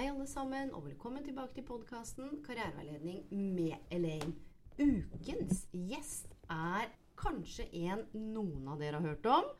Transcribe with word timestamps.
Hei, 0.00 0.06
alle 0.08 0.24
sammen, 0.24 0.70
og 0.72 0.86
velkommen 0.86 1.20
tilbake 1.20 1.52
til 1.58 1.64
podkasten 1.68 2.38
Karriereveiledning 2.40 3.26
med 3.52 3.74
Elaine. 3.92 4.30
Ukens 4.80 5.66
gjest 5.76 6.30
er 6.48 6.86
kanskje 7.20 7.66
en 7.82 8.06
noen 8.14 8.70
av 8.72 8.80
dere 8.80 8.96
har 8.96 9.10
hørt 9.10 9.28
om. 9.28 9.50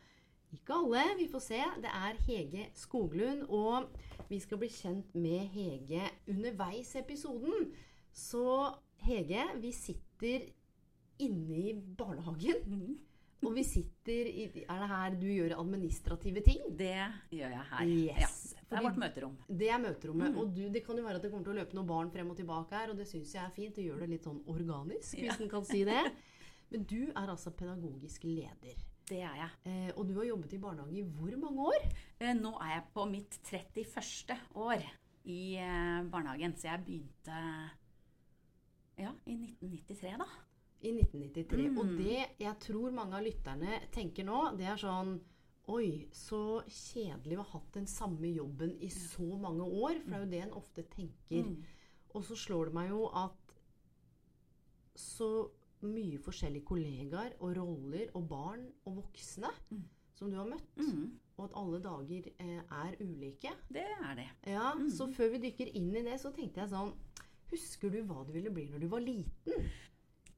Ikke 0.57 0.79
alle, 0.79 1.03
vi 1.19 1.27
får 1.29 1.43
se. 1.45 1.59
Det 1.85 1.93
er 1.93 2.23
Hege 2.25 2.65
Skoglund, 2.73 3.43
og 3.53 3.91
vi 4.31 4.39
skal 4.41 4.63
bli 4.63 4.71
kjent 4.73 5.13
med 5.13 5.45
Hege 5.53 6.09
underveis 6.33 6.95
i 6.95 7.03
episoden. 7.03 7.69
Så 8.09 8.47
Hege, 9.05 9.45
vi 9.61 9.75
sitter 9.77 10.49
inne 11.21 11.61
i 11.67 11.77
barnehagen. 11.77 12.97
Og 13.45 13.53
vi 13.61 13.67
sitter 13.75 14.33
i 14.33 14.49
Er 14.65 14.81
det 14.87 14.91
her 14.97 15.21
du 15.21 15.29
gjør 15.29 15.59
administrative 15.61 16.41
ting? 16.49 16.65
Det 16.81 16.97
gjør 17.29 17.59
jeg 17.59 17.71
her. 17.75 17.95
Yes. 18.09 18.41
Ja, 18.57 18.60
det 18.71 18.79
er 18.79 18.85
vårt 18.87 18.99
møterom. 19.03 19.33
Det 19.49 19.69
er 19.75 19.81
møterommet. 19.83 20.37
Og 20.39 20.53
du, 20.55 20.61
det 20.71 20.85
kan 20.87 20.97
jo 20.97 21.03
være 21.05 21.19
at 21.19 21.25
det 21.27 21.31
kommer 21.33 21.45
til 21.49 21.53
å 21.57 21.59
løpe 21.61 21.75
noen 21.75 21.89
barn 21.89 22.11
frem 22.15 22.31
og 22.31 22.37
tilbake 22.39 22.77
her, 22.79 22.93
og 22.93 23.01
det 23.01 23.09
syns 23.11 23.33
jeg 23.35 23.43
er 23.43 23.51
fint. 23.57 23.75
Det 23.75 23.83
gjør 23.89 24.05
det 24.05 24.09
litt 24.13 24.29
sånn 24.29 24.39
organisk, 24.47 25.17
hvis 25.19 25.27
Ja. 25.33 25.37
en 25.43 25.51
kan 25.51 25.65
si 25.67 25.83
det. 25.89 26.05
Men 26.71 26.85
du 26.87 27.01
er 27.11 27.27
altså 27.35 27.51
pedagogisk 27.51 28.25
leder. 28.31 28.79
Det 29.11 29.19
er 29.27 29.35
jeg. 29.41 29.51
Eh, 29.67 29.91
og 29.97 30.07
du 30.07 30.15
har 30.21 30.29
jobbet 30.29 30.53
i 30.55 30.59
barnehage 30.63 31.01
i 31.01 31.03
hvor 31.03 31.35
mange 31.43 31.67
år? 31.73 31.89
Eh, 32.21 32.33
Nå 32.39 32.53
er 32.63 32.77
jeg 32.77 32.85
på 32.95 33.07
mitt 33.11 33.41
31. 33.51 34.37
år 34.55 34.85
i 35.27 35.41
eh, 35.59 36.05
barnehagen, 36.13 36.55
så 36.55 36.69
jeg 36.71 36.85
begynte 36.87 37.41
ja, 39.01 39.11
i 39.27 39.35
1993, 39.35 40.15
da. 40.21 40.29
I 40.81 40.93
1993. 40.95 41.67
Mm. 41.73 41.79
Og 41.83 41.91
det 41.99 42.21
jeg 42.41 42.55
tror 42.63 42.95
mange 42.95 43.19
av 43.19 43.25
lytterne 43.27 43.81
tenker 43.93 44.25
nå, 44.25 44.45
det 44.57 44.69
er 44.71 44.79
sånn 44.81 45.17
Oi, 45.71 46.09
så 46.17 46.41
kjedelig 46.67 47.37
å 47.39 47.45
ha 47.45 47.59
hatt 47.59 47.73
den 47.77 47.87
samme 47.87 48.27
jobben 48.35 48.73
i 48.83 48.89
så 48.91 49.27
mange 49.39 49.63
år. 49.63 50.01
For 50.03 50.11
det 50.11 50.17
er 50.19 50.25
jo 50.25 50.31
det 50.33 50.41
en 50.47 50.57
ofte 50.59 50.83
tenker. 50.91 51.45
Mm. 51.47 51.63
Og 52.15 52.25
så 52.27 52.35
slår 52.37 52.71
det 52.71 52.75
meg 52.75 52.91
jo 52.91 53.05
at 53.15 53.55
så 54.99 55.29
mye 55.87 56.19
forskjellige 56.21 56.67
kollegaer 56.69 57.37
og 57.41 57.55
roller 57.57 58.11
og 58.19 58.27
barn 58.29 58.67
og 58.85 58.99
voksne 59.05 59.49
Mm. 59.71 59.85
som 60.15 60.31
du 60.31 60.37
har 60.37 60.45
møtt, 60.51 60.77
Mm. 60.77 61.13
og 61.39 61.45
at 61.45 61.55
alle 61.57 61.79
dager 61.81 62.27
eh, 62.39 62.61
er 62.71 62.97
ulike. 63.01 63.53
Det 63.73 63.87
er 64.03 64.15
det. 64.15 64.29
Ja, 64.47 64.75
Mm. 64.75 64.91
Så 64.91 65.07
før 65.15 65.31
vi 65.31 65.39
dykker 65.51 65.71
inn 65.75 65.95
i 65.97 66.03
det, 66.03 66.19
så 66.21 66.33
tenkte 66.35 66.61
jeg 66.61 66.71
sånn 66.71 66.93
Husker 67.51 67.91
du 67.91 68.03
hva 68.05 68.25
du 68.27 68.33
ville 68.33 68.51
bli 68.51 68.69
når 68.69 68.81
du 68.81 68.87
var 68.89 69.01
liten? 69.01 69.71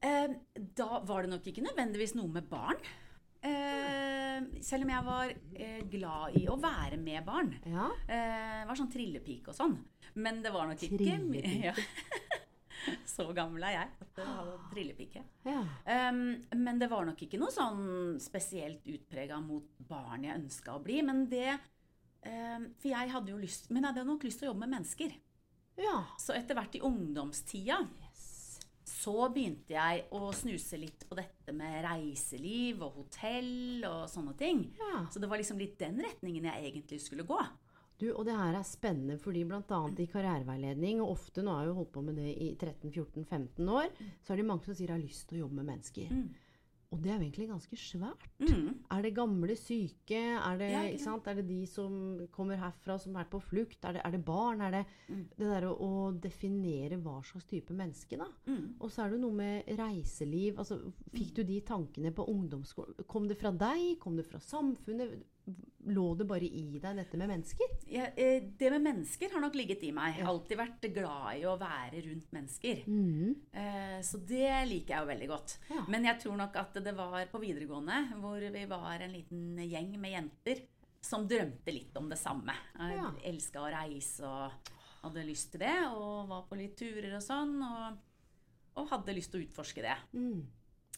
Eh, 0.03 0.29
da 0.77 1.01
var 1.01 1.23
det 1.23 1.31
nok 1.31 1.45
ikke 1.47 1.63
nødvendigvis 1.63 2.15
noe 2.15 2.29
med 2.29 2.49
barn. 2.49 2.77
Eh, 4.43 4.61
selv 4.65 4.87
om 4.87 4.93
jeg 4.93 5.07
var 5.07 5.33
eh, 5.55 5.81
glad 5.93 6.37
i 6.41 6.45
å 6.51 6.57
være 6.61 6.99
med 7.01 7.25
barn. 7.27 7.53
Ja. 7.69 7.89
Eh, 8.07 8.63
var 8.69 8.79
sånn 8.79 8.91
trillepike 8.93 9.53
og 9.53 9.57
sånn. 9.59 9.77
Men 10.15 10.43
det 10.45 10.53
var 10.55 10.69
nok 10.71 10.83
ikke. 10.89 11.19
Ja. 11.69 11.75
Så 13.07 13.29
gammel 13.31 13.63
er 13.63 13.75
jeg 13.77 13.91
at 14.03 14.17
jeg 14.19 14.27
var 14.27 14.63
trillepike. 14.73 15.21
ja. 15.47 15.61
Um, 16.11 16.41
men 16.59 16.81
det 16.81 16.89
var 16.91 17.05
nok 17.07 17.21
ikke 17.23 17.39
noe 17.39 17.53
sånn 17.55 18.17
spesielt 18.19 18.89
utprega 18.91 19.37
mot 19.39 19.69
barn 19.87 20.25
jeg 20.27 20.41
ønska 20.41 20.75
å 20.75 20.81
bli. 20.83 20.97
Men 21.07 21.29
det 21.31 21.53
um, 21.53 22.65
For 22.83 22.89
jeg 22.91 23.13
hadde 23.13 23.31
jo 23.31 23.39
lyst 23.39 23.71
Men 23.71 23.85
jeg 23.85 23.93
hadde 23.93 24.07
nok 24.09 24.27
lyst 24.27 24.43
til 24.43 24.49
å 24.49 24.51
jobbe 24.51 24.65
med 24.65 24.75
mennesker. 24.81 25.15
ja. 25.79 26.01
Så 26.19 26.35
etter 26.35 26.59
hvert 26.59 26.75
i 26.75 26.83
ungdomstida. 26.83 27.79
Så 28.85 29.29
begynte 29.33 29.77
jeg 29.77 30.07
å 30.15 30.31
snuse 30.35 30.79
litt 30.81 31.05
på 31.09 31.17
dette 31.19 31.55
med 31.55 31.83
reiseliv 31.87 32.83
og 32.83 33.03
hotell 33.03 33.85
og 33.87 34.07
sånne 34.11 34.35
ting. 34.39 34.65
Ja. 34.79 35.05
Så 35.13 35.23
det 35.23 35.31
var 35.31 35.41
liksom 35.41 35.61
litt 35.63 35.79
den 35.81 36.01
retningen 36.03 36.49
jeg 36.51 36.73
egentlig 36.73 37.01
skulle 37.05 37.27
gå. 37.29 37.39
Du, 38.03 38.09
og 38.17 38.25
det 38.27 38.35
her 38.35 38.57
er 38.59 38.67
spennende, 38.67 39.15
fordi 39.23 39.45
bl.a. 39.47 39.81
i 40.03 40.09
karriereveiledning, 40.11 41.03
og 41.05 41.13
ofte 41.15 41.45
nå 41.45 41.53
har 41.55 41.63
jeg 41.63 41.71
jo 41.71 41.77
holdt 41.77 41.93
på 41.95 42.03
med 42.03 42.17
det 42.19 42.33
i 42.35 42.49
13-14-15 42.57 43.69
år, 43.71 43.93
så 44.25 44.33
er 44.33 44.41
det 44.41 44.47
mange 44.49 44.67
som 44.67 44.75
sier 44.75 44.91
'jeg 44.91 44.97
har 44.97 45.05
lyst 45.05 45.29
til 45.29 45.39
å 45.39 45.43
jobbe 45.45 45.61
med 45.61 45.69
mennesker'. 45.71 46.11
Mm. 46.11 46.33
Og 46.93 47.01
det 47.01 47.09
er 47.11 47.15
jo 47.17 47.25
egentlig 47.25 47.47
ganske 47.49 47.77
svært. 47.81 48.25
Mm. 48.45 48.67
Er 48.93 49.03
det 49.03 49.15
gamle 49.17 49.55
syke? 49.57 50.19
Er 50.37 50.59
det, 50.61 50.71
Ja, 50.75 50.83
sant? 51.01 51.27
er 51.27 51.35
det 51.39 51.47
de 51.49 51.63
som 51.67 51.95
kommer 52.31 52.57
herfra, 52.61 52.99
som 53.01 53.17
er 53.17 53.25
på 53.33 53.41
flukt? 53.41 53.79
Er 53.89 53.93
det, 53.97 54.03
er 54.05 54.11
det 54.13 54.25
barn? 54.27 54.61
Er 54.61 54.71
det 54.71 54.83
Mm. 55.09 55.23
det 55.39 55.47
der 55.49 55.63
å, 55.71 55.73
å 55.81 56.21
definere 56.21 57.01
hva 57.01 57.23
slags 57.25 57.47
type 57.49 57.73
menneske, 57.73 58.19
da? 58.19 58.27
Mm. 58.47 58.75
Og 58.81 58.91
så 58.91 59.05
er 59.07 59.09
det 59.11 59.19
jo 59.21 59.25
noe 59.29 59.39
med 59.41 59.65
reiseliv. 59.79 60.59
altså 60.59 60.93
Fikk 61.15 61.35
du 61.35 61.43
de 61.45 61.61
tankene 61.63 62.13
på 62.13 62.29
ungdomsskolen? 62.29 62.95
Kom 63.09 63.27
det 63.27 63.39
fra 63.41 63.51
deg? 63.53 63.99
Kom 63.99 64.17
det 64.17 64.27
fra 64.27 64.39
samfunnet? 64.39 65.23
Lå 65.91 66.05
det 66.15 66.25
bare 66.31 66.47
i 66.47 66.79
deg, 66.79 66.95
dette 66.95 67.19
med 67.19 67.27
mennesker? 67.33 67.71
Ja, 67.91 68.05
eh, 68.15 68.45
det 68.59 68.69
med 68.71 68.85
mennesker 68.85 69.33
har 69.33 69.41
nok 69.43 69.57
ligget 69.59 69.83
i 69.83 69.91
meg. 69.91 70.15
Jeg 70.15 70.25
har 70.25 70.31
alltid 70.33 70.59
vært 70.61 70.85
glad 70.95 71.41
i 71.41 71.43
å 71.51 71.57
være 71.59 72.03
rundt 72.07 72.29
mennesker. 72.37 72.85
Eh, 73.53 73.97
Så 74.07 74.21
det 74.25 74.53
liker 74.71 74.95
jeg 74.95 75.03
jo 75.03 75.11
veldig 75.11 75.29
godt. 75.33 75.57
Ja. 75.73 75.83
Men 75.89 76.05
jeg 76.07 76.21
tror 76.23 76.37
nok 76.39 76.55
at 76.57 76.79
det 76.85 76.95
var 76.95 77.27
på 77.33 77.41
videregående, 77.43 77.99
hvor 78.21 78.39
vi 78.55 78.65
var 78.71 79.03
en 79.03 79.13
liten 79.13 79.57
gjeng 79.59 79.99
med 79.99 80.13
jenter 80.15 80.63
som 81.03 81.27
drømte 81.27 81.75
litt 81.75 81.97
om 81.99 82.09
det 82.09 82.19
samme. 82.19 82.55
Jeg 82.79 82.97
Ja. 82.97 83.11
elska 83.33 83.59
å 83.59 83.73
reise 83.75 84.23
og 84.23 84.53
hadde 85.03 85.27
lyst 85.27 85.51
til 85.51 85.61
det, 85.67 85.75
og 85.91 86.29
var 86.29 86.43
på 86.49 86.57
litt 86.57 86.77
turer 86.79 87.17
og 87.17 87.23
sånn. 87.27 87.59
Og, 87.61 87.99
og 88.77 88.89
hadde 88.89 89.15
lyst 89.19 89.33
til 89.33 89.43
å 89.43 89.47
utforske 89.49 89.83
det. 89.83 89.97
Mm. 90.15 90.47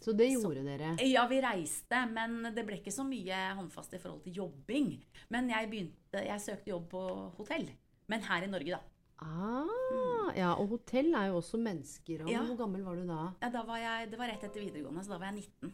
Så 0.04 0.12
det 0.12 0.26
gjorde 0.34 0.60
dere? 0.66 0.90
Ja, 1.08 1.24
vi 1.30 1.38
reiste, 1.40 2.02
men 2.12 2.50
det 2.52 2.64
ble 2.68 2.76
ikke 2.76 2.92
så 2.92 3.06
mye 3.08 3.38
håndfast 3.56 3.94
i 3.96 4.00
forhold 4.02 4.20
til 4.26 4.36
jobbing. 4.42 4.90
Men 5.32 5.48
jeg 5.48 5.70
begynte, 5.70 6.24
jeg 6.26 6.42
søkte 6.44 6.74
jobb 6.74 6.90
på 6.92 7.04
hotell. 7.38 7.70
Men 8.12 8.26
her 8.26 8.44
i 8.44 8.50
Norge, 8.52 8.76
da. 8.76 8.82
Ah, 9.24 10.28
ja, 10.36 10.50
og 10.60 10.68
hotell 10.74 11.14
er 11.16 11.30
jo 11.30 11.38
også 11.40 11.56
mennesker. 11.62 12.24
Og 12.24 12.30
Ja. 12.30 12.42
Hvor 12.44 12.56
gammel 12.56 12.84
var 12.84 13.00
du 13.00 13.06
da? 13.08 13.32
Ja, 13.40 13.48
da 13.48 13.62
var 13.64 13.80
jeg, 13.80 14.10
det 14.10 14.18
var 14.20 14.28
rett 14.28 14.44
etter 14.44 14.60
videregående, 14.60 15.04
så 15.04 15.14
da 15.14 15.18
var 15.18 15.32
jeg 15.32 15.48
19. 15.62 15.72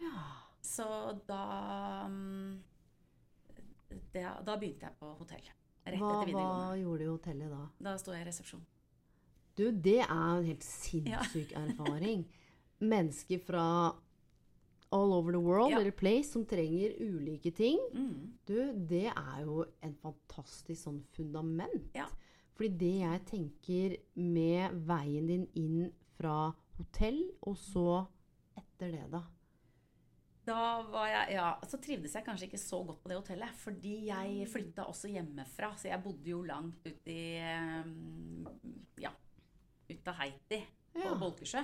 Ja. 0.00 0.26
Så 0.62 0.86
da 1.26 2.06
mm, 2.06 2.62
det, 4.12 4.22
Da 4.46 4.56
begynte 4.56 4.86
jeg 4.86 4.94
på 5.00 5.14
hotell. 5.18 5.50
Rett 5.86 5.98
Hva, 5.98 6.20
etter 6.22 6.36
hva 6.36 6.76
gjorde 6.78 6.98
du 6.98 7.04
i 7.04 7.10
hotellet 7.10 7.50
da? 7.50 7.62
Da 7.80 7.96
sto 7.98 8.12
jeg 8.14 8.22
i 8.22 8.28
resepsjon. 8.28 8.62
Du, 9.58 9.70
det 9.70 9.98
er 10.04 10.12
en 10.14 10.44
helt 10.46 10.64
sinnssyk 10.64 11.56
erfaring. 11.56 12.28
Mennesker 12.80 13.38
fra 13.44 13.64
all 14.92 15.12
over 15.14 15.32
the 15.32 15.38
world, 15.38 15.70
Ja. 15.70 15.78
eller 15.80 15.90
place, 15.94 16.32
som 16.32 16.44
trenger 16.46 16.96
ulike 17.00 17.52
ting. 17.54 17.78
Mm. 17.94 18.32
Du, 18.46 18.56
det 18.88 19.06
er 19.12 19.42
jo 19.44 19.64
en 19.82 19.94
fantastisk 20.02 20.80
sånn 20.82 21.02
fundament. 21.14 21.90
Ja. 21.94 22.08
Fordi 22.56 22.68
det 22.80 22.94
jeg 23.00 23.24
tenker 23.30 23.96
med 24.16 24.74
veien 24.88 25.26
din 25.30 25.46
inn 25.54 25.92
fra 26.18 26.52
hotell, 26.76 27.22
og 27.46 27.54
så 27.56 28.06
etter 28.58 28.90
det, 28.96 29.04
da. 29.12 29.22
Da 30.50 30.82
var 30.90 31.06
jeg, 31.06 31.34
ja, 31.36 31.52
så 31.68 31.78
trivdes 31.78 32.14
jeg 32.16 32.24
kanskje 32.26 32.48
ikke 32.48 32.58
så 32.58 32.80
godt 32.84 33.02
på 33.04 33.08
det 33.12 33.18
hotellet, 33.20 33.54
fordi 33.60 34.06
jeg 34.08 34.48
flytta 34.50 34.86
også 34.88 35.08
hjemmefra. 35.12 35.74
Så 35.78 35.88
jeg 35.92 36.02
bodde 36.02 36.26
jo 36.32 36.42
langt 36.42 36.84
ut 36.88 37.06
i 37.12 37.38
mm, 37.84 38.46
Ja, 39.04 39.12
ut 39.90 40.08
av 40.08 40.14
Haiti 40.18 40.64
på 40.96 41.04
Ja. 41.04 41.14
Bolkesjø. 41.20 41.62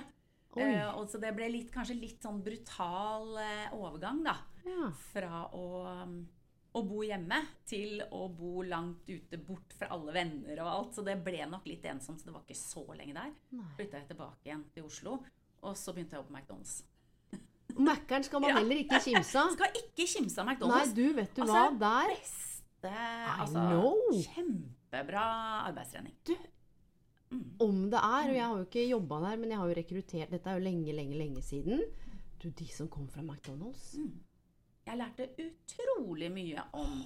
Eh, 0.63 0.87
og 0.97 1.07
så 1.11 1.19
det 1.21 1.33
ble 1.37 1.49
litt, 1.53 1.69
kanskje 1.73 1.97
litt 1.99 2.23
sånn 2.23 2.41
brutal 2.45 3.35
uh, 3.37 3.75
overgang, 3.77 4.23
da. 4.25 4.35
Ja. 4.67 4.89
Fra 5.11 5.43
å, 5.55 5.67
mm, 6.03 6.17
å 6.77 6.83
bo 6.87 7.03
hjemme 7.05 7.39
til 7.69 8.01
å 8.11 8.27
bo 8.33 8.63
langt 8.67 9.07
ute, 9.09 9.39
bort 9.41 9.73
fra 9.77 9.91
alle 9.95 10.15
venner 10.15 10.61
og 10.63 10.71
alt. 10.73 10.97
Så 10.97 11.05
det 11.07 11.17
ble 11.25 11.45
nok 11.49 11.67
litt 11.69 11.85
ensomt, 11.89 12.21
så 12.21 12.29
det 12.29 12.35
var 12.35 12.43
ikke 12.45 12.59
så 12.59 12.83
lenge 12.93 13.15
der. 13.17 13.31
Flytta 13.77 14.01
jeg 14.01 14.11
tilbake 14.11 14.49
igjen 14.49 14.65
til 14.75 14.89
Oslo, 14.89 15.19
og 15.63 15.77
så 15.79 15.95
begynte 15.95 16.17
jeg 16.17 16.21
å 16.21 16.25
jobbe 16.25 16.33
på 16.33 16.39
McDonald's. 16.41 16.75
Mækkern 17.87 18.27
skal 18.27 18.43
man 18.43 18.53
Ja. 18.53 18.59
heller 18.59 18.83
ikke 18.83 18.99
kimse 19.05 19.39
av. 19.39 19.53
Skal 19.57 19.81
ikke 19.83 20.09
kimse 20.09 20.41
av 20.41 20.51
Nei, 20.51 20.83
du, 20.93 21.07
vet 21.17 21.33
du 21.35 21.41
Altså, 21.45 21.53
hva? 21.53 21.65
Der 21.81 22.13
Beste 22.17 22.93
altså, 23.41 23.63
kjempebra 24.35 25.23
arbeidstrening. 25.67 26.13
Om 27.59 27.89
det 27.91 27.99
er, 27.99 28.29
og 28.29 28.35
jeg 28.35 28.43
har 28.45 28.57
jo 28.57 28.65
ikke 28.65 28.89
jobba 28.89 29.19
der, 29.29 29.37
men 29.37 29.49
jeg 29.51 29.57
har 29.59 29.67
jo 29.67 29.75
rekruttert 29.75 30.29
Dette 30.31 30.47
er 30.49 30.53
jo 30.59 30.63
lenge, 30.63 30.93
lenge, 30.95 31.17
lenge 31.17 31.41
siden. 31.43 31.81
Du, 32.39 32.49
de 32.49 32.67
som 32.71 32.87
kom 32.87 33.07
fra 33.09 33.21
McDonald's. 33.21 33.97
Jeg 34.87 34.97
lærte 34.97 35.27
utrolig 35.43 36.29
mye 36.31 36.63
om 36.73 37.01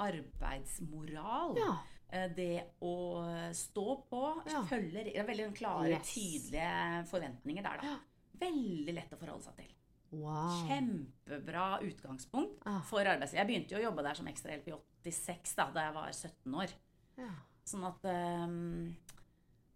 arbeidsmoral. 0.00 1.56
Ja. 1.58 1.76
Eh, 2.12 2.28
Det 2.34 2.64
å 2.82 3.52
stå 3.54 3.86
på, 4.10 4.42
Ja. 4.46 4.62
følge 4.68 5.04
Det 5.04 5.16
er 5.16 5.24
veldig 5.24 5.54
klare, 5.56 5.88
Yes. 5.90 6.12
tydelige 6.14 7.06
forventninger 7.08 7.62
der, 7.62 7.78
da. 7.82 7.98
Veldig 8.40 8.94
lett 8.94 9.10
å 9.12 9.18
forholde 9.18 9.42
seg 9.44 9.56
til. 9.56 9.74
Wow. 10.12 10.66
Kjempebra 10.68 11.80
utgangspunkt 11.82 12.58
Ah. 12.66 12.80
for 12.82 12.98
arbeidsliv. 13.00 13.34
Jeg 13.34 13.46
begynte 13.46 13.70
jo 13.70 13.78
å 13.78 13.90
jobbe 13.90 14.02
der 14.02 14.14
som 14.14 14.26
ekstrahjelp 14.26 14.66
i 14.68 14.72
86, 15.04 15.54
da, 15.54 15.70
da 15.70 15.80
jeg 15.86 15.94
var 15.94 16.08
17 16.12 16.54
år. 16.54 16.72
Ja. 17.16 17.30
Sånn 17.64 17.84
at, 17.86 18.02
ehm, 18.02 18.96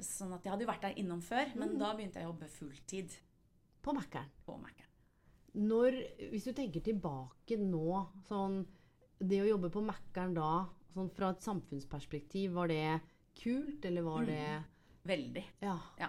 sånn 0.01 0.33
at 0.35 0.43
jeg 0.45 0.51
hadde 0.53 0.65
jo 0.65 0.71
vært 0.73 0.83
der 0.83 0.95
innom 0.99 1.21
før, 1.23 1.47
Mm. 1.55 1.59
men 1.59 1.79
da 1.79 1.95
begynte 1.95 2.15
jeg 2.21 2.27
å 2.27 2.33
jobbe 2.33 2.49
fulltid 2.49 3.11
På 3.83 3.93
Mækkern. 3.93 4.27
på. 4.47 4.59
Når, 5.55 5.93
hvis 6.33 6.45
du 6.45 6.53
tenker 6.53 6.81
tilbake 6.81 7.57
nå, 7.59 8.09
sånn 8.29 8.67
Det 9.21 9.41
å 9.41 9.47
jobbe 9.49 9.71
på 9.71 9.81
Mækkern 9.85 10.35
da, 10.35 10.67
sånn 10.93 11.11
fra 11.15 11.31
et 11.31 11.41
samfunnsperspektiv, 11.41 12.53
var 12.53 12.67
det 12.69 13.01
kult, 13.41 13.85
eller 13.85 14.03
var 14.03 14.25
det 14.27 14.65
Veldig. 15.07 15.45
Ja. 15.63 15.79
Ja. 15.99 16.09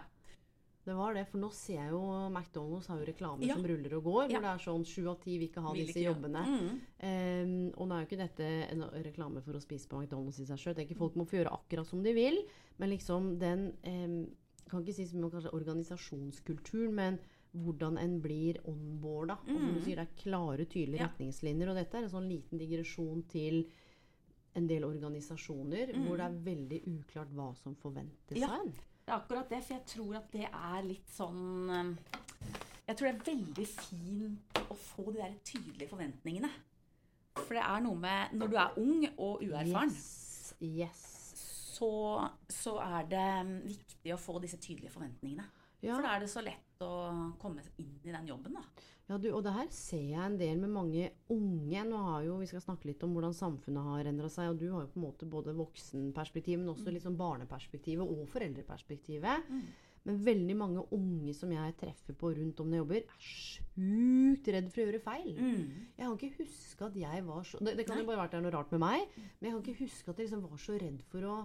Det 0.85 0.93
var 0.93 1.15
det, 1.17 1.23
for 1.27 1.39
nå 1.41 1.47
ser 1.51 1.79
jeg 1.79 1.89
jo 1.91 1.99
McDonald's 2.29 2.85
har 2.87 2.99
jo 3.01 3.05
reklamer 3.07 3.43
Ja. 3.47 3.55
som 3.55 3.63
ruller 3.65 3.93
og 3.97 4.03
går, 4.03 4.29
Ja. 4.29 4.37
hvor 4.39 4.41
det 4.45 4.51
er 4.53 4.65
sånn 4.71 4.85
sju 4.85 5.07
av 5.09 5.19
ti 5.19 5.37
vil 5.39 5.47
ikke 5.49 5.61
ha 5.65 5.71
Vil 5.73 5.87
disse 5.87 5.97
ikke 5.97 6.13
jobbene. 6.13 6.43
Mm. 6.45 6.81
Um, 7.01 7.71
og 7.77 7.87
nå 7.87 7.95
er 7.95 8.05
jo 8.05 8.07
ikke 8.09 8.21
dette 8.21 8.49
en 8.71 8.81
reklame 9.03 9.41
for 9.43 9.53
å 9.53 9.61
spise 9.61 9.87
på 9.89 9.97
McDonald's 9.97 10.39
i 10.39 10.45
seg 10.45 10.57
sjøl. 10.61 10.95
Folk 10.95 11.15
må 11.15 11.25
få 11.25 11.41
gjøre 11.41 11.51
akkurat 11.57 11.87
som 11.87 12.03
de 12.03 12.13
vil, 12.13 12.37
men 12.77 12.89
liksom 12.91 13.39
den 13.39 13.73
um, 13.85 14.27
Kan 14.67 14.81
ikke 14.83 14.95
si 14.95 15.05
som 15.05 15.23
om 15.23 15.29
kanskje 15.29 15.51
organisasjonskulturen, 15.53 16.93
men 16.93 17.19
hvordan 17.55 17.97
en 18.01 18.19
blir 18.19 18.57
onboarda. 18.65 19.37
Og 19.47 19.59
som 19.59 19.73
du 19.75 19.79
sier, 19.81 19.95
det 19.95 20.07
er 20.07 20.15
klare, 20.23 20.65
tydelige 20.65 20.97
Mm. 20.97 20.99
Ja. 20.99 21.07
retningslinjer. 21.07 21.69
Og 21.69 21.75
dette 21.75 21.93
er 21.95 22.03
en 22.03 22.09
sånn 22.09 22.27
liten 22.27 22.57
digresjon 22.59 23.23
til 23.29 23.65
en 24.55 24.67
del 24.67 24.81
organisasjoner 24.83 25.93
hvor 26.05 26.17
det 26.17 26.25
er 26.25 26.39
veldig 26.43 26.81
uklart 26.87 27.29
hva 27.35 27.55
som 27.55 27.75
forventes 27.75 28.37
Mm. 28.37 28.43
Av 28.43 28.65
en. 28.65 28.73
Det 29.05 29.13
er 29.13 29.19
akkurat 29.19 29.49
det, 29.49 29.59
for 29.63 29.73
jeg 29.75 29.85
tror 29.85 30.15
at 30.17 30.31
det 30.33 30.45
er 30.49 30.85
litt 30.85 31.11
sånn 31.13 31.69
ehm, 31.69 31.91
Jeg 32.87 32.97
tror 32.97 33.05
det 33.07 33.11
er 33.13 33.27
veldig 33.27 33.65
fint 33.69 34.61
å 34.65 34.77
få 34.77 35.11
de 35.11 35.19
der 35.19 35.35
tydelige 35.45 35.89
forventningene. 35.91 36.49
For 37.37 37.53
det 37.57 37.61
er 37.65 37.83
noe 37.85 37.99
med 38.01 38.33
Når 38.39 38.49
du 38.49 38.57
er 38.61 38.79
ung 38.81 39.05
og 39.17 39.43
uerfaren, 39.45 39.93
Yes. 39.93 40.55
yes. 40.61 41.03
så, 41.75 41.89
så 42.49 42.77
er 42.81 43.05
det 43.11 43.27
viktig 43.67 44.13
å 44.15 44.19
få 44.21 44.39
disse 44.41 44.57
tydelige 44.57 44.93
forventningene. 44.93 45.45
Ja. 45.83 45.95
For 45.97 46.05
da 46.07 46.15
er 46.15 46.23
det 46.23 46.31
så 46.31 46.41
lett 46.41 46.81
å 46.81 46.91
komme 47.41 47.61
inn 47.77 47.99
i 48.07 48.13
den 48.13 48.29
jobben, 48.31 48.55
da. 48.57 48.63
Ja, 49.05 49.19
du, 49.21 49.27
og 49.37 49.43
det 49.45 49.51
her 49.53 49.67
ser 49.69 50.01
jeg 50.01 50.17
en 50.17 50.37
del 50.39 50.57
med 50.57 50.71
mange 50.73 51.09
unge. 51.29 51.81
Nå 51.85 51.97
har 52.07 52.23
jo, 52.25 52.39
Vi 52.41 52.47
skal 52.49 52.63
snakke 52.63 52.89
litt 52.89 53.03
om 53.05 53.11
hvordan 53.13 53.35
samfunnet 53.37 53.85
har 53.85 54.07
endra 54.09 54.29
seg. 54.33 54.49
Og 54.49 54.57
du 54.57 54.71
har 54.71 54.81
jo 54.81 54.91
på 54.95 54.97
en 54.97 55.05
måte 55.05 55.27
både 55.29 55.53
voksenperspektivet, 55.53 56.63
men 56.63 56.71
også 56.73 56.89
litt 56.93 57.05
sånn 57.05 57.17
barneperspektivet 57.19 58.01
og 58.01 58.23
foreldreperspektivet. 58.33 59.51
Men 60.05 60.17
veldig 60.21 60.55
mange 60.57 60.83
unge 60.93 61.33
som 61.33 61.49
jeg 61.53 61.75
treffer 61.81 62.13
på 62.17 62.29
rundt 62.37 62.59
om 62.61 62.67
når 62.69 62.75
jeg 62.77 62.83
jobber, 62.83 63.05
er 63.05 63.29
sjukt 63.29 64.49
redd 64.53 64.67
for 64.73 64.81
å 64.81 64.85
gjøre 64.85 65.03
feil. 65.05 65.29
Jeg 65.97 66.01
kan 66.05 66.17
ikke 66.17 66.43
huske 66.43 66.85
at 66.89 66.95
jeg 67.01 67.23
var 67.25 67.43
så 67.43 67.57
Det, 67.61 67.77
det 67.77 67.85
kan 67.87 67.97
jo 68.01 68.05
bare 68.09 68.21
vært 68.23 68.35
det 68.37 68.41
noe 68.45 68.53
rart 68.53 68.71
med 68.75 68.83
meg, 68.85 69.07
men 69.39 69.49
jeg 69.49 69.55
kan 69.55 69.63
ikke 69.63 69.83
huske 69.85 70.11
at 70.11 70.17
jeg 70.21 70.27
liksom 70.29 70.43
var 70.49 70.61
så 70.61 70.77
redd 70.81 71.01
for 71.09 71.29
å 71.29 71.37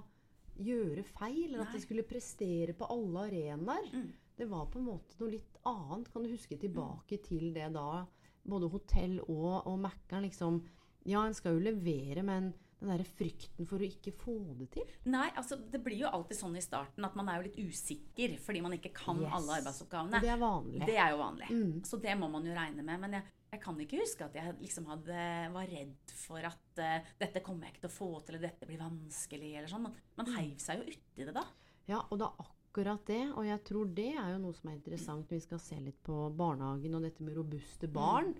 gjøre 0.60 1.04
feil. 1.08 1.54
Eller 1.54 1.62
at 1.64 1.72
jeg 1.76 1.86
skulle 1.86 2.04
prestere 2.04 2.72
på 2.76 2.88
alle 2.92 3.26
arenaer. 3.30 3.88
Mm. 3.96 4.10
Det 4.38 4.46
var 4.48 4.66
på 4.72 4.80
en 4.80 4.88
måte 4.88 5.18
noe 5.20 5.34
litt 5.34 5.58
annet. 5.68 6.08
Kan 6.12 6.24
du 6.24 6.32
huske 6.32 6.56
tilbake 6.60 7.18
til 7.26 7.50
det 7.56 7.68
da? 7.74 8.04
Både 8.50 8.70
hotell 8.72 9.18
og, 9.26 9.66
og 9.68 9.78
Mækkern, 9.82 10.24
liksom. 10.24 10.62
Ja, 11.08 11.24
en 11.26 11.36
skal 11.36 11.56
jo 11.56 11.64
levere, 11.64 12.22
men 12.24 12.52
den 12.80 12.88
derre 12.88 13.04
frykten 13.04 13.66
for 13.68 13.80
å 13.80 13.84
ikke 13.84 14.12
få 14.16 14.34
det 14.56 14.70
til. 14.72 14.86
Nei, 15.12 15.26
altså 15.36 15.58
det 15.68 15.82
blir 15.84 16.00
jo 16.00 16.08
alltid 16.08 16.38
sånn 16.38 16.54
i 16.56 16.62
starten 16.64 17.04
at 17.04 17.16
man 17.18 17.28
er 17.28 17.40
jo 17.40 17.50
litt 17.50 17.58
usikker 17.68 18.38
fordi 18.40 18.62
man 18.64 18.72
ikke 18.76 18.92
kan 18.96 19.20
Yes. 19.20 19.34
alle 19.36 19.58
arbeidsoppgavene. 19.60 20.20
Det 20.24 20.30
er 20.32 20.40
vanlig. 20.40 20.80
Det 20.88 20.96
er 20.96 21.10
jo 21.12 21.18
vanlig. 21.20 21.50
Mm. 21.52 21.74
Så 21.84 22.00
det 22.00 22.14
må 22.16 22.30
man 22.32 22.46
jo 22.48 22.54
regne 22.56 22.84
med. 22.86 23.02
Men 23.02 23.18
jeg, 23.18 23.26
jeg 23.52 23.60
kan 23.66 23.82
ikke 23.84 24.00
huske 24.00 24.24
at 24.30 24.38
jeg 24.40 24.54
liksom 24.62 24.88
hadde, 24.88 25.26
var 25.52 25.68
redd 25.68 26.14
for 26.22 26.48
at 26.48 26.80
uh, 26.80 27.10
dette 27.20 27.44
kommer 27.44 27.68
jeg 27.68 27.76
ikke 27.76 27.84
til 27.84 27.92
å 27.92 27.98
få 27.98 28.10
til, 28.22 28.38
eller 28.38 28.48
dette 28.48 28.70
blir 28.70 28.80
vanskelig, 28.80 29.52
eller 29.58 29.68
sånn. 29.68 29.84
Man, 29.84 30.00
man 30.16 30.32
heiv 30.38 30.56
seg 30.64 30.80
jo 30.80 30.88
uti 30.96 31.28
det 31.28 31.36
da. 31.36 31.44
Ja, 31.90 32.00
og 32.08 32.16
det 32.16 32.30
er 32.30 32.40
akkurat 32.40 32.56
det. 32.74 33.32
Og 33.34 33.46
jeg 33.46 33.62
tror 33.64 33.90
det 33.94 34.12
er 34.14 34.32
jo 34.34 34.38
noe 34.44 34.54
som 34.54 34.70
er 34.70 34.78
interessant 34.78 35.30
vi 35.30 35.40
skal 35.40 35.60
se 35.62 35.78
litt 35.80 36.00
på 36.02 36.30
barnehagen 36.36 36.94
og 36.94 37.02
dette 37.02 37.22
med 37.22 37.36
robuste 37.36 37.88
barn. 37.88 38.34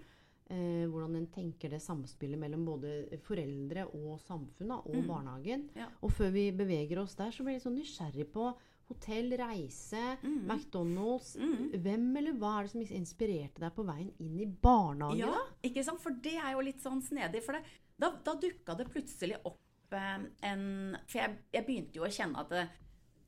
Eh, 0.50 0.87
hvordan 0.91 1.15
en 1.15 1.29
tenker 1.31 1.71
det 1.71 1.79
samspillet 1.82 2.38
mellom 2.38 2.65
både 2.67 3.21
foreldre 3.23 3.87
og 3.94 4.19
samfunnet 4.25 4.88
og 4.91 5.06
barnehagen. 5.06 5.69
Ja. 5.79 5.87
Og 6.03 6.11
før 6.11 6.32
vi 6.35 6.50
beveger 6.50 6.99
oss 6.99 7.15
der, 7.15 7.31
så 7.31 7.44
blir 7.44 7.55
jeg 7.55 7.61
litt 7.61 7.69
sånn 7.69 7.79
nysgjerrig 7.79 8.27
på 8.35 8.49
hotell, 8.91 9.31
reise, 9.38 10.03
McDonald's. 10.27 11.37
Hvem 11.79 12.09
eller 12.19 12.35
hva 12.35 12.56
er 12.59 12.67
det 12.67 12.73
som 12.73 12.83
inspirerte 12.83 13.62
deg 13.62 13.76
på 13.76 13.87
veien 13.87 14.11
inn 14.19 14.41
i 14.43 14.49
barnehagen? 14.50 15.23
Ja, 15.23 15.31
da? 15.37 15.47
ikke 15.71 15.87
sant? 15.87 16.03
For 16.03 16.19
det 16.25 16.35
er 16.41 16.56
jo 16.56 16.67
litt 16.67 16.83
sånn 16.83 16.99
snedig. 17.06 17.44
For 17.47 17.55
det, 17.55 17.62
da, 18.00 18.11
da 18.26 18.35
dukka 18.43 18.75
det 18.81 18.91
plutselig 18.91 19.38
opp 19.44 19.94
eh, 19.94 20.23
en 20.50 20.65
For 21.06 21.23
jeg, 21.23 21.38
jeg 21.55 21.67
begynte 21.69 22.00
jo 22.00 22.09
å 22.09 22.15
kjenne 22.19 22.43
at 22.43 22.50
det, 22.56 22.67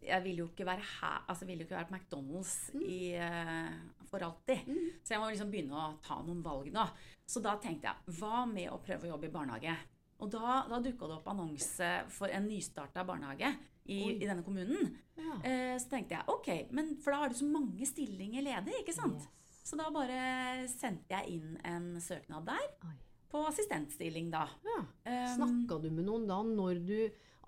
jeg 0.03 0.25
ville 0.25 0.43
jo 0.43 0.51
ikke 0.51 0.67
være 0.67 0.85
her 0.85 1.25
Altså 1.31 1.47
ville 1.49 1.63
jo 1.63 1.69
ikke 1.69 1.79
være 1.79 1.89
på 1.89 1.97
McDonald's 1.97 2.55
i, 2.83 3.15
uh, 3.17 4.07
for 4.11 4.25
alltid. 4.27 4.69
Så 5.03 5.15
jeg 5.15 5.23
må 5.23 5.31
liksom 5.31 5.51
begynne 5.53 5.79
å 5.79 5.97
ta 6.05 6.19
noen 6.23 6.43
valg 6.45 6.71
nå. 6.75 6.87
Så 7.27 7.43
da 7.45 7.57
tenkte 7.63 7.91
jeg 7.91 8.17
hva 8.19 8.45
med 8.51 8.71
å 8.73 8.81
prøve 8.83 9.09
å 9.09 9.13
jobbe 9.15 9.31
i 9.31 9.35
barnehage? 9.35 9.77
Og 10.23 10.31
da, 10.31 10.63
da 10.71 10.79
dukka 10.83 11.09
det 11.09 11.19
opp 11.19 11.31
annonse 11.33 11.93
for 12.15 12.31
en 12.31 12.47
nystarta 12.47 13.07
barnehage 13.07 13.51
i, 13.91 14.01
i 14.15 14.27
denne 14.27 14.45
kommunen. 14.47 14.93
Ja. 15.19 15.39
Uh, 15.43 15.77
så 15.81 15.95
tenkte 15.95 16.19
jeg 16.19 16.29
ok, 16.31 16.51
men 16.75 16.95
for 17.03 17.15
da 17.15 17.23
har 17.25 17.33
du 17.33 17.39
så 17.39 17.49
mange 17.49 17.89
stillinger 17.89 18.45
ledig, 18.47 18.83
ikke 18.83 18.95
sant? 18.97 19.23
Yes. 19.23 19.39
Så 19.63 19.79
da 19.79 19.89
bare 19.95 20.67
sendte 20.71 21.19
jeg 21.21 21.39
inn 21.39 21.57
en 21.67 21.95
søknad 22.03 22.47
der 22.49 22.65
Oi. 22.89 22.97
på 23.31 23.45
assistentstilling, 23.47 24.33
da. 24.35 24.49
Ja. 24.67 24.81
Um, 25.07 25.29
Snakka 25.37 25.79
du 25.85 25.93
med 25.95 26.09
noen 26.09 26.27
da 26.31 26.41
når 26.47 26.83
du 26.83 26.97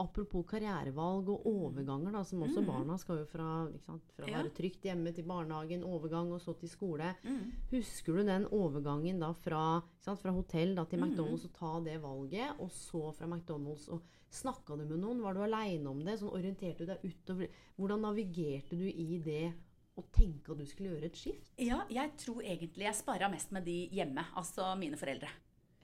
Apropos 0.00 0.42
karrierevalg 0.50 1.28
og 1.30 1.44
overganger, 1.46 2.12
da, 2.12 2.22
som 2.26 2.40
også 2.42 2.64
barna 2.66 2.96
skal 2.98 3.18
jo 3.20 3.26
fra, 3.30 3.68
sant, 3.86 4.02
fra 4.16 4.24
å 4.24 4.28
Mm. 4.28 4.32
Ja. 4.32 4.42
være 4.42 4.54
trygt 4.56 4.82
hjemme 4.82 5.12
til 5.14 5.24
barnehagen, 5.24 5.84
overgang 5.84 6.32
og 6.32 6.40
så 6.40 6.54
til 6.58 6.68
skole. 6.68 7.14
Mm. 7.22 7.52
Husker 7.70 8.16
du 8.16 8.24
den 8.24 8.46
overgangen 8.50 9.20
da 9.20 9.32
fra, 9.32 9.82
sant, 10.00 10.18
fra 10.18 10.32
hotell 10.32 10.74
da, 10.74 10.84
til 10.84 10.98
Mm. 10.98 11.12
McDonald's 11.14 11.44
og 11.44 11.52
ta 11.52 11.80
det 11.84 12.00
valget, 12.02 12.58
og 12.60 12.70
så 12.70 13.14
fra 13.14 13.26
McDonald's 13.26 13.88
og 13.88 14.02
Snakka 14.34 14.76
du 14.76 14.84
med 14.84 14.98
noen? 14.98 15.20
Var 15.22 15.32
du 15.34 15.40
aleine 15.44 15.86
om 15.86 16.00
det? 16.04 16.18
Sånn 16.18 16.32
Orienterte 16.34 16.78
du 16.78 16.86
deg 16.86 16.98
utover 17.04 17.46
Hvordan 17.78 18.00
navigerte 18.02 18.70
du 18.76 18.88
i 18.90 19.20
det 19.22 19.52
og 19.96 20.10
tenke 20.10 20.50
at 20.50 20.58
du 20.58 20.64
skulle 20.66 20.90
gjøre 20.90 21.04
et 21.04 21.14
skift? 21.14 21.52
Ja, 21.56 21.84
jeg 21.88 22.16
tror 22.18 22.42
egentlig 22.42 22.82
jeg 22.82 22.94
spara 22.96 23.28
mest 23.30 23.52
med 23.52 23.64
de 23.64 23.88
hjemme, 23.92 24.24
altså 24.34 24.76
mine 24.76 24.96
foreldre. 24.96 25.28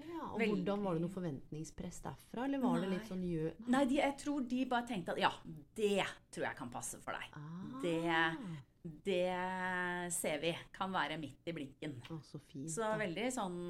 Ja, 0.01 0.25
og 0.31 0.41
Veldig. 0.41 0.55
hvordan 0.55 0.87
Var 0.87 0.97
det 0.97 1.03
noe 1.05 1.15
forventningspress 1.15 2.01
derfra, 2.07 2.47
eller 2.47 2.63
var 2.63 2.81
det 2.83 2.91
litt 2.95 3.07
sånn 3.11 3.23
jø... 3.27 3.53
Nei, 3.73 3.85
de, 3.91 4.01
jeg 4.01 4.17
tror 4.23 4.49
de 4.51 4.65
bare 4.71 4.89
tenkte 4.89 5.15
at 5.15 5.23
ja, 5.23 5.31
det 5.77 6.07
tror 6.33 6.47
jeg 6.49 6.59
kan 6.59 6.73
passe 6.73 7.01
for 7.05 7.17
deg. 7.17 7.39
Ah. 7.39 7.71
Det, 7.85 8.99
det 9.07 10.13
ser 10.17 10.43
vi 10.43 10.55
kan 10.77 10.93
være 10.95 11.19
midt 11.21 11.51
i 11.51 11.57
blinken. 11.57 11.99
Å, 12.09 12.21
så 12.27 12.41
fint. 12.51 12.71
Så 12.73 12.89
veldig 13.01 13.29
sånn 13.37 13.61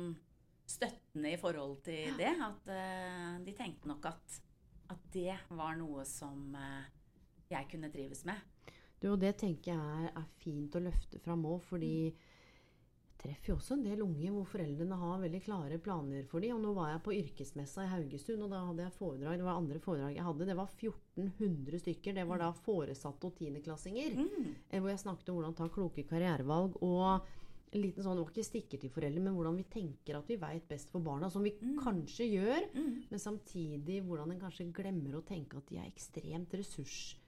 støttende 0.71 1.35
i 1.35 1.41
forhold 1.41 1.81
til 1.87 2.15
det. 2.21 2.33
At 2.47 2.71
uh, 2.71 3.37
de 3.45 3.55
tenkte 3.59 3.91
nok 3.91 4.11
at, 4.13 4.41
at 4.95 5.07
det 5.15 5.37
var 5.59 5.79
noe 5.81 6.07
som 6.09 6.55
uh, 6.55 6.87
jeg 7.51 7.67
kunne 7.73 7.91
trives 7.93 8.25
med. 8.29 8.39
Du, 9.01 9.15
og 9.15 9.21
det 9.23 9.35
tenker 9.41 9.73
jeg 9.73 9.81
er, 9.81 10.11
er 10.21 10.27
fint 10.43 10.75
å 10.77 10.83
løfte 10.85 11.21
fram 11.25 11.47
òg, 11.49 11.63
fordi 11.65 11.95
jeg 12.05 12.15
treffer 13.21 13.53
jo 13.53 13.57
også 13.59 13.77
en 13.77 13.85
del 13.85 14.03
unge 14.05 14.31
hvor 14.35 14.47
foreldrene 14.49 14.99
har 15.00 15.23
veldig 15.23 15.41
klare 15.45 15.81
planer 15.83 16.29
for 16.31 16.45
dem. 16.45 16.57
Og 16.57 16.65
nå 16.65 16.75
var 16.77 16.93
jeg 16.93 17.03
på 17.07 17.17
yrkesmessa 17.17 17.87
i 17.87 17.91
Haugesund, 17.93 18.47
og 18.47 18.55
da 18.55 18.62
hadde 18.69 18.87
jeg 18.87 18.97
foredrag. 18.99 19.41
Det 19.41 19.49
var 19.49 19.61
andre 19.61 19.83
foredrag 19.85 20.17
jeg 20.17 20.29
hadde. 20.29 20.49
Det 20.49 20.57
var 20.61 20.73
1400 20.77 21.83
stykker. 21.85 22.17
Det 22.21 22.29
var 22.31 22.43
da 22.45 22.53
foresatte 22.67 23.29
og 23.29 23.37
tiendeklassinger. 23.41 24.17
Mm. 24.21 24.49
Hvor 24.77 24.93
jeg 24.93 25.05
snakket 25.05 25.31
om 25.31 25.41
hvordan 25.41 25.61
ta 25.61 25.69
kloke 25.73 26.07
karrierevalg. 26.09 26.81
og 26.81 27.37
en 27.71 27.85
liten 27.85 28.03
sånn, 28.03 28.19
det 28.19 28.25
var 28.25 28.33
ikke 28.33 28.43
stikker 28.49 28.81
til 28.83 28.91
foreldre, 28.91 29.23
men 29.23 29.35
hvordan 29.37 29.59
vi 29.61 29.65
tenker 29.71 30.17
at 30.19 30.31
vi 30.31 30.39
veit 30.43 30.65
best 30.67 30.91
for 30.91 31.05
barna. 31.07 31.29
Som 31.31 31.45
vi 31.47 31.53
kanskje 31.79 32.27
gjør, 32.27 32.67
men 32.75 33.23
samtidig 33.23 34.00
hvordan 34.09 34.35
en 34.35 34.41
kanskje 34.43 34.73
glemmer 34.75 35.19
å 35.19 35.27
tenke 35.27 35.61
at 35.61 35.71
de 35.71 35.79
er 35.79 35.87
ekstremt 35.87 36.57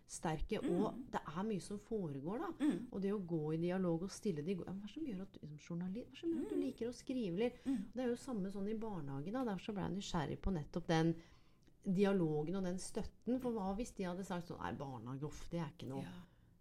ressurssterke. 0.07 0.61
Og 0.69 0.95
det 1.13 1.21
er 1.27 1.43
mye 1.45 1.61
som 1.63 1.79
foregår, 1.79 2.39
da. 2.39 2.71
Og 2.93 3.01
det 3.03 3.13
å 3.13 3.19
gå 3.27 3.55
i 3.55 3.57
dialog 3.63 4.03
og 4.03 4.11
stille 4.11 4.43
de 4.45 4.55
Hva 4.55 4.67
er 4.69 4.81
det 4.83 4.91
som 4.91 5.07
gjør 5.07 5.23
at, 5.23 5.39
som 5.41 5.59
journalist, 5.59 6.09
hva 6.09 6.09
er 6.09 6.11
det 6.13 6.19
som 6.21 6.33
gjør 6.33 6.43
at 6.43 6.51
du 6.51 6.57
liker 6.61 6.89
å 6.89 6.93
skrive 6.97 7.39
litt? 7.39 7.63
Det 7.65 8.03
er 8.05 8.09
jo 8.09 8.17
samme 8.17 8.51
sånn 8.51 8.69
i 8.69 8.75
barnehagen. 8.75 9.33
da, 9.33 9.45
Derfor 9.45 9.65
så 9.65 9.73
ble 9.77 9.83
jeg 9.83 9.97
nysgjerrig 9.99 10.41
på 10.43 10.53
nettopp 10.53 10.87
den 10.87 11.15
dialogen 11.85 12.57
og 12.61 12.65
den 12.69 12.79
støtten. 12.79 13.41
For 13.43 13.51
hva 13.57 13.73
hvis 13.79 13.93
de 13.97 14.05
hadde 14.07 14.25
sagt 14.27 14.49
sånn 14.53 14.61
Nei, 14.63 14.73
barnehage, 14.79 15.25
uff, 15.27 15.49
det 15.51 15.61
er 15.61 15.73
ikke 15.75 15.89
noe. 15.91 16.05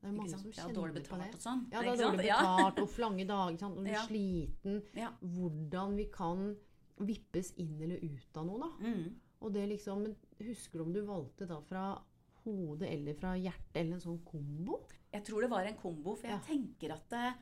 Det 0.01 0.07
er 0.09 0.13
Ikke 0.13 0.17
mange 0.17 0.29
som 0.31 0.47
Ja, 0.49 0.63
kjenner 0.63 0.73
dårlig 0.79 0.93
på 0.95 1.01
betalt 1.03 1.25
det. 1.27 1.35
og 1.35 1.41
sånn. 1.45 1.59
Ja, 1.71 1.81
det 1.81 1.91
er 1.91 1.99
dårlig 2.01 2.23
betalt 2.25 2.79
og 2.81 2.99
lange 3.03 3.25
dager. 3.29 3.57
Sant? 3.61 3.77
Og 3.77 3.83
du 3.85 3.89
er 3.89 3.93
Ja. 3.93 4.05
sliten. 4.07 4.81
Ja. 4.95 5.11
Hvordan 5.21 5.95
vi 5.95 6.05
kan 6.05 6.55
vippes 7.01 7.53
inn 7.57 7.81
eller 7.81 7.97
ut 8.01 8.37
av 8.37 8.45
noe, 8.45 8.59
da. 8.59 8.69
Mm. 8.87 9.15
Og 9.41 9.53
det 9.53 9.69
liksom, 9.69 10.15
Husker 10.41 10.79
du 10.79 10.83
om 10.85 10.93
du 10.93 11.01
valgte 11.05 11.45
da 11.47 11.59
fra 11.61 12.01
hodet 12.45 12.89
eller 12.91 13.13
fra 13.19 13.33
hjertet, 13.37 13.75
eller 13.75 13.93
en 13.97 14.03
sånn 14.05 14.21
kombo? 14.25 14.81
Jeg 15.13 15.23
tror 15.27 15.41
det 15.41 15.49
var 15.51 15.65
en 15.67 15.77
kombo, 15.79 16.15
for 16.15 16.27
jeg 16.27 16.37
Ja. 16.37 16.45
tenker 16.47 16.93
at 16.93 17.09
det, 17.09 17.33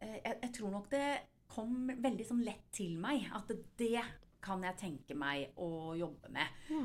eh, 0.00 0.20
jeg, 0.24 0.38
jeg 0.42 0.52
tror 0.52 0.70
nok 0.70 0.88
det 0.90 1.08
kom 1.48 1.86
veldig 1.88 2.26
sånn 2.26 2.44
lett 2.44 2.70
til 2.72 2.96
meg. 2.98 3.28
At 3.34 3.50
det 3.78 4.02
kan 4.42 4.62
jeg 4.62 4.76
tenke 4.78 5.14
meg 5.18 5.48
å 5.58 5.96
jobbe 5.98 6.28
med. 6.30 6.46
Ja. 6.70 6.84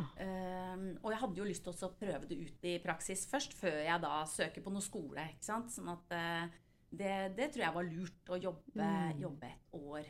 Um, 0.73 0.97
og 1.03 1.11
jeg 1.11 1.19
hadde 1.21 1.37
jo 1.37 1.43
lyst 1.45 1.63
til 1.63 1.73
å 1.73 1.91
prøve 1.99 2.27
det 2.27 2.37
ut 2.39 2.63
i 2.65 2.79
praksis 2.81 3.27
først, 3.29 3.53
før 3.53 3.83
jeg 3.85 4.01
da 4.01 4.23
søker 4.25 4.61
på 4.65 4.71
noe 4.73 4.81
skole. 4.81 5.17
ikke 5.35 5.43
sant? 5.45 5.69
Sånn 5.69 5.89
at 5.91 6.11
eh, 6.17 6.47
det, 6.91 7.35
det 7.37 7.51
tror 7.53 7.63
jeg 7.67 7.73
var 7.75 7.83
lurt 7.83 8.25
å 8.33 8.41
jobbe, 8.41 8.81
Mm. 8.81 9.19
jobbe 9.21 9.43
et 9.51 9.77
år. 9.77 10.05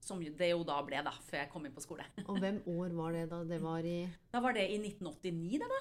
Som 0.00 0.20
det 0.22 0.50
jo 0.50 0.64
da 0.64 0.80
ble, 0.82 1.02
da, 1.04 1.10
før 1.10 1.38
jeg 1.42 1.50
kom 1.50 1.66
inn 1.66 1.72
på 1.74 1.82
skole. 1.82 2.04
Og 2.26 2.38
hvem 2.38 2.60
år 2.66 2.92
var 2.96 3.12
det 3.12 3.28
da? 3.30 3.42
Det 3.44 3.60
var 3.60 3.78
i 3.84 4.08
Da 4.32 4.40
var 4.40 4.52
det 4.54 4.68
i 4.70 4.78
1989, 4.78 5.58
det, 5.58 5.68
da. 5.68 5.80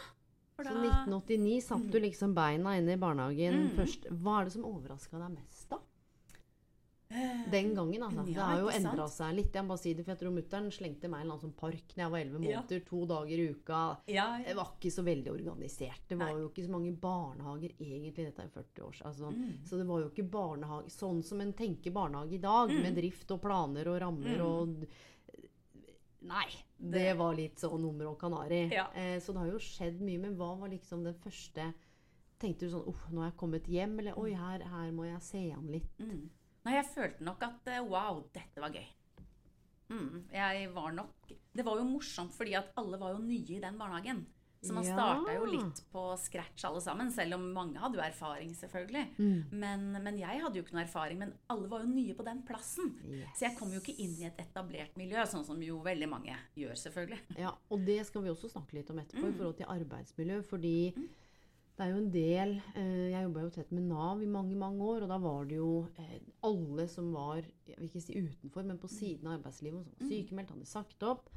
For 0.58 0.66
Så 0.66 0.74
1989 0.74 1.62
satt 1.62 1.92
du 1.94 2.00
liksom 2.02 2.34
beina 2.34 2.72
inne 2.80 2.96
i 2.96 2.98
barnehagen 2.98 3.68
Mm. 3.68 3.76
først. 3.78 4.08
Hva 4.10 4.40
er 4.42 4.46
det 4.46 4.54
som 4.54 4.64
overraska 4.66 5.20
deg 5.22 5.36
mest, 5.38 5.70
da? 5.70 5.78
Eh, 7.10 7.44
Den 7.50 7.74
gangen, 7.76 8.02
altså. 8.04 8.26
det 8.26 8.36
har 8.36 8.58
jo 8.60 8.68
endra 8.68 9.06
seg 9.08 9.36
litt. 9.38 9.54
Jeg 9.54 9.64
må 9.64 9.68
bare 9.70 9.78
si 9.80 9.94
det, 9.94 10.04
for 10.04 10.12
jeg 10.12 10.20
tror 10.20 10.34
mutter'n 10.36 10.66
slengte 10.76 11.08
meg 11.10 11.22
i 11.26 11.30
en 11.30 11.40
sånn 11.40 11.54
park 11.56 11.94
da 11.96 12.02
jeg 12.04 12.12
var 12.12 12.20
11 12.20 12.44
Ja. 12.50 12.62
måneder, 12.62 12.86
to 12.86 13.06
dager 13.06 13.38
i 13.38 13.48
uka. 13.54 13.98
Ja, 14.08 14.38
Det 14.44 14.56
var 14.58 14.66
ikke 14.76 14.92
så 14.92 15.04
veldig 15.06 15.30
organisert. 15.32 16.02
Det 16.10 16.18
var 16.18 16.34
Nei. 16.34 16.40
jo 16.42 16.50
ikke 16.50 16.66
så 16.66 16.70
mange 16.70 16.92
barnehager 17.00 17.72
egentlig. 17.80 18.16
Dette 18.26 18.40
er 18.44 18.50
40 18.50 18.82
år. 18.84 19.02
Altså. 19.06 19.32
Mm. 19.32 19.64
Så 19.64 19.78
det 19.78 19.88
var 19.88 20.02
jo 20.02 20.10
ikke 20.10 20.30
barnehage 20.30 20.90
sånn 20.92 21.24
som 21.24 21.40
en 21.40 21.54
tenker 21.54 21.94
barnehage 21.94 22.34
i 22.34 22.40
dag, 22.40 22.70
Mm. 22.70 22.82
med 22.82 22.96
drift 22.96 23.32
og 23.32 23.42
planer 23.42 23.88
og 23.88 24.02
rammer 24.02 24.42
og 24.42 24.88
Nei. 26.24 26.48
Det 26.78 27.10
var 27.18 27.34
litt 27.38 27.62
sånn 27.62 27.82
nummer 27.82 28.12
og 28.12 28.20
kanari. 28.22 28.68
Ja. 28.74 28.88
Eh, 28.94 29.18
så 29.24 29.34
det 29.34 29.42
har 29.42 29.50
jo 29.50 29.62
skjedd 29.62 30.02
mye. 30.04 30.22
Men 30.22 30.36
hva 30.38 30.54
var 30.60 30.72
liksom 30.74 31.06
den 31.08 31.18
første 31.24 31.72
Tenkte 32.38 32.68
du 32.68 32.74
sånn 32.76 32.86
Uff, 32.86 33.08
nå 33.10 33.24
har 33.24 33.32
jeg 33.32 33.40
kommet 33.40 33.70
hjem. 33.72 33.96
Eller 34.02 34.18
oi, 34.22 34.30
her, 34.38 34.62
her 34.70 34.92
må 34.94 35.08
jeg 35.08 35.24
se 35.26 35.42
an 35.56 35.72
litt. 35.74 35.90
Mm. 35.98 36.28
Nei, 36.68 36.76
jeg 36.76 36.90
følte 36.92 37.26
nok 37.26 37.44
at 37.48 37.72
eh, 37.74 37.82
wow, 37.82 38.22
dette 38.36 38.62
var 38.62 38.76
gøy. 38.76 38.86
Mm, 39.88 40.26
jeg 40.34 40.66
var 40.76 40.92
nok 40.92 41.30
Det 41.56 41.64
var 41.64 41.78
jo 41.80 41.86
morsomt 41.88 42.34
fordi 42.36 42.58
at 42.60 42.74
alle 42.76 42.98
var 43.00 43.14
jo 43.16 43.22
nye 43.24 43.56
i 43.56 43.62
den 43.64 43.78
barnehagen. 43.80 44.26
Så 44.68 44.74
man 44.76 44.84
Ja. 44.86 44.94
starta 44.98 45.34
jo 45.38 45.46
litt 45.46 45.82
på 45.94 46.04
scratch 46.20 46.66
alle 46.66 46.82
sammen, 46.82 47.12
selv 47.12 47.36
om 47.36 47.46
mange 47.54 47.78
hadde 47.80 47.96
jo 47.98 48.04
erfaring, 48.04 48.54
selvfølgelig. 48.56 49.06
Mm. 49.18 49.44
Men, 49.52 49.86
men 50.04 50.18
jeg 50.20 50.42
hadde 50.44 50.56
jo 50.60 50.64
ikke 50.64 50.74
noe 50.78 50.84
erfaring, 50.86 51.20
men 51.20 51.34
alle 51.50 51.68
var 51.72 51.82
jo 51.86 51.88
nye 51.94 52.14
på 52.18 52.26
den 52.28 52.42
plassen. 52.48 52.94
Yes. 53.08 53.28
Så 53.40 53.48
jeg 53.48 53.58
kom 53.58 53.72
jo 53.72 53.80
ikke 53.80 53.98
inn 54.00 54.16
i 54.22 54.26
et 54.28 54.38
etablert 54.44 54.96
miljø, 54.98 55.24
sånn 55.26 55.46
som 55.46 55.62
jo 55.64 55.80
veldig 55.86 56.10
mange 56.10 56.36
gjør, 56.56 56.76
selvfølgelig. 56.76 57.20
Ja, 57.38 57.54
og 57.72 57.86
det 57.86 58.02
skal 58.06 58.22
vi 58.24 58.30
også 58.36 58.52
snakke 58.52 58.74
litt 58.80 58.90
om 58.92 59.00
etterpå, 59.00 59.24
Mm. 59.28 59.34
i 59.34 59.38
forhold 59.38 59.58
til 59.58 59.66
arbeidsmiljø. 59.78 60.42
Fordi 60.44 60.76
det 61.78 61.86
er 61.86 61.92
jo 61.92 61.98
en 61.98 62.12
del 62.12 62.56
eh, 62.76 63.10
Jeg 63.12 63.24
jobba 63.28 63.42
jo 63.44 63.50
tett 63.54 63.72
med 63.72 63.84
Nav 63.84 64.22
i 64.24 64.26
mange 64.26 64.56
mange 64.58 64.82
år, 64.82 65.04
og 65.04 65.10
da 65.10 65.18
var 65.22 65.46
det 65.46 65.58
jo 65.60 65.88
eh, 66.00 66.20
alle 66.44 66.88
som 66.90 67.12
var 67.14 67.44
jeg 67.68 67.76
vil 67.78 67.88
ikke 67.90 68.02
si 68.02 68.14
utenfor, 68.18 68.66
men 68.66 68.80
på 68.80 68.90
siden 68.90 69.28
av 69.28 69.40
arbeidslivet, 69.40 69.84
som 69.84 69.94
var 70.00 70.10
sykemeldt, 70.10 70.50
hadde 70.56 70.66
sagt 70.66 71.04
opp. 71.04 71.30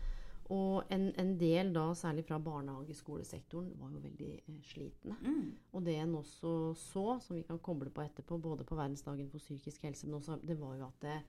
Og 0.50 0.88
en, 0.90 1.10
en 1.22 1.34
del 1.38 1.70
da, 1.74 1.84
særlig 1.94 2.24
fra 2.26 2.40
barnehage-skolesektoren, 2.42 3.70
var 3.78 3.92
jo 3.94 4.00
veldig 4.02 4.30
eh, 4.38 4.56
slitne. 4.66 5.14
Mm. 5.22 5.44
Og 5.72 5.84
det 5.86 5.94
en 6.00 6.16
også 6.18 6.54
så, 6.74 7.04
som 7.22 7.36
vi 7.38 7.44
kan 7.46 7.60
koble 7.62 7.92
på 7.94 8.02
etterpå, 8.02 8.38
både 8.42 8.66
på 8.66 8.78
verdensdagen 8.78 9.30
for 9.30 9.38
psykisk 9.38 9.86
helse, 9.86 10.08
men 10.08 10.18
også, 10.18 10.40
det 10.42 10.58
var 10.58 10.74
jo 10.80 10.88
at 10.88 11.06
det, 11.06 11.20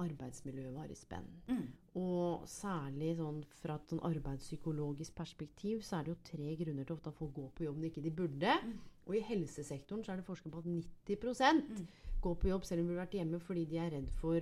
arbeidsmiljøet 0.00 0.74
var 0.74 0.90
i 0.90 0.96
spenn. 0.96 1.26
Mm. 1.48 1.66
Og 2.00 2.46
særlig 2.48 3.12
sånn 3.18 3.42
fra 3.60 3.76
et 3.78 3.92
sånn 3.92 4.02
arbeidspsykologisk 4.08 5.14
perspektiv, 5.18 5.82
så 5.86 5.98
er 5.98 6.06
det 6.06 6.14
jo 6.14 6.22
tre 6.30 6.54
grunner 6.62 6.88
til 6.88 6.96
ofte 6.96 7.12
at 7.12 7.18
folk 7.18 7.34
går 7.36 7.50
på 7.56 7.66
jobb 7.66 7.80
når 7.80 7.90
ikke 7.90 8.04
de 8.06 8.14
burde. 8.22 8.56
Mm. 8.64 8.72
Og 9.08 9.18
i 9.18 9.24
helsesektoren 9.26 10.04
så 10.04 10.14
er 10.14 10.20
det 10.22 10.28
forsket 10.28 10.54
på 10.54 10.62
at 10.62 10.70
90 10.70 11.52
Mm. 11.52 11.86
går 12.22 12.34
på 12.38 12.48
jobb 12.48 12.64
selv 12.64 12.80
om 12.80 12.86
de 12.86 12.92
burde 12.92 13.02
vært 13.02 13.18
hjemme 13.18 13.40
fordi 13.42 13.64
de 13.66 13.78
er 13.82 13.90
redd 13.90 14.10
for 14.20 14.40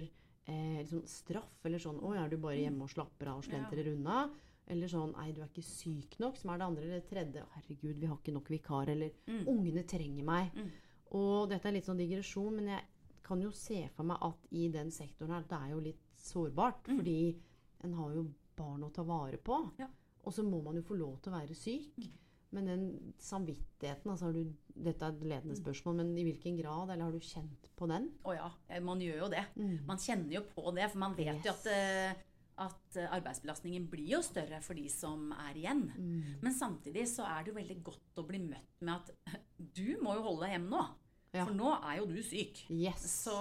eh, 0.50 0.78
liksom 0.82 1.02
straff. 1.08 1.64
Eller 1.64 1.82
sånn 1.82 2.00
'Å, 2.00 2.14
er 2.18 2.28
du 2.28 2.36
bare 2.36 2.60
hjemme 2.60 2.86
og 2.86 2.90
slapper 2.90 3.30
av 3.30 3.38
og 3.38 3.44
slentrer 3.46 3.92
unna?' 3.94 4.30
Eller 4.70 4.86
sånn 4.86 5.14
'Nei, 5.16 5.32
du 5.32 5.40
er 5.42 5.48
ikke 5.48 5.66
syk 5.66 6.18
nok', 6.22 6.38
som 6.38 6.50
er 6.50 6.58
det 6.58 6.66
andre. 6.66 6.82
Eller 6.84 7.00
det 7.00 7.08
tredje 7.10 7.42
'Herregud, 7.42 7.98
vi 7.98 8.06
har 8.06 8.16
ikke 8.16 8.36
nok 8.36 8.48
vikar'. 8.48 8.88
Eller 8.88 9.10
'Ungene 9.26 9.86
trenger 9.86 10.24
meg'. 10.24 10.54
Mm. 10.54 10.70
Og 11.12 11.48
dette 11.48 11.66
er 11.66 11.72
litt 11.72 11.86
sånn 11.86 11.98
digresjon, 11.98 12.54
men 12.54 12.66
jeg 12.66 12.84
kan 13.22 13.40
jo 13.42 13.50
se 13.50 13.88
for 13.94 14.04
meg 14.04 14.18
at 14.22 14.46
i 14.52 14.68
den 14.68 14.90
sektoren 14.90 15.30
her, 15.30 15.42
det 15.42 15.58
er 15.58 15.70
jo 15.70 15.80
litt 15.80 16.04
sårbart. 16.16 16.84
Fordi 16.84 17.36
en 17.84 17.92
har 17.94 18.14
jo 18.14 18.26
barn 18.56 18.84
å 18.84 18.92
ta 18.92 19.02
vare 19.02 19.38
på. 19.38 19.72
Ja. 19.78 19.88
Og 20.24 20.32
så 20.32 20.42
må 20.42 20.62
man 20.62 20.76
jo 20.76 20.82
få 20.82 20.98
lov 20.98 21.20
til 21.20 21.32
å 21.32 21.38
være 21.38 21.54
syk. 21.54 22.10
Men 22.52 22.66
den 22.66 23.12
samvittigheten 23.22 24.10
altså 24.10 24.26
har 24.26 24.32
du, 24.34 24.48
Dette 24.74 25.04
er 25.06 25.12
et 25.12 25.20
ledende 25.28 25.54
spørsmål, 25.58 25.94
men 26.00 26.08
i 26.18 26.24
hvilken 26.26 26.56
grad? 26.58 26.90
Eller 26.90 27.04
har 27.04 27.12
du 27.14 27.20
kjent 27.22 27.68
på 27.78 27.86
den? 27.90 28.08
Å 28.26 28.34
ja, 28.34 28.48
eh, 28.68 28.80
man 28.82 28.98
gjør 29.04 29.20
jo 29.24 29.28
det. 29.30 29.44
Mm. 29.56 29.76
Man 29.86 30.00
kjenner 30.02 30.34
jo 30.38 30.42
på 30.54 30.72
det, 30.74 30.88
for 30.90 30.98
man 31.02 31.14
vet 31.18 31.44
jo 31.46 31.52
at, 31.52 31.66
eh, 31.70 32.14
at 32.64 32.96
eh, 32.98 33.06
arbeidsbelastningen 33.18 33.86
blir 33.92 34.16
jo 34.16 34.22
større 34.26 34.58
for 34.64 34.74
de 34.74 34.88
som 34.90 35.30
er 35.46 35.54
igjen. 35.60 35.84
Mm. 35.94 36.40
Men 36.42 36.56
samtidig 36.56 37.06
så 37.12 37.22
er 37.28 37.44
det 37.44 37.52
jo 37.52 37.58
veldig 37.60 37.78
godt 37.86 38.18
å 38.22 38.26
bli 38.26 38.40
møtt 38.42 38.82
med 38.82 38.96
at 38.96 39.14
du 39.78 39.96
må 40.02 40.16
jo 40.18 40.26
holde 40.26 40.46
deg 40.48 40.56
hjemme 40.56 40.74
nå. 40.74 40.82
Ja. 41.36 41.44
For 41.46 41.54
nå 41.54 41.76
er 41.86 42.00
jo 42.00 42.08
du 42.10 42.18
syk. 42.26 42.64
Yes. 42.74 43.04
Så 43.28 43.36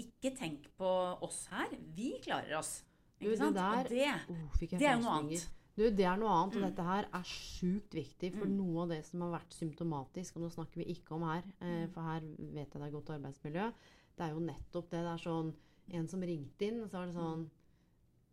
ikke 0.00 0.34
tenk 0.36 0.66
på 0.76 0.90
oss 1.24 1.46
her. 1.52 1.72
Vi 1.96 2.18
klarer 2.24 2.58
oss. 2.58 2.82
Ikke 3.20 3.32
det 3.32 3.38
sant? 3.40 3.56
der- 3.56 3.80
Og 3.80 3.88
det, 3.88 4.10
Oh, 4.30 4.60
det 4.60 4.82
er 4.86 4.94
jo 4.96 5.02
noe 5.06 5.16
annet. 5.22 5.48
Du, 5.80 5.86
det 5.96 6.04
er 6.04 6.18
noe 6.20 6.28
annet, 6.28 6.56
og 6.58 6.60
Mm. 6.60 6.66
dette 6.68 6.84
her 6.84 7.06
er 7.16 7.22
sjukt 7.24 7.94
viktig. 7.96 8.34
For 8.36 8.44
Mm. 8.46 8.56
noe 8.58 8.82
av 8.82 8.88
det 8.92 8.98
som 9.06 9.22
har 9.24 9.30
vært 9.38 9.54
symptomatisk, 9.56 10.36
og 10.36 10.42
nå 10.44 10.50
snakker 10.52 10.82
vi 10.82 10.92
ikke 10.94 11.12
om 11.16 11.22
her, 11.24 11.42
eh, 11.60 11.86
Mm. 11.86 11.92
for 11.94 12.02
her 12.02 12.20
vet 12.20 12.68
jeg 12.74 12.82
det 12.82 12.82
er 12.82 12.96
godt 12.98 13.14
arbeidsmiljø, 13.16 13.72
det 14.16 14.24
er 14.26 14.34
jo 14.34 14.40
nettopp 14.40 14.90
det. 14.90 15.00
Det 15.00 15.14
er 15.14 15.24
sånn 15.30 15.54
En 15.92 16.06
som 16.06 16.20
ringte 16.20 16.62
inn, 16.68 16.82
og 16.84 16.88
så 16.88 16.98
var 17.00 17.06
det 17.06 17.14
sånn 17.16 17.48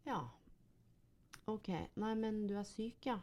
Ja. 0.06 0.28
Ok. 1.48 1.70
Nei, 1.96 2.14
men 2.14 2.46
du 2.46 2.54
er 2.56 2.64
syk, 2.64 3.04
ja. 3.06 3.18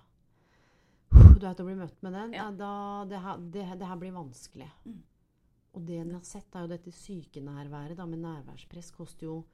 Du 1.13 1.47
er 1.47 1.55
til 1.55 1.65
å 1.65 1.69
bli 1.69 1.77
møtt 1.77 2.03
med 2.03 2.13
den. 2.15 2.33
Ja, 2.33 2.51
da, 2.51 3.05
det, 3.05 3.21
her, 3.21 3.37
det, 3.39 3.79
det 3.79 3.87
her 3.87 3.97
blir 4.01 4.13
vanskelig. 4.13 4.69
Mm. 4.87 5.03
Og 5.75 5.87
det 5.87 6.01
en 6.01 6.13
har 6.15 6.21
sett, 6.23 6.47
er 6.55 6.61
jo 6.67 6.69
dette 6.69 6.91
sykenærværet 6.91 7.97
da, 7.97 8.07
med 8.07 8.19
nærværspress 8.23 8.91
koster 8.97 9.27
jo 9.27 9.45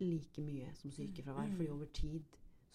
like 0.00 0.38
mye 0.42 0.74
som 0.76 0.90
sykefravær. 0.90 1.48
Mm. 1.50 1.56
fordi 1.56 1.68
over 1.70 1.86
tid 1.92 2.24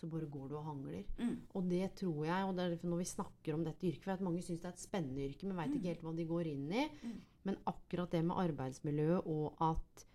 så 0.01 0.09
bare 0.09 0.29
går 0.33 0.47
du 0.49 0.55
og 0.57 0.65
hangler. 0.65 1.03
Mm. 1.19 1.35
Og 1.53 1.67
det 1.69 1.83
tror 1.99 2.23
jeg, 2.25 2.45
og 2.47 2.55
det 2.57 2.63
er 2.63 2.71
derfor 2.73 2.89
når 2.89 3.01
vi 3.03 3.09
snakker 3.11 3.53
om 3.53 3.65
dette 3.65 3.85
yrket 3.85 4.07
For 4.07 4.15
at 4.15 4.23
mange 4.25 4.41
syns 4.41 4.63
det 4.63 4.71
er 4.71 4.73
et 4.73 4.81
spennende 4.81 5.27
yrke, 5.27 5.45
men 5.45 5.59
veit 5.59 5.75
ikke 5.77 5.91
helt 5.91 6.05
hva 6.07 6.15
de 6.17 6.29
går 6.31 6.49
inn 6.49 6.71
i. 6.73 6.87
Mm. 7.03 7.19
Men 7.49 7.59
akkurat 7.69 8.15
det 8.15 8.23
med 8.25 8.41
arbeidsmiljøet 8.41 9.29
og 9.29 9.61
at 9.61 10.07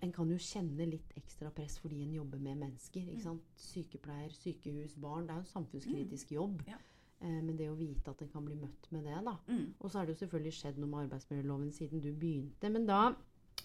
en 0.00 0.12
kan 0.16 0.30
jo 0.32 0.38
kjenne 0.40 0.86
litt 0.88 1.12
ekstra 1.20 1.50
press 1.54 1.76
fordi 1.78 2.00
en 2.02 2.14
jobber 2.16 2.40
med 2.42 2.58
mennesker. 2.64 3.04
Mm. 3.04 3.14
ikke 3.14 3.26
sant? 3.28 3.50
Sykepleier, 3.70 4.34
sykehus, 4.34 4.96
barn. 4.98 5.28
Det 5.28 5.34
er 5.34 5.42
jo 5.42 5.46
en 5.46 5.52
samfunnskritisk 5.54 6.32
jobb. 6.34 6.62
Ja. 6.68 6.80
Eh, 7.20 7.40
men 7.44 7.56
det 7.58 7.68
å 7.70 7.76
vite 7.78 8.10
at 8.10 8.22
en 8.24 8.32
kan 8.32 8.46
bli 8.46 8.56
møtt 8.58 8.88
med 8.94 9.04
det, 9.06 9.18
da. 9.26 9.36
Mm. 9.50 9.66
Og 9.78 9.90
så 9.90 10.00
har 10.00 10.08
det 10.08 10.16
jo 10.16 10.22
selvfølgelig 10.24 10.56
skjedd 10.56 10.80
noe 10.80 10.90
med 10.90 11.04
arbeidsmiljøloven 11.04 11.74
siden 11.76 12.02
du 12.02 12.10
begynte. 12.16 12.72
Men 12.72 12.88
da 12.88 13.02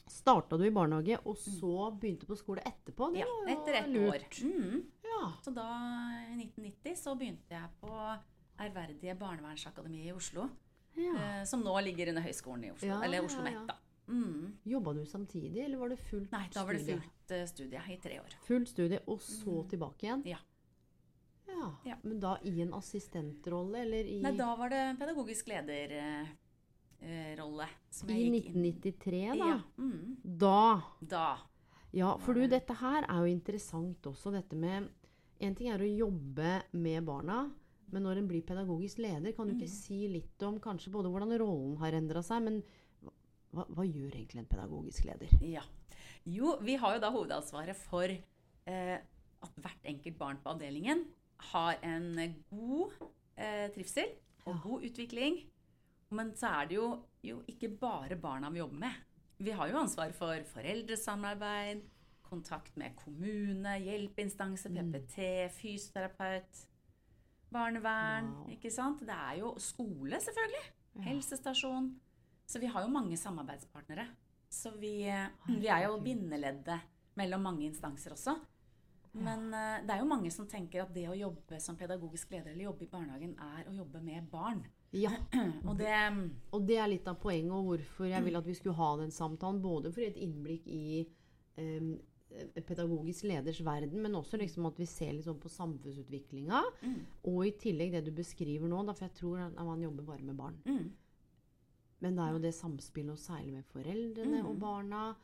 starta 0.07 0.57
du 0.57 0.65
i 0.67 0.71
barnehage, 0.71 1.17
og 1.25 1.37
så 1.37 1.91
begynte 1.99 2.27
på 2.29 2.35
skole 2.37 2.61
etterpå. 2.65 3.11
Det 3.13 3.23
Mm. 3.25 3.47
Ja, 3.47 3.53
etter 3.55 3.73
ett 3.73 3.97
år. 3.97 4.25
Mm. 4.43 4.83
Ja. 5.03 5.31
Så 5.43 5.51
da, 5.53 5.65
i 6.31 6.35
1990, 6.35 6.95
så 6.95 7.15
begynte 7.17 7.49
jeg 7.55 7.69
på 7.81 8.17
Ærverdige 8.59 9.15
barnevernsakademi 9.19 10.05
i 10.07 10.11
Oslo. 10.13 10.49
ja. 10.95 11.15
Eh, 11.39 11.43
som 11.45 11.61
nå 11.63 11.73
ligger 11.83 12.07
under 12.09 12.21
Høgskolen 12.21 12.63
i 12.65 12.71
Oslo. 12.71 12.87
Ja, 12.87 13.01
eller 13.03 13.25
Oslo. 13.25 13.43
Met, 13.43 13.67
da. 13.67 13.75
Mm. 14.07 14.57
Jobba 14.65 14.93
du 14.93 15.05
samtidig, 15.05 15.63
eller 15.65 15.77
var 15.77 15.89
det 15.89 15.97
fullt 15.99 16.31
Nei, 16.31 16.47
da 16.53 16.63
var 16.63 16.73
det 16.73 16.81
studie? 16.83 16.99
fullt 17.01 17.31
eh, 17.31 17.45
studie 17.45 17.81
i 17.89 17.97
tre 17.97 18.19
år. 18.19 18.35
Fullt 18.45 18.69
studie, 18.69 18.99
og 19.07 19.19
så 19.19 19.63
tilbake 19.69 20.03
igjen? 20.05 20.23
Ja. 20.25 20.37
Ja. 21.85 21.95
Men 22.03 22.19
da 22.19 22.37
i 22.43 22.61
en 22.61 22.73
assistentrolle, 22.73 23.81
eller 23.81 24.03
i, 24.05 24.21
Nei, 24.21 24.31
da 24.37 24.55
var 24.55 24.69
det 24.69 24.97
pedagogisk 24.99 25.47
leder. 25.47 25.91
eh, 25.91 26.27
rolle 27.37 27.67
som 27.91 28.09
i 28.09 28.15
jeg 28.15 28.31
gikk 28.31 28.47
inn 28.53 28.63
1993, 28.65 29.37
da? 29.39 29.47
Ja. 29.47 29.57
Mm. 29.77 30.15
Da 30.23 30.81
Da. 31.01 31.25
Ja, 31.95 32.17
for 32.19 32.33
du, 32.35 32.45
dette 32.51 32.73
her 32.81 33.05
er 33.07 33.21
jo 33.23 33.31
interessant 33.31 34.03
også, 34.09 34.31
dette 34.35 34.55
med 34.59 34.89
En 35.39 35.53
ting 35.55 35.67
er 35.67 35.79
å 35.83 35.87
jobbe 35.87 36.61
med 36.71 37.03
barna, 37.05 37.49
men 37.91 38.03
når 38.03 38.21
en 38.21 38.27
blir 38.29 38.41
pedagogisk 38.47 39.01
leder, 39.03 39.33
kan 39.35 39.47
du 39.47 39.53
ikke 39.53 39.67
Mm. 39.67 39.73
si 39.75 40.07
litt 40.07 40.41
om 40.47 40.59
kanskje 40.63 40.91
både 40.91 41.09
hvordan 41.11 41.37
rollen 41.41 41.75
har 41.77 41.91
endra 41.91 42.21
seg, 42.23 42.41
men 42.43 42.63
hva, 43.53 43.65
hva 43.67 43.83
gjør 43.83 44.15
egentlig 44.15 44.39
en 44.39 44.45
pedagogisk 44.47 45.03
leder? 45.05 45.27
Ja. 45.43 45.61
Jo, 46.25 46.55
vi 46.61 46.75
har 46.77 46.95
jo 46.95 47.01
da 47.03 47.11
hovedansvaret 47.11 47.75
for 47.75 48.07
eh, 48.07 48.97
at 49.43 49.55
hvert 49.61 49.83
enkelt 49.91 50.17
barn 50.17 50.37
på 50.41 50.49
avdelingen 50.55 51.03
har 51.51 51.75
en 51.83 52.15
god 52.49 52.91
eh, 53.37 53.67
trivsel 53.75 54.07
og 54.47 54.61
god 54.63 54.83
utvikling. 54.87 55.41
Men 56.13 56.31
så 56.37 56.51
er 56.61 56.69
det 56.69 56.77
jo, 56.77 56.87
jo 57.25 57.41
ikke 57.49 57.71
bare 57.81 58.17
barna 58.19 58.51
vi 58.53 58.61
jobber 58.61 58.81
med. 58.85 59.03
Vi 59.37 59.51
har 59.51 59.67
jo 59.67 59.81
ansvar 59.81 60.13
for 60.15 60.45
foreldresamarbeid, 60.53 61.83
kontakt 62.25 62.77
med 62.77 62.95
kommune, 62.97 63.75
hjelpeinstanse, 63.83 64.69
PPT, 64.69 65.17
fysioterapeut, 65.57 66.65
barnevern. 67.53 68.31
Wow. 68.31 68.49
Ikke 68.55 68.71
sant? 68.71 69.03
Det 69.05 69.15
er 69.15 69.41
jo 69.41 69.53
skole, 69.61 70.21
selvfølgelig. 70.21 70.65
Helsestasjon. 71.05 71.91
Så 72.47 72.61
vi 72.61 72.69
har 72.71 72.85
jo 72.85 72.93
mange 72.93 73.17
samarbeidspartnere. 73.17 74.07
Så 74.49 74.71
vi, 74.79 75.01
eh, 75.09 75.27
vi 75.47 75.67
er 75.67 75.87
jo 75.87 75.99
bindeleddet 75.99 76.79
mellom 77.19 77.41
mange 77.41 77.65
instanser 77.65 78.13
også. 78.15 78.37
Men 79.15 79.47
eh, 79.53 79.81
det 79.85 79.95
er 79.95 80.01
jo 80.03 80.09
mange 80.09 80.31
som 80.33 80.47
tenker 80.47 80.83
at 80.83 80.93
det 80.95 81.07
å 81.09 81.17
jobbe 81.17 81.59
som 81.63 81.77
pedagogisk 81.79 82.31
leder 82.35 82.51
eller 82.51 82.67
jobbe 82.67 82.85
i 82.85 82.91
barnehagen 82.91 83.35
er 83.39 83.69
å 83.69 83.75
jobbe 83.75 84.01
med 84.03 84.27
barn. 84.31 84.65
Ja. 84.95 85.11
Og 85.69 85.77
det 85.77 85.91
Og 86.55 86.65
det 86.67 86.77
er 86.79 86.87
litt 86.91 87.07
av 87.11 87.17
poenget, 87.19 87.51
og 87.51 87.65
hvorfor 87.69 88.07
jeg 88.09 88.23
vil 88.25 88.35
at 88.39 88.45
vi 88.47 88.53
skulle 88.57 88.75
ha 88.79 88.91
den 89.01 89.11
samtalen. 89.11 89.61
Både 89.61 89.91
for 89.91 90.01
et 90.05 90.15
innblikk 90.23 90.67
i 90.71 91.05
um, 91.59 91.95
pedagogisk 92.67 93.23
leders 93.29 93.59
verden, 93.63 94.01
men 94.03 94.15
også 94.17 94.37
liksom 94.41 94.65
at 94.67 94.79
vi 94.79 94.85
ser 94.89 95.13
litt 95.15 95.27
sånn 95.27 95.39
på 95.39 95.51
samfunnsutviklinga. 95.51 96.61
Og 97.27 97.41
i 97.47 97.51
tillegg 97.61 97.91
det 97.95 98.05
du 98.07 98.11
beskriver 98.17 98.67
nå, 98.71 98.81
da, 98.87 98.95
for 98.95 99.07
jeg 99.07 99.15
tror 99.19 99.43
at 99.45 99.59
man 99.67 99.83
jobber 99.83 100.03
bare 100.13 100.23
med 100.23 100.35
barn. 100.39 100.57
mm, 100.65 100.91
Men 102.03 102.15
det 102.17 102.23
er 102.25 102.31
jo 102.35 102.39
det 102.43 102.53
samspillet, 102.53 103.11
og 103.15 103.17
særlig 103.21 103.53
med 103.53 103.65
foreldrene 103.71 104.41
Mm. 104.41 104.45
og 104.49 104.59
barna. 104.59 105.15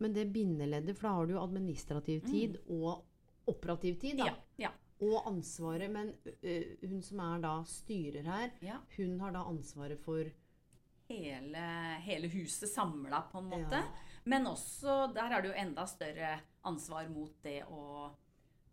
Men 0.00 0.12
det 0.14 0.32
bindeleddet, 0.32 0.96
for 0.96 1.08
da 1.08 1.14
har 1.14 1.26
du 1.26 1.32
jo 1.34 1.42
administrativ 1.42 2.20
tid 2.22 2.56
og 2.68 3.04
operativ 3.46 3.98
tid. 4.00 4.16
da. 4.18 4.24
Mm. 4.24 4.36
Ja. 4.58 4.68
ja, 4.68 4.70
Og 5.00 5.28
ansvaret. 5.30 5.90
Men 5.90 6.12
uh, 6.26 6.88
hun 6.88 7.02
som 7.02 7.20
er 7.20 7.42
da 7.44 7.54
styrer 7.64 8.26
her, 8.26 8.50
ja. 8.64 8.80
hun 8.96 9.18
har 9.20 9.32
da 9.36 9.46
ansvaret 9.46 10.00
for 10.04 10.30
Hele, 11.08 11.60
hele 12.04 12.28
huset 12.28 12.68
samla, 12.68 13.22
på 13.32 13.40
en 13.40 13.46
måte. 13.48 13.78
Ja. 13.80 14.08
Men 14.28 14.44
også 14.50 15.06
der 15.16 15.32
er 15.32 15.40
det 15.40 15.48
jo 15.48 15.60
enda 15.62 15.86
større 15.88 16.34
ansvar 16.68 17.06
mot 17.08 17.32
det 17.46 17.62
å, 17.64 18.10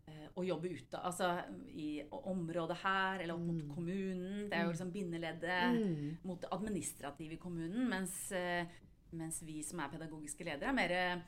eh, 0.04 0.26
å 0.36 0.44
jobbe 0.44 0.68
ute. 0.68 1.00
Altså 1.00 1.30
i 1.72 2.02
området 2.10 2.76
her, 2.82 3.22
eller 3.22 3.38
opp 3.38 3.46
mot 3.46 3.70
kommunen. 3.78 4.50
Det 4.50 4.58
er 4.58 4.66
jo 4.66 4.74
liksom 4.74 4.92
bindeleddet 4.92 5.78
Mm. 5.78 6.18
mot 6.28 6.40
det 6.42 6.52
administrative 6.52 7.32
i 7.32 7.40
kommunen. 7.40 7.88
Mens, 7.88 8.30
eh, 8.32 8.66
mens 9.12 9.40
vi 9.42 9.62
som 9.62 9.80
er 9.80 9.88
pedagogiske 9.88 10.44
ledere, 10.44 10.68
er 10.68 10.72
mer 10.74 11.22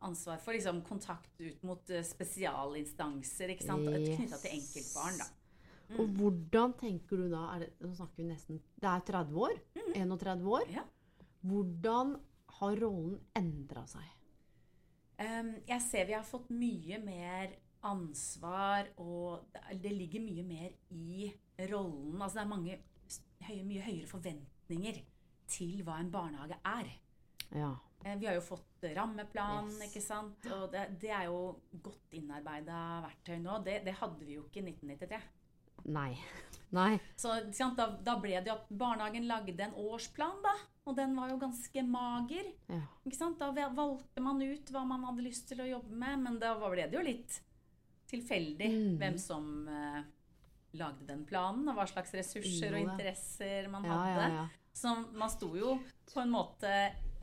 ansvar 0.00 0.38
for 0.38 0.52
liksom, 0.52 0.82
kontakt 0.86 1.40
ut 1.40 1.62
mot 1.66 1.90
eh, 1.90 2.04
spesialinstanser. 2.04 3.50
yes. 3.50 3.64
Knytta 4.16 4.38
til 4.42 4.50
enkeltbarn. 4.58 5.18
da. 5.18 5.28
Og 5.98 6.06
hvordan 6.18 6.74
tenker 6.76 7.16
du 7.16 7.30
da 7.32 7.46
er 7.54 7.62
det, 7.64 7.68
Nå 7.80 7.94
snakker 7.96 8.20
vi 8.20 8.26
nesten 8.28 8.58
Det 8.76 8.88
er 8.90 9.00
30 9.08 9.38
år? 9.40 9.54
31 9.96 10.50
år? 10.52 10.66
Ja. 10.74 10.82
Hvordan 11.40 12.16
har 12.58 12.76
rollen 12.82 13.18
endra 13.38 13.86
seg? 13.88 14.04
Um, 15.18 15.54
jeg 15.66 15.80
ser 15.82 16.04
vi 16.06 16.14
har 16.14 16.26
fått 16.26 16.50
mye 16.50 16.98
mer 17.02 17.56
ansvar, 17.88 18.86
og 18.98 19.46
det- 19.82 19.92
ligger 19.92 20.20
mye 20.20 20.42
mer 20.44 20.70
i 20.90 21.32
rollen. 21.70 22.20
Altså 22.20 22.38
det 22.38 22.44
er 22.44 22.48
mange, 22.48 22.78
mye 23.64 23.82
høyere 23.82 24.06
forventninger 24.06 25.00
til 25.48 25.82
hva 25.82 25.98
en 26.00 26.10
barnehage 26.10 26.58
er. 26.64 26.90
Ja. 27.54 27.74
Eh, 28.04 28.14
Vi 28.16 28.26
har 28.26 28.34
jo 28.34 28.40
fått 28.40 28.84
rammeplan, 28.94 29.66
Yes. 29.72 29.88
ikke 29.90 30.02
sant? 30.04 30.46
Og 30.54 30.70
det, 30.72 30.84
det 31.00 31.10
er 31.10 31.24
jo 31.26 31.60
godt 31.82 32.12
innarbeida 32.14 33.02
verktøy 33.04 33.38
nå. 33.42 33.58
Det, 33.64 33.80
det 33.84 33.94
hadde 33.98 34.24
vi 34.24 34.34
jo 34.38 34.44
ikke 34.46 34.62
i 34.62 34.70
1993. 34.70 35.20
Nei. 35.88 36.12
Nei. 36.74 36.98
Så 37.16 37.32
sant? 37.56 37.76
Da, 37.78 37.86
da 38.04 38.16
ble 38.20 38.36
det 38.42 38.50
jo 38.50 38.54
at 38.58 38.68
barnehagen 38.70 39.26
lagde 39.26 39.60
en 39.64 39.74
årsplan, 39.78 40.42
da. 40.44 40.54
Og 40.88 40.96
den 40.96 41.14
var 41.16 41.30
jo 41.30 41.38
ganske 41.38 41.82
mager. 41.86 42.48
Ja. 42.68 42.80
Ikke 43.06 43.16
sant? 43.18 43.38
Da 43.40 43.50
valgte 43.74 44.20
man 44.24 44.40
ut 44.42 44.70
hva 44.74 44.82
man 44.88 45.04
hadde 45.08 45.24
lyst 45.26 45.48
til 45.48 45.60
å 45.64 45.68
jobbe 45.68 45.94
med, 45.94 46.18
men 46.26 46.38
da 46.42 46.54
ble 46.60 46.86
det 46.88 46.96
jo 46.98 47.02
litt 47.04 47.40
tilfeldig 48.08 48.68
Mm. 48.72 48.98
hvem 48.98 49.18
som 49.20 49.48
uh, 49.68 50.02
lagde 50.78 51.06
den 51.06 51.24
planen, 51.28 51.68
og 51.68 51.76
hva 51.76 51.84
slags 51.88 52.14
ressurser 52.16 52.72
og 52.74 52.80
interesser 52.86 53.68
man 53.68 53.84
Ja, 53.84 53.98
hadde. 53.98 54.30
ja. 54.34 54.46
Så 54.78 54.94
man 55.12 55.28
sto 55.30 55.50
jo 55.56 55.78
på 56.12 56.20
en 56.22 56.30
måte 56.30 56.70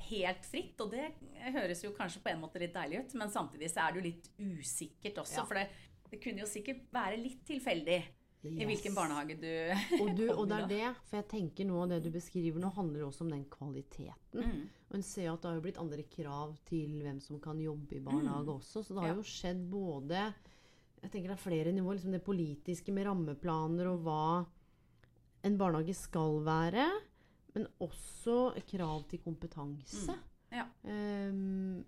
helt 0.10 0.46
fritt, 0.46 0.80
og 0.82 0.92
det 0.92 1.12
høres 1.54 1.82
jo 1.84 1.92
kanskje 1.98 2.22
på 2.24 2.30
en 2.34 2.42
måte 2.42 2.60
litt 2.62 2.74
deilig 2.76 3.00
ut, 3.06 3.14
men 3.22 3.30
samtidig 3.34 3.70
så 3.72 3.86
er 3.88 3.94
det 3.94 4.02
jo 4.02 4.10
litt 4.10 4.30
usikkert 4.60 5.18
også, 5.24 5.42
Ja. 5.42 5.46
for 5.46 5.56
det, 5.56 5.68
det 6.12 6.22
kunne 6.24 6.40
jo 6.44 6.46
sikkert 6.50 6.86
være 6.94 7.18
litt 7.22 7.44
tilfeldig 7.48 8.04
i 8.46 8.66
hvilken 8.70 8.94
barnehage 8.94 9.36
du 9.42 9.48
Og, 10.04 10.12
du, 10.16 10.28
og 10.30 10.48
det 10.48 10.58
er 10.60 10.68
det, 10.70 10.90
for 11.10 11.18
jeg 11.18 11.28
tenker 11.32 11.72
av 11.74 11.88
det 11.90 12.04
du 12.06 12.12
beskriver 12.14 12.62
nå, 12.62 12.70
handler 12.76 13.08
også 13.08 13.22
om 13.26 13.32
den 13.34 13.46
kvaliteten. 13.50 14.44
Mm. 14.46 14.68
Og 14.92 14.96
en 15.00 15.02
ser 15.04 15.26
jo 15.26 15.34
at 15.34 15.42
det 15.42 15.50
har 15.56 15.64
blitt 15.66 15.80
andre 15.82 16.04
krav 16.04 16.54
til 16.70 17.00
hvem 17.02 17.20
som 17.20 17.40
kan 17.42 17.58
jobbe 17.60 17.98
i 17.98 18.04
barnehage 18.06 18.54
også. 18.54 18.84
Så 18.86 18.94
det 18.94 19.02
har 19.02 19.10
Mm. 19.10 19.16
Ja. 19.16 19.16
jo 19.18 19.24
skjedd 19.24 19.64
både 19.72 20.34
Jeg 21.02 21.12
tenker 21.12 21.30
det 21.34 21.38
er 21.40 21.42
flere 21.50 21.72
nivåer. 21.74 21.98
Liksom 21.98 22.12
det 22.14 22.24
politiske 22.26 22.94
med 22.94 23.06
rammeplaner 23.06 23.88
og 23.92 24.00
hva 24.06 24.46
en 25.46 25.58
barnehage 25.58 25.94
skal 25.98 26.40
være. 26.46 26.86
Men 27.56 27.68
også 27.80 28.54
krav 28.68 29.06
til 29.10 29.22
kompetanse. 29.24 30.12
Mm. 30.12 30.24
Ja. 30.56 30.66
Um, 30.84 31.84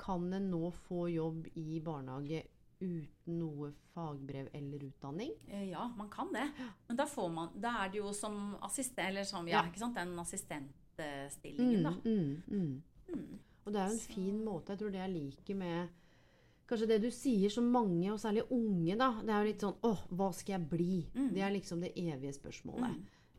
kan 0.00 0.32
en 0.32 0.50
nå 0.50 0.70
få 0.88 1.06
jobb 1.12 1.46
i 1.60 1.78
barnehage 1.84 2.42
uten 2.80 3.38
noe 3.38 3.70
fagbrev 3.94 4.48
eller 4.52 4.82
utdanning? 4.88 5.32
Eh, 5.48 5.68
Ja, 5.70 5.86
man 5.96 6.10
kan 6.10 6.32
det. 6.34 6.48
Men 6.88 6.96
da, 6.98 7.06
får 7.06 7.28
man, 7.32 7.52
da 7.60 7.76
er 7.84 7.92
det 7.92 8.00
jo 8.02 8.12
som 8.12 8.56
assistent, 8.62 9.08
eller 9.08 9.24
som, 9.28 9.46
ja, 9.48 9.62
ikke 9.68 9.80
sant, 9.80 9.96
den 9.96 10.18
assistentstillingen, 10.18 11.84
da. 11.86 11.94
Mm, 12.04 12.42
mm. 12.48 12.82
Mm. 13.14 13.38
Og 13.64 13.72
det 13.72 13.80
er 13.80 13.92
jo 13.92 13.98
en 13.98 14.14
fin 14.16 14.40
måte. 14.44 14.72
Jeg 14.74 14.82
tror 14.82 14.92
det 14.92 15.00
jeg 15.04 15.14
liker 15.14 15.60
med 15.60 16.00
Kanskje 16.64 16.86
det 16.88 16.96
du 17.02 17.10
sier 17.12 17.52
som 17.52 17.66
mange, 17.68 18.06
og 18.08 18.16
særlig 18.20 18.46
unge, 18.48 18.94
da. 18.96 19.10
Det 19.20 19.32
er 19.34 19.42
jo 19.42 19.48
litt 19.50 19.64
sånn 19.66 19.82
Åh, 19.84 19.98
hva 20.16 20.30
skal 20.32 20.54
jeg 20.54 20.68
bli? 20.70 20.94
Mm. 21.12 21.26
Det 21.36 21.42
er 21.44 21.52
liksom 21.52 21.82
det 21.84 21.90
evige 21.92 22.32
spørsmålet. 22.32 22.94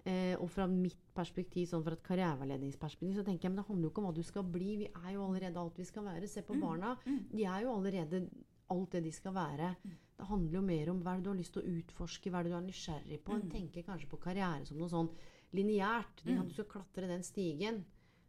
Eh, 0.05 0.35
og 0.37 0.49
fra 0.53 0.67
mitt 0.69 0.99
perspektiv, 1.15 1.65
sånn 1.71 1.83
fra 1.83 1.93
et 1.97 2.03
karriereveiledningsperspektiv, 2.05 3.15
så 3.17 3.23
tenker 3.25 3.47
jeg 3.47 3.53
men 3.55 3.63
det 3.63 3.67
handler 3.67 3.87
jo 3.87 3.89
ikke 3.89 4.01
om 4.03 4.05
hva 4.09 4.15
du 4.15 4.23
skal 4.23 4.43
bli. 4.43 4.75
Vi 4.83 4.89
er 4.93 5.13
jo 5.15 5.23
allerede 5.25 5.57
alt 5.57 5.77
vi 5.81 5.83
skal 5.89 6.03
være. 6.05 6.27
Se 6.29 6.41
Mm. 6.41 6.45
på 6.47 6.59
barna. 6.61 6.97
De 7.31 7.43
er 7.43 7.61
jo 7.63 7.71
allerede 7.73 8.29
alt 8.69 8.91
det 8.91 9.03
de 9.03 9.11
skal 9.11 9.33
være. 9.33 9.75
Mm. 9.83 9.91
Det 10.17 10.25
handler 10.27 10.53
jo 10.53 10.61
mer 10.61 10.89
om 10.91 11.01
hva 11.03 11.21
du 11.23 11.29
har 11.29 11.37
lyst 11.37 11.53
til 11.53 11.63
å 11.63 11.81
utforske, 11.81 12.29
hva 12.31 12.43
du 12.43 12.51
er 12.53 12.61
nysgjerrig 12.61 13.19
på. 13.23 13.33
Mm. 13.33 13.41
En 13.41 13.49
tenker 13.49 13.83
kanskje 13.83 14.07
på 14.09 14.19
karriere 14.19 14.65
som 14.65 14.77
noe 14.77 14.87
sånn 14.89 15.09
lineært. 15.53 16.23
Du, 16.23 16.53
skal 16.53 16.65
klatre 16.65 17.07
den 17.07 17.23
stigen. 17.23 17.83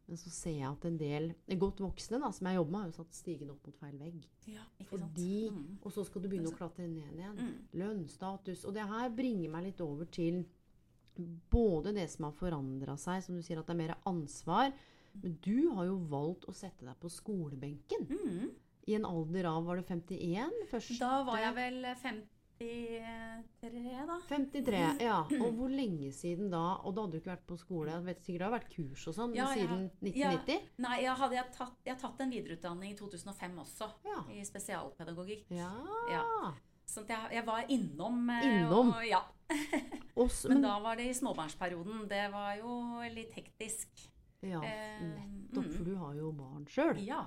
Men 0.09 0.17
så 0.17 0.31
ser 0.31 0.53
jeg 0.53 0.71
at 0.71 0.85
en 0.85 0.97
del 0.97 1.35
godt 1.59 1.79
voksne 1.83 2.21
da, 2.21 2.31
som 2.31 2.47
jeg 2.47 2.55
jobber 2.57 2.71
med, 2.71 2.81
har 2.81 2.91
jo 2.93 3.03
satt 3.03 3.13
stigen 3.13 3.51
opp 3.51 3.67
mot 3.67 3.77
feil 3.77 3.99
vegg. 3.99 4.25
Ja? 4.47 4.63
Fordi, 4.85 5.51
Mm. 5.51 5.79
Og 5.85 5.93
så 5.93 6.07
skal 6.07 6.23
du 6.23 6.29
begynne 6.29 6.47
å 6.53 6.57
klatre 6.57 6.87
ned 6.89 7.13
igjen. 7.17 7.37
Mm. 7.37 7.69
Lønnsstatus. 7.75 8.65
Og 8.65 8.73
det 8.75 8.87
her 8.87 9.11
bringer 9.11 9.51
meg 9.51 9.65
litt 9.65 9.81
over 9.81 10.05
til 10.07 10.45
både 11.51 11.93
det 11.97 12.09
som 12.13 12.25
har 12.29 12.33
forandra 12.37 12.97
seg, 13.01 13.23
som 13.25 13.37
du 13.39 13.43
sier 13.43 13.59
at 13.61 13.67
det 13.67 13.75
er 13.77 13.83
mer 13.85 13.95
ansvar. 14.07 14.73
Men 15.23 15.39
du 15.41 15.69
har 15.73 15.87
jo 15.89 15.97
valgt 16.11 16.45
å 16.49 16.53
sette 16.55 16.85
deg 16.85 16.97
på 17.01 17.09
skolebenken. 17.09 18.07
Mm. 18.11 18.51
I 18.87 18.95
en 18.99 19.07
alder 19.09 19.49
av 19.51 19.65
var 19.67 19.77
du 19.81 19.83
51? 19.89 20.53
Først? 20.71 20.99
Da 21.01 21.23
var 21.27 21.41
jeg 21.41 21.55
vel 21.57 21.81
53, 22.61 24.07
da. 24.07 24.19
53, 24.29 24.83
ja. 25.03 25.17
Og 25.45 25.57
hvor 25.59 25.73
lenge 25.73 26.13
siden 26.15 26.51
da? 26.53 26.63
Og 26.85 26.95
da 26.95 27.03
hadde 27.07 27.17
du 27.17 27.21
ikke 27.23 27.33
vært 27.35 27.47
på 27.49 27.59
skole? 27.61 27.91
Jeg 27.93 28.07
vet 28.07 28.23
sikkert 28.25 28.39
det 28.45 28.47
har 28.47 28.55
vært 28.59 28.71
kurs 28.77 29.07
og 29.11 29.17
sånn, 29.17 29.35
Ja, 29.37 29.49
siden 29.57 29.89
ja, 30.13 30.31
1990? 30.37 30.71
Nei, 30.87 30.97
jeg 31.05 31.17
hadde 31.23 31.39
jeg 31.41 31.53
tatt, 31.57 31.77
jeg 31.89 32.01
tatt 32.05 32.23
en 32.25 32.33
videreutdanning 32.37 32.93
i 32.95 32.99
2005 33.01 33.59
også, 33.65 33.91
Ja. 34.07 34.21
i 34.37 34.45
spesialpedagogikk. 34.47 35.49
Ja. 35.57 35.73
Ja. 36.13 36.25
Så 36.87 37.03
at 37.03 37.09
jeg, 37.11 37.33
jeg 37.41 37.47
var 37.49 37.65
innom. 37.75 38.21
eh, 38.31 38.47
Innom? 38.61 38.93
Og, 38.95 39.03
ja. 39.09 39.25
Og 40.17 40.31
men, 40.49 40.53
Men 40.55 40.63
da 40.65 40.79
var 40.81 40.97
det 40.97 41.07
i 41.11 41.15
småbarnsperioden. 41.15 42.07
Det 42.09 42.23
var 42.33 42.55
jo 42.57 42.77
litt 43.15 43.33
hektisk. 43.37 44.07
Ja, 44.43 44.61
eh, 44.65 45.01
nettopp. 45.03 45.65
mm. 45.67 45.73
For 45.77 45.85
du 45.85 45.95
har 46.01 46.15
jo 46.19 46.33
barn 46.33 46.65
sjøl. 46.71 47.01
Ja. 47.07 47.25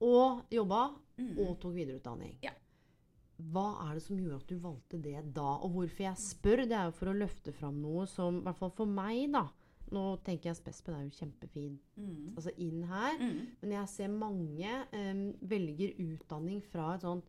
Og 0.00 0.42
jobba, 0.50 0.90
Mm. 1.20 1.34
og 1.38 1.58
tok 1.60 1.74
videreutdanning. 1.76 2.38
Ja. 2.40 2.52
Hva 3.52 3.90
er 3.90 3.94
det 3.98 4.02
som 4.06 4.16
gjorde 4.16 4.36
at 4.40 4.46
du 4.48 4.54
valgte 4.58 5.00
det 5.02 5.34
da? 5.34 5.42
Og 5.64 5.70
hvorfor 5.74 6.00
jeg 6.06 6.16
spør, 6.16 6.62
det 6.68 6.72
er 6.72 6.86
jo 6.88 6.94
for 6.96 7.10
å 7.10 7.16
løfte 7.16 7.52
fram 7.52 7.76
noe 7.82 8.06
som, 8.08 8.38
i 8.40 8.44
hvert 8.46 8.56
fall 8.56 8.70
for 8.70 8.86
meg, 8.86 9.30
da 9.32 9.46
Nå 9.90 10.22
tenker 10.22 10.50
jeg 10.52 10.56
Spespen 10.60 10.94
er 10.94 11.02
jo 11.02 11.10
kjempefin 11.18 11.72
Mm. 11.98 12.34
altså 12.36 12.52
inn 12.62 12.84
her. 12.86 13.18
Mm. 13.18 13.46
Men 13.60 13.70
jeg 13.72 13.88
ser 13.88 14.08
mange 14.08 14.70
um, 14.94 15.22
velger 15.42 15.96
utdanning 15.98 16.60
fra 16.62 16.94
et 16.94 17.00
sånt 17.02 17.24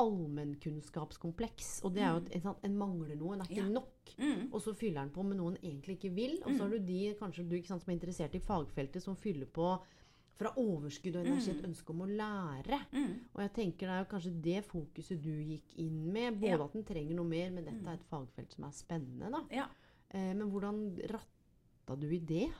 allmennkunnskapskompleks. 0.00 1.80
Og 1.84 1.94
det 1.94 2.02
er 2.02 2.10
jo 2.14 2.20
et, 2.22 2.30
en, 2.36 2.42
sånn- 2.48 2.64
en 2.66 2.76
mangler 2.78 3.16
noe. 3.20 3.34
En 3.36 3.40
er 3.44 3.50
ikke 3.50 3.62
Ja. 3.64 3.68
nok. 3.68 4.12
Mm. 4.18 4.48
Og 4.52 4.60
så 4.62 4.74
fyller 4.74 5.00
den 5.04 5.10
på 5.14 5.22
med 5.24 5.36
noe 5.38 5.52
en 5.52 5.58
egentlig 5.62 5.96
ikke 5.98 6.14
vil. 6.14 6.38
Og 6.44 6.52
så 6.56 6.62
har 6.64 6.70
du 6.70 6.78
de 6.78 7.14
kanskje 7.18 7.48
du 7.48 7.56
ikke 7.56 7.68
sant, 7.68 7.82
som 7.82 7.90
er 7.92 7.96
interessert 7.98 8.34
i 8.34 8.38
fagfeltet, 8.40 9.02
som 9.02 9.16
fyller 9.16 9.46
på 9.46 9.78
fra 10.40 10.54
overskudd 10.56 11.16
og 11.16 11.26
energi, 11.26 11.50
Mm. 11.52 11.58
et 11.58 11.64
ønske 11.68 11.90
om 11.90 12.00
å 12.00 12.06
lære. 12.08 12.78
Mm. 12.92 13.14
Og 13.34 13.40
jeg 13.42 13.52
tenker 13.52 13.86
det 13.86 13.90
er 13.90 14.04
jo 14.04 14.10
kanskje 14.10 14.40
det 14.42 14.64
fokuset 14.64 15.20
du 15.22 15.30
gikk 15.30 15.74
inn 15.78 16.12
med. 16.12 16.40
Både 16.40 16.48
Ja. 16.58 16.64
at 16.64 16.72
den 16.72 16.84
trenger 16.84 17.14
noe 17.14 17.26
mer, 17.28 17.50
men 17.50 17.64
dette 17.64 17.86
er 17.86 17.92
et 17.92 18.08
fagfelt 18.10 18.52
som 18.54 18.64
er 18.64 18.70
spennende. 18.70 19.30
da. 19.30 19.42
Ja. 19.50 19.66
Eh, 20.12 20.32
men 20.34 20.50
hvordan 20.50 20.96
ratta 21.10 21.96
du 22.00 22.08
i 22.10 22.18
det? 22.18 22.50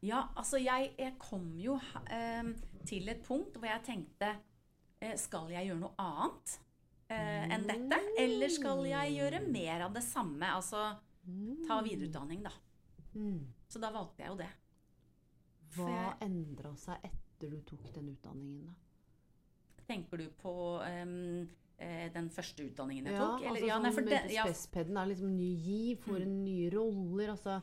Ja, 0.00 0.28
altså 0.36 0.58
jeg, 0.62 0.92
jeg 0.98 1.18
kom 1.18 1.56
jo 1.58 1.74
eh, 2.10 2.42
til 2.86 3.08
et 3.08 3.22
punkt 3.24 3.54
hvor 3.54 3.64
jeg 3.66 3.82
tenkte 3.82 4.36
eh, 5.00 5.16
Skal 5.16 5.48
jeg 5.50 5.66
gjøre 5.66 5.80
noe 5.80 5.94
annet 5.98 6.58
enn 7.10 7.66
dette? 7.68 7.98
Eller 8.18 8.48
skal 8.48 8.84
jeg 8.88 9.16
gjøre 9.18 9.40
mer 9.48 9.82
av 9.88 9.92
det 9.94 10.02
samme? 10.02 10.46
Altså 10.54 10.96
ta 11.66 11.80
videreutdanning, 11.82 12.42
da. 12.44 12.50
Mm. 13.14 13.46
Så 13.68 13.80
da 13.80 13.90
valgte 13.94 14.20
jeg 14.24 14.28
jo 14.28 14.36
det. 14.36 14.50
Hva 15.76 15.88
jeg- 15.90 16.16
endra 16.28 16.74
seg 16.76 16.96
etter 17.04 17.50
du 17.50 17.60
tok 17.62 17.92
den 17.94 18.08
utdanningen, 18.16 18.66
da? 18.66 18.72
Tenker 19.86 20.16
du 20.18 20.28
på 20.40 20.80
eh, 20.82 22.08
den 22.14 22.30
første 22.30 22.64
utdanningen 22.64 23.06
jeg 23.06 23.14
Ja, 23.14 23.20
tok? 23.20 23.42
altså 23.50 23.66
ja, 23.66 23.78
altså 23.78 24.00
sånn 24.00 24.30
ja, 24.32 24.44
Spespeden 24.46 24.96
er 24.96 25.06
liksom 25.10 25.36
ny 25.36 25.50
giv, 25.56 25.98
får 26.06 26.22
en 26.22 26.44
nye 26.44 26.70
roller, 26.70 27.28
altså 27.34 27.62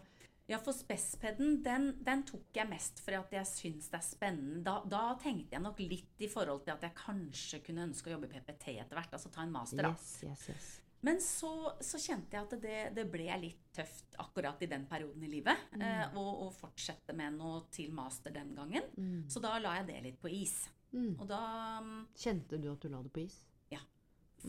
Ja, 0.52 0.60
for 0.60 0.76
spespeden, 0.76 1.62
den, 1.64 1.94
den 2.04 2.26
tok 2.28 2.58
jeg 2.58 2.68
mest 2.68 3.00
fordi 3.00 3.20
at 3.22 3.36
jeg 3.38 3.48
syns 3.48 3.88
det 3.92 4.00
er 4.02 4.04
spennende. 4.04 4.62
Da, 4.68 4.82
da 4.84 5.04
tenkte 5.22 5.56
jeg 5.56 5.64
nok 5.64 5.80
litt 5.80 6.26
i 6.26 6.30
forhold 6.32 6.66
til 6.66 6.74
at 6.74 6.84
jeg 6.84 6.98
kanskje 6.98 7.62
kunne 7.64 7.86
ønske 7.88 8.12
å 8.12 8.18
jobbe 8.18 8.28
i 8.28 8.34
PPT 8.34 8.76
etter 8.76 9.00
hvert. 9.00 9.14
Altså 9.16 9.32
ta 9.32 9.46
en 9.46 9.54
master, 9.54 9.86
da. 9.88 9.94
Yes, 9.96 10.18
yes, 10.28 10.48
yes. 10.52 10.70
Men 11.02 11.18
så, 11.24 11.54
så 11.82 11.98
kjente 11.98 12.38
jeg 12.38 12.46
at 12.46 12.58
det, 12.62 12.82
det 12.94 13.08
ble 13.10 13.26
litt 13.42 13.72
tøft 13.74 14.20
akkurat 14.22 14.60
i 14.62 14.70
den 14.70 14.84
perioden 14.90 15.24
i 15.26 15.32
livet. 15.32 15.64
Mm. 15.74 15.86
Eh, 15.88 16.20
å, 16.20 16.26
å 16.46 16.52
fortsette 16.54 17.16
med 17.18 17.40
noe 17.40 17.64
til 17.74 17.96
master 17.96 18.36
den 18.36 18.52
gangen. 18.58 18.92
Så 19.32 19.42
da 19.42 19.56
la 19.64 19.80
jeg 19.80 19.88
det 19.90 20.04
litt 20.06 20.22
på 20.22 20.30
is. 20.36 20.60
Mm. 20.92 21.16
Og 21.16 21.26
da 21.30 21.42
mm, 21.82 22.00
Kjente 22.20 22.60
du 22.60 22.68
at 22.74 22.84
du 22.84 22.92
la 22.92 23.00
det 23.02 23.14
på 23.16 23.24
is? 23.24 23.40
Ja. 23.72 23.80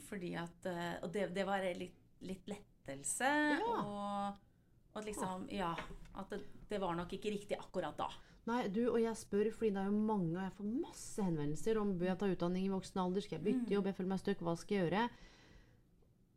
Fordi 0.09 0.33
at 0.41 0.65
eh, 0.67 0.97
Og 1.05 1.12
det, 1.15 1.29
det 1.37 1.45
var 1.47 1.65
litt, 1.79 2.01
litt 2.27 2.51
lettelse. 2.51 3.31
Ja. 3.55 3.77
Og, 3.79 4.49
og 4.94 5.05
liksom 5.05 5.48
Ja. 5.50 5.74
At 6.14 6.28
det, 6.31 6.42
det 6.68 6.78
var 6.81 6.94
nok 6.94 7.12
ikke 7.12 7.31
riktig 7.33 7.57
akkurat 7.59 7.96
da. 7.96 8.09
Nei, 8.46 8.66
du, 8.68 8.88
og 8.90 8.98
jeg 9.00 9.14
spør 9.16 9.52
fordi 9.55 9.70
det 9.70 9.78
er 9.81 9.87
jo 9.87 9.98
mange, 10.05 10.37
og 10.37 10.42
jeg 10.42 10.52
får 10.59 10.70
masse 10.83 11.22
henvendelser 11.22 11.78
om 11.81 11.92
bør 11.98 12.07
jeg 12.11 12.18
ta 12.18 12.26
utdanning 12.26 12.64
i 12.66 12.72
voksen 12.72 12.98
alder, 13.00 13.20
skal 13.22 13.38
jeg 13.38 13.44
bytte 13.46 13.66
Mm. 13.70 13.72
jobb, 13.76 13.87
jeg 13.87 13.94
føler 13.94 14.09
meg 14.09 14.18
støkk, 14.20 14.40
hva 14.42 14.57
skal 14.59 14.76
jeg 14.76 14.90
gjøre? 14.90 15.05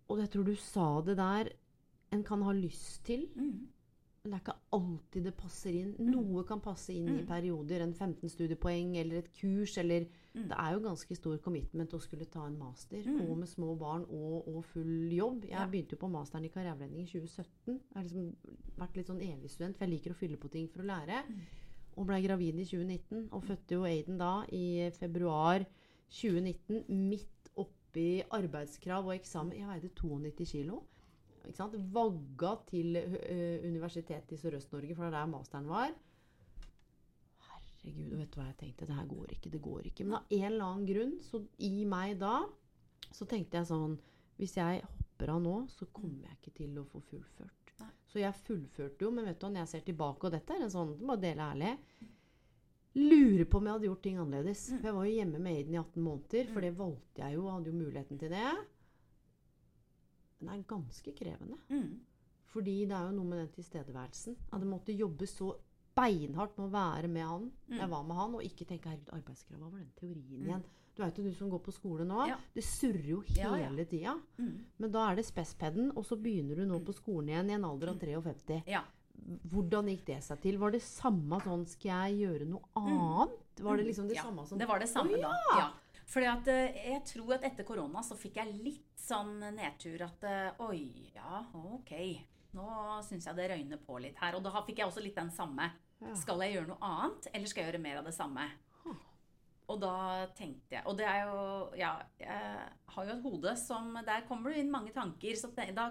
Og 0.10 0.20
jeg 0.22 0.30
tror 0.32 0.44
du 0.46 0.56
sa 0.56 1.02
det 1.02 1.16
der, 1.18 1.50
en 2.14 2.24
kan 2.24 2.42
ha 2.46 2.52
lyst 2.54 3.04
til, 3.08 3.28
Mm. 3.36 3.68
men 4.24 4.32
det 4.32 4.34
er 4.34 4.44
ikke 4.44 4.60
alltid 4.74 5.24
det 5.24 5.36
passer 5.38 5.74
inn. 5.74 5.96
Noe 6.00 6.44
kan 6.44 6.62
passe 6.62 6.94
inn 6.94 7.10
i 7.20 7.26
perioder, 7.26 7.82
en 7.82 7.94
15 7.94 8.30
studiepoeng, 8.30 8.96
eller 8.98 9.18
et 9.18 9.34
kurs, 9.34 9.78
eller 9.78 10.06
Det 10.36 10.52
er 10.60 10.74
jo 10.76 10.80
ganske 10.84 11.16
stor 11.16 11.38
commitment 11.40 11.94
å 11.96 12.00
skulle 12.04 12.26
ta 12.28 12.42
en 12.46 12.58
master, 12.60 13.06
og 13.24 13.38
med 13.40 13.48
små 13.48 13.70
barn 13.80 14.04
og, 14.10 14.48
og 14.52 14.66
full 14.66 15.10
jobb. 15.16 15.46
Jeg 15.48 15.52
Ja. 15.56 15.66
begynte 15.66 15.96
jo 15.96 16.02
på 16.02 16.10
masteren 16.12 16.44
i 16.44 16.50
karriereveiledning 16.52 17.06
i 17.08 17.12
2017. 17.12 17.80
Jeg 17.80 17.96
har 17.96 18.04
liksom 18.04 18.36
vært 18.78 18.96
litt 19.00 19.08
sånn 19.08 19.22
evig 19.24 19.50
student, 19.50 19.78
for 19.78 19.86
jeg 19.86 19.94
liker 19.94 20.12
å 20.12 20.20
fylle 20.20 20.38
på 20.38 20.52
ting 20.52 20.68
for 20.68 20.84
å 20.84 20.90
lære. 20.90 21.24
Og 21.96 22.06
blei 22.10 22.22
gravid 22.22 22.60
i 22.60 22.66
2019, 22.66 23.30
og 23.32 23.44
fødte 23.48 23.72
jo 23.78 23.86
Aiden 23.88 24.18
da 24.20 24.44
i 24.52 24.90
februar 25.00 25.66
2019, 26.12 26.84
midt 26.90 27.50
oppi 27.56 28.22
arbeidskrav 28.30 29.06
og 29.08 29.16
eksamen. 29.16 29.56
Jeg 29.56 29.68
veide 29.68 29.90
92 29.96 30.46
kilo. 30.52 30.82
Vagga 31.94 32.56
til 32.68 32.96
uh, 32.98 33.68
Universitetet 33.68 34.32
i 34.34 34.38
Sørøst-Norge, 34.42 34.96
for 34.96 35.06
det 35.06 35.14
er 35.14 35.20
der 35.22 35.30
masteren 35.32 35.68
var. 35.70 35.94
Herregud, 37.86 38.14
og 38.16 38.22
vet 38.22 38.32
du 38.34 38.40
hva 38.40 38.48
jeg 38.48 38.58
tenkte? 38.64 38.88
Det 38.90 38.98
her 38.98 39.10
går 39.10 39.34
ikke, 39.36 39.52
det 39.54 39.62
går 39.62 39.90
ikke. 39.92 40.06
Men 40.08 40.18
av 40.18 40.32
en 40.34 40.46
eller 40.48 40.66
annen 40.66 40.88
grunn, 40.90 41.12
så 41.22 41.42
i 41.62 41.74
meg 41.90 42.16
da, 42.22 42.40
så 43.14 43.28
tenkte 43.30 43.60
jeg 43.60 43.70
sånn 43.70 43.94
Hvis 44.40 44.58
jeg 44.58 44.82
hopper 44.84 45.32
av 45.36 45.44
nå, 45.44 45.54
så 45.72 45.86
kommer 45.94 46.26
jeg 46.26 46.40
ikke 46.40 46.56
til 46.58 46.80
å 46.82 46.88
få 46.90 47.00
fullført. 47.12 47.70
Nei. 47.80 47.92
Så 48.10 48.20
jeg 48.20 48.42
fullførte 48.48 49.06
jo, 49.06 49.12
men 49.14 49.30
vet 49.30 49.40
du, 49.40 49.46
når 49.48 49.62
jeg 49.62 49.72
ser 49.76 49.86
tilbake, 49.88 50.28
og 50.28 50.34
dette 50.34 50.56
er 50.58 50.66
en 50.66 50.74
sånn, 50.74 50.98
bare 51.06 51.24
dele 51.24 51.46
ærlig 51.54 51.78
Lurer 52.96 53.44
på 53.52 53.60
om 53.60 53.66
jeg 53.68 53.76
hadde 53.76 53.88
gjort 53.90 54.04
ting 54.06 54.20
annerledes. 54.24 54.62
For 54.78 54.88
jeg 54.88 54.96
var 54.96 55.08
jo 55.08 55.16
hjemme 55.18 55.40
med 55.44 55.58
Aiden 55.60 55.74
i 55.76 55.80
18 55.82 56.04
måneder, 56.04 56.52
for 56.54 56.64
det 56.64 56.76
valgte 56.78 57.24
jeg 57.26 57.36
jo, 57.36 57.48
hadde 57.52 57.72
jo 57.72 57.80
muligheten 57.80 58.22
til 58.22 58.32
det. 58.32 58.52
Den 60.40 60.52
er 60.54 60.62
ganske 60.70 61.12
krevende. 61.18 61.58
Mm. 61.68 61.90
Fordi 62.54 62.76
det 62.88 62.96
er 62.96 63.10
jo 63.10 63.18
noe 63.18 63.28
med 63.28 63.42
den 63.42 63.52
tilstedeværelsen. 63.58 64.38
At 64.48 64.64
jeg 64.64 64.72
måtte 64.72 64.96
jobbe 64.96 65.28
så 65.28 65.50
beinhardt 65.96 66.58
med 66.60 66.68
å 66.68 66.74
være 66.74 67.08
med 67.12 67.26
han. 67.26 67.46
Jeg 67.72 67.90
var 67.92 68.04
med 68.08 68.18
han, 68.20 68.34
og 68.36 68.44
ikke 68.44 68.68
tenke 68.68 68.90
herregud, 68.92 69.14
arbeidskrav, 69.16 69.60
hva 69.62 69.70
var 69.72 69.80
den 69.80 69.94
teorien 70.00 70.44
igjen? 70.50 70.66
Du 70.96 71.02
vet 71.04 71.18
jo 71.20 71.24
du 71.26 71.32
som 71.36 71.50
går 71.52 71.60
på 71.66 71.74
skole 71.76 72.06
nå, 72.08 72.22
Ja. 72.30 72.38
det 72.56 72.64
surrer 72.64 73.08
jo 73.10 73.24
Ja, 73.36 73.50
ja. 73.58 73.68
hele 73.70 73.84
tida. 73.86 74.14
Mm. 74.40 74.66
Men 74.80 74.92
da 74.92 75.10
er 75.12 75.16
det 75.18 75.26
spespeden, 75.28 75.92
og 75.96 76.06
så 76.08 76.16
begynner 76.16 76.56
du 76.56 76.66
nå 76.66 76.80
på 76.86 76.94
skolen 76.96 77.30
igjen 77.34 77.50
i 77.50 77.54
en 77.58 77.66
alder 77.66 77.90
av 77.92 78.00
53. 78.00 78.62
Ja. 78.68 78.84
Hvordan 79.48 79.88
gikk 79.90 80.06
det 80.06 80.22
seg 80.24 80.40
til? 80.44 80.58
Var 80.58 80.72
det 80.72 80.82
samme 80.84 81.40
sånn 81.42 81.66
Skal 81.66 82.12
jeg 82.12 82.28
gjøre 82.28 82.46
noe 82.48 82.62
annet? 82.76 83.62
Var 83.64 83.78
det 83.78 83.86
liksom 83.88 84.08
det 84.08 84.18
ja, 84.18 84.24
samme 84.24 84.46
som 84.46 84.58
Det 84.60 84.68
var 84.68 84.80
det 84.80 84.90
samme 84.92 85.18
da. 85.22 85.32
Ja. 85.58 85.70
Fordi 86.06 86.26
at 86.28 86.48
eh, 86.48 86.92
jeg 86.92 87.04
tror 87.06 87.34
at 87.34 87.44
etter 87.48 87.64
korona 87.64 88.04
så 88.04 88.16
fikk 88.20 88.36
jeg 88.36 88.54
litt 88.62 89.00
sånn 89.00 89.40
nedtur 89.56 90.04
at 90.06 90.24
eh, 90.24 90.52
Oi, 90.68 91.12
ja, 91.16 91.46
ok. 91.54 91.94
Nå 92.56 92.68
syns 93.08 93.26
jeg 93.26 93.36
det 93.36 93.50
røyner 93.52 93.78
på 93.84 93.98
litt 94.04 94.20
her. 94.22 94.36
Og 94.38 94.44
da 94.46 94.52
fikk 94.68 94.80
jeg 94.84 94.88
også 94.88 95.02
litt 95.04 95.16
den 95.18 95.32
samme. 95.32 95.72
Ja. 96.06 96.16
Skal 96.22 96.44
jeg 96.46 96.54
gjøre 96.58 96.70
noe 96.70 96.82
annet, 96.86 97.28
eller 97.34 97.48
skal 97.50 97.64
jeg 97.64 97.74
gjøre 97.74 97.82
mer 97.84 97.98
av 98.02 98.06
det 98.10 98.14
samme? 98.14 98.46
Og 99.66 99.80
da 99.82 100.28
tenkte 100.38 100.76
jeg 100.76 100.84
Og 100.86 100.94
det 101.00 101.08
er 101.10 101.24
jo 101.26 101.38
Ja, 101.80 101.96
jeg 102.22 102.68
har 102.94 103.08
jo 103.08 103.14
et 103.16 103.24
hode 103.24 103.56
som 103.58 103.96
Der 104.06 104.22
kommer 104.28 104.54
det 104.54 104.60
inn 104.62 104.70
mange 104.70 104.94
tanker. 104.94 105.34
Så 105.34 105.50
da 105.56 105.88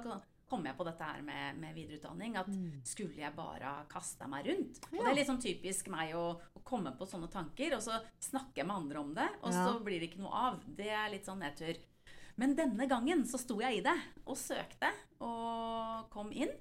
kom 0.47 0.63
jeg 0.69 0.77
på 0.79 0.85
dette 0.87 1.03
her 1.03 1.23
med, 1.27 1.57
med 1.59 1.75
videreutdanning. 1.75 2.37
At 2.39 2.51
skulle 2.87 3.17
jeg 3.19 3.35
bare 3.35 3.65
ha 3.65 3.85
kasta 3.91 4.29
meg 4.31 4.47
rundt? 4.47 4.79
Og 4.93 5.01
det 5.01 5.09
er 5.11 5.17
litt 5.19 5.27
sånn 5.31 5.41
typisk 5.43 5.89
meg 5.91 6.13
å, 6.15 6.37
å 6.55 6.63
komme 6.63 6.93
på 6.95 7.09
sånne 7.09 7.31
tanker, 7.33 7.75
og 7.75 7.83
så 7.83 7.97
snakker 8.23 8.61
jeg 8.63 8.69
med 8.69 8.77
andre 8.77 9.01
om 9.01 9.15
det, 9.17 9.27
og 9.41 9.51
Ja. 9.51 9.65
så 9.65 9.81
blir 9.83 9.99
det 9.99 10.11
ikke 10.13 10.21
noe 10.23 10.37
av. 10.53 10.61
Det 10.69 10.91
er 10.93 11.09
litt 11.11 11.25
sånn 11.27 11.41
nedtur. 11.43 11.81
Men 12.37 12.55
denne 12.55 12.87
gangen 12.87 13.25
så 13.27 13.41
sto 13.41 13.57
jeg 13.65 13.81
i 13.81 13.83
det, 13.89 13.97
og 14.27 14.37
søkte, 14.37 14.93
og 15.25 16.11
kom 16.13 16.31
inn. 16.31 16.53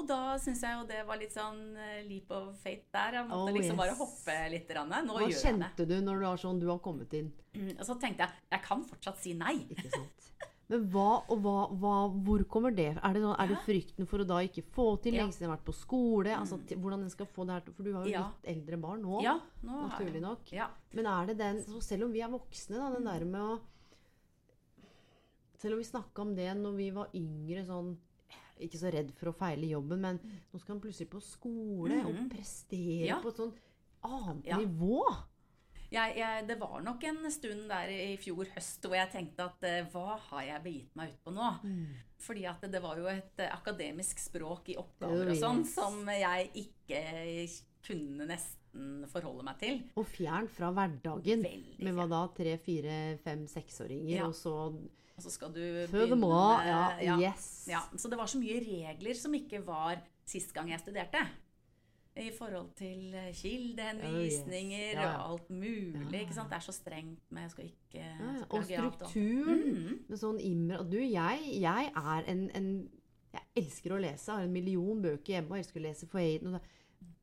Og 0.00 0.06
da 0.08 0.20
syns 0.40 0.62
jeg 0.64 0.78
jo 0.78 0.86
det 0.88 1.02
var 1.08 1.18
litt 1.20 1.34
sånn 1.36 1.60
eh, 1.76 2.00
leap 2.08 2.30
of 2.32 2.54
fate 2.62 2.88
der. 2.94 3.18
Jeg 3.20 3.28
måtte 3.28 3.50
Oh, 3.52 3.56
liksom 3.58 3.76
bare 3.80 3.96
hoppe 3.98 4.36
litt. 4.54 4.70
Nå 4.72 5.18
Hva 5.20 5.28
kjente 5.28 5.86
du 5.86 5.96
når 6.00 6.22
du 6.22 6.26
var 6.26 6.40
sånn 6.40 6.60
Du 6.62 6.66
har 6.70 6.78
kommet 6.82 7.12
inn. 7.18 7.30
Mm, 7.54 7.74
Og 7.78 7.84
så 7.86 7.98
tenkte 8.00 8.24
jeg 8.26 8.32
jeg 8.56 8.62
kan 8.64 8.84
fortsatt 8.88 9.18
si 9.20 9.34
nei. 9.36 9.58
Ikke 9.74 9.90
sant? 9.92 10.26
Men 10.70 10.84
hva 10.92 11.06
og 11.26 11.40
hva, 11.42 11.54
hva, 11.82 11.94
hvor 12.22 12.44
kommer 12.46 12.70
det 12.70 12.92
Er 12.94 13.14
det, 13.16 13.22
sånn, 13.24 13.34
er 13.42 13.48
det 13.50 13.56
frykten 13.66 14.06
for 14.06 14.22
å 14.22 14.26
da 14.28 14.36
ikke 14.46 14.62
få 14.70 14.84
til 15.02 15.16
Ja. 15.18 15.24
lenge 15.24 15.34
siden 15.34 15.50
har 15.50 15.56
vært 15.58 15.66
på 15.66 15.74
skole? 15.74 16.30
Altså, 16.36 16.60
til, 16.64 16.78
hvordan 16.78 17.02
en 17.02 17.10
skal 17.10 17.26
få 17.26 17.44
det 17.48 17.56
her 17.56 17.64
til 17.66 17.74
For 17.74 17.82
du 17.88 17.92
har 17.96 18.04
jo 18.06 18.12
Ja. 18.12 18.22
litt 18.30 18.52
eldre 18.56 18.78
barn 18.80 19.02
nå, 19.02 19.20
Ja, 19.24 19.34
nå 19.66 19.80
naturlig 19.88 20.22
nok. 20.22 20.52
Ja. 20.54 20.68
Men 20.94 21.06
er 21.10 21.26
det 21.26 21.38
den 21.42 21.58
Selv 21.82 22.04
om 22.06 22.12
vi 22.14 22.22
er 22.22 22.30
voksne, 22.30 22.78
da, 22.78 22.90
den 22.94 23.04
der 23.10 23.24
med 23.26 23.40
å 23.42 23.58
Selv 25.60 25.74
om 25.74 25.78
vi 25.82 25.84
snakka 25.90 26.22
om 26.22 26.34
det 26.38 26.48
når 26.56 26.76
vi 26.78 26.90
var 26.94 27.10
yngre, 27.18 27.64
sånn 27.66 27.90
Ikke 28.60 28.78
så 28.80 28.92
redd 28.92 29.10
for 29.16 29.30
å 29.32 29.36
feile 29.36 29.66
jobben, 29.70 30.00
men 30.00 30.20
nå 30.52 30.60
skal 30.60 30.74
han 30.76 30.82
plutselig 30.84 31.08
på 31.10 31.20
skole 31.24 32.02
og 32.04 32.20
prestere 32.30 33.02
Mm. 33.02 33.06
Ja. 33.08 33.20
på 33.24 33.28
et 33.32 33.36
sånt 33.36 33.60
annet 34.04 34.46
Ja. 34.46 34.58
nivå. 34.58 35.02
Jeg, 35.90 36.14
jeg, 36.20 36.46
det 36.46 36.54
var 36.60 36.80
nok 36.86 37.02
en 37.04 37.24
stund 37.34 37.64
der 37.68 37.88
i 37.90 38.16
fjor 38.22 38.46
høst 38.54 38.84
hvor 38.86 38.94
jeg 38.94 39.10
tenkte 39.10 39.48
at 39.48 39.64
eh, 39.66 39.80
hva 39.90 40.16
har 40.28 40.44
jeg 40.46 40.62
begitt 40.62 40.94
meg 40.94 41.10
ut 41.10 41.24
på 41.24 41.32
nå? 41.34 41.48
Mm. 41.64 41.86
Fordi 42.20 42.44
at 42.46 42.60
det, 42.62 42.70
det 42.76 42.82
var 42.84 42.96
jo 43.00 43.08
et 43.10 43.40
eh, 43.42 43.50
akademisk 43.50 44.18
språk 44.22 44.68
i 44.70 44.76
oppgaver 44.78 45.26
Oh, 45.26 45.32
og 45.32 45.40
sånn 45.40 45.64
som 45.66 46.06
jeg 46.06 46.50
ikke 46.54 47.02
kunne 47.82 48.28
nesten 48.30 49.02
forholde 49.10 49.42
meg 49.42 49.58
til. 49.58 49.80
Og 49.98 50.06
fjernt 50.06 50.52
fra 50.54 50.70
hverdagen. 50.76 51.42
Veldig 51.42 51.82
Med 51.82 51.94
hva 51.98 52.06
da? 52.12 52.20
Tre, 52.36 52.54
fire, 52.62 53.18
fem, 53.24 53.46
seksåringer, 53.50 54.14
Ja. 54.20 54.26
og 54.28 54.34
så 54.38 54.54
Og 55.20 55.26
så 55.26 55.34
skal 55.34 55.52
du 55.52 55.60
Furthermore, 55.92 56.62
ja, 56.64 56.80
ja, 57.04 57.18
yes. 57.20 57.68
ja. 57.68 57.82
Så 57.92 58.08
det 58.08 58.16
var 58.16 58.28
så 58.30 58.40
mye 58.40 58.56
regler 58.64 59.18
som 59.18 59.34
ikke 59.36 59.60
var 59.66 60.00
sist 60.24 60.54
gang 60.56 60.70
jeg 60.72 60.80
studerte. 60.80 61.20
I 62.20 62.30
forhold 62.34 62.72
til 62.74 63.12
eh, 63.14 63.28
kildehenvisninger 63.36 64.96
Oh, 64.96 65.04
yes. 65.04 65.12
Og 65.12 65.30
alt 65.30 65.50
mulig. 65.50 66.08
Det 66.10 66.56
er 66.56 66.64
så 66.64 66.72
strengt 66.74 67.20
med 67.30 67.42
Jeg 67.42 67.50
skal 67.50 67.68
ikke. 67.68 68.06
Og 68.48 68.64
strukturen. 68.64 69.62
Mhm. 69.68 70.00
Med 70.08 70.18
sånn 70.18 70.40
immer 70.42 70.82
Du, 70.88 70.98
jeg, 70.98 71.46
jeg 71.60 71.92
er 71.94 72.32
en, 72.32 72.42
en 72.56 72.72
Jeg 73.30 73.46
elsker 73.62 73.94
å 73.94 74.00
lese. 74.02 74.26
Jeg 74.26 74.40
har 74.40 74.48
en 74.48 74.56
million 74.56 75.04
bøker 75.04 75.36
hjemme 75.36 75.54
og 75.54 75.60
elsker 75.60 75.80
å 75.80 75.86
lese 75.86 76.08
for 76.10 76.18
Aiden. 76.24 76.58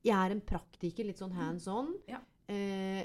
Jeg 0.06 0.16
er 0.16 0.38
en 0.38 0.46
praktiker, 0.54 1.04
litt 1.10 1.20
sånn 1.20 1.36
hands 1.36 1.68
on. 1.68 1.92
Mm. 1.92 2.14
Ja. 2.14 2.22
Eh, 2.48 3.02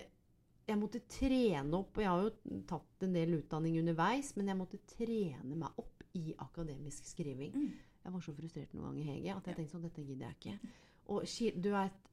jeg 0.68 0.78
måtte 0.78 1.02
trene 1.10 1.78
opp, 1.78 1.96
og 1.96 2.04
jeg 2.04 2.10
har 2.10 2.22
jo 2.26 2.60
tatt 2.70 3.06
en 3.06 3.16
del 3.16 3.38
utdanning 3.40 3.80
underveis, 3.80 4.32
men 4.38 4.52
jeg 4.52 4.58
måtte 4.60 4.82
trene 4.94 5.58
meg 5.58 5.82
opp 5.82 6.04
i 6.18 6.34
akademisk 6.44 7.08
skriving. 7.08 7.54
Mm. 7.56 7.72
Jeg 8.02 8.14
var 8.14 8.24
så 8.24 8.34
frustrert 8.36 8.74
noen 8.74 8.90
ganger, 8.90 9.12
Hege, 9.12 9.36
at 9.36 9.48
jeg 9.48 9.58
tenkte 9.58 9.76
sånn 9.76 9.86
Dette 9.86 10.04
gidder 10.04 10.28
jeg 10.28 10.38
ikke. 10.38 10.72
Og 11.12 11.62
du 11.62 11.70
vet 11.74 12.08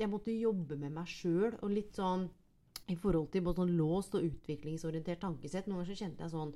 Jeg 0.00 0.08
måtte 0.08 0.32
jobbe 0.32 0.76
med 0.80 0.94
meg 0.96 1.08
sjøl 1.10 1.52
og 1.60 1.72
litt 1.72 1.96
sånn 1.96 2.26
i 2.88 2.94
forhold 2.96 3.28
til 3.34 3.42
både 3.44 3.60
sånn 3.60 3.74
låst 3.76 4.14
og 4.16 4.24
utviklingsorientert 4.24 5.20
tankesett. 5.20 5.66
Noen 5.66 5.82
ganger 5.82 5.90
så 5.90 5.98
kjente 6.00 6.24
jeg 6.24 6.32
sånn 6.32 6.54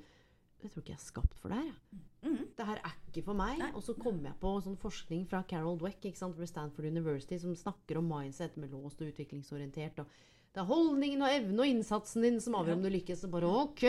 Jeg 0.60 0.72
tror 0.72 0.84
ikke 0.84 0.92
jeg 0.92 1.00
er 1.00 1.04
skapt 1.04 1.38
for 1.40 1.52
det 1.52 1.58
her. 1.60 2.00
Mm. 2.24 2.40
Det 2.56 2.66
her 2.68 2.80
er 2.84 2.96
ikke 3.08 3.24
for 3.28 3.40
meg. 3.40 3.60
Nei. 3.60 3.70
Og 3.76 3.84
så 3.84 3.94
kom 3.96 4.18
jeg 4.24 4.36
på 4.40 4.54
sånn 4.64 4.76
forskning 4.80 5.22
fra 5.28 5.42
Carol 5.48 5.78
Dweck 5.80 6.04
ved 6.04 6.48
Stanford 6.48 6.88
University 6.88 7.38
som 7.40 7.56
snakker 7.56 8.00
om 8.00 8.08
mindset 8.08 8.56
med 8.60 8.72
låst 8.72 9.00
og 9.00 9.08
utviklingsorientert. 9.12 10.02
Og 10.04 10.39
det 10.50 10.62
er 10.62 10.66
holdningen 10.66 11.22
og 11.22 11.32
evnen 11.32 11.62
og 11.62 11.70
innsatsen 11.70 12.24
din 12.26 12.40
som 12.42 12.56
avgjør 12.58 12.78
om 12.78 12.86
du 12.86 12.90
lykkes. 12.90 13.26
Og 13.26 13.34
bare 13.34 13.50
OK! 13.64 13.84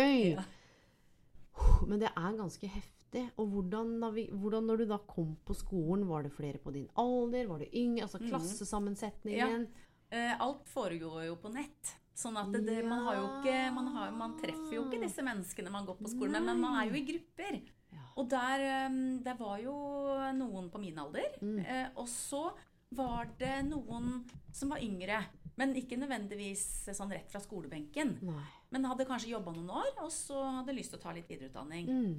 Men 1.89 2.01
det 2.01 2.11
er 2.11 2.37
ganske 2.37 2.69
heftig. 2.69 3.23
Og 3.41 3.49
hvordan, 3.51 3.95
hvordan 4.39 4.69
når 4.69 4.83
du 4.83 4.85
da 4.93 4.99
kom 5.09 5.33
på 5.45 5.55
skolen, 5.57 6.05
var 6.07 6.23
det 6.23 6.33
flere 6.35 6.61
på 6.61 6.73
din 6.75 6.87
alder? 7.01 7.49
Var 7.49 7.65
det 7.65 7.71
yngre? 7.73 8.05
Altså 8.05 8.21
klassesammensetningen? 8.21 9.65
Ja. 10.11 10.37
alt 10.43 10.69
foregår 10.69 11.25
jo 11.31 11.35
på 11.41 11.51
nett. 11.55 11.97
Sånn 12.21 12.37
at 12.37 12.51
det, 12.53 12.61
det, 12.67 12.79
man 12.85 13.07
ikke 13.09 13.57
man, 13.73 13.87
har, 13.95 14.09
man 14.13 14.33
treffer 14.37 14.75
jo 14.75 14.83
ikke 14.85 14.99
disse 15.01 15.23
menneskene 15.25 15.71
man 15.73 15.87
går 15.87 15.97
på 15.97 16.11
skolen 16.11 16.35
med, 16.37 16.51
men 16.51 16.59
man 16.61 16.75
er 16.77 16.91
jo 16.91 16.99
i 16.99 17.05
grupper. 17.07 17.61
Ja. 17.91 18.03
Og 18.19 18.27
der, 18.29 18.65
eh, 18.67 18.97
der 19.25 19.37
var 19.39 19.55
jo 19.63 19.75
noen 20.37 20.67
på 20.71 20.81
min 20.83 20.99
alder. 21.01 21.39
Mm. 21.41 21.57
Eh, 21.63 21.87
og 21.95 22.05
så 22.11 22.51
var 22.95 23.29
det 23.39 23.61
noen 23.69 24.21
som 24.53 24.73
var 24.73 24.83
yngre. 24.83 25.21
Men 25.59 25.73
ikke 25.77 25.99
nødvendigvis 25.99 26.63
sånn 26.95 27.11
rett 27.11 27.31
fra 27.31 27.41
skolebenken. 27.43 28.15
Nei. 28.25 28.45
Men 28.71 28.87
hadde 28.87 29.07
kanskje 29.07 29.33
jobba 29.33 29.53
noen 29.55 29.73
år, 29.81 29.89
og 30.05 30.11
så 30.15 30.39
hadde 30.59 30.75
lyst 30.75 30.93
til 30.93 31.01
å 31.01 31.03
ta 31.03 31.15
litt 31.15 31.29
videreutdanning. 31.29 31.89
Mm. 31.91 32.13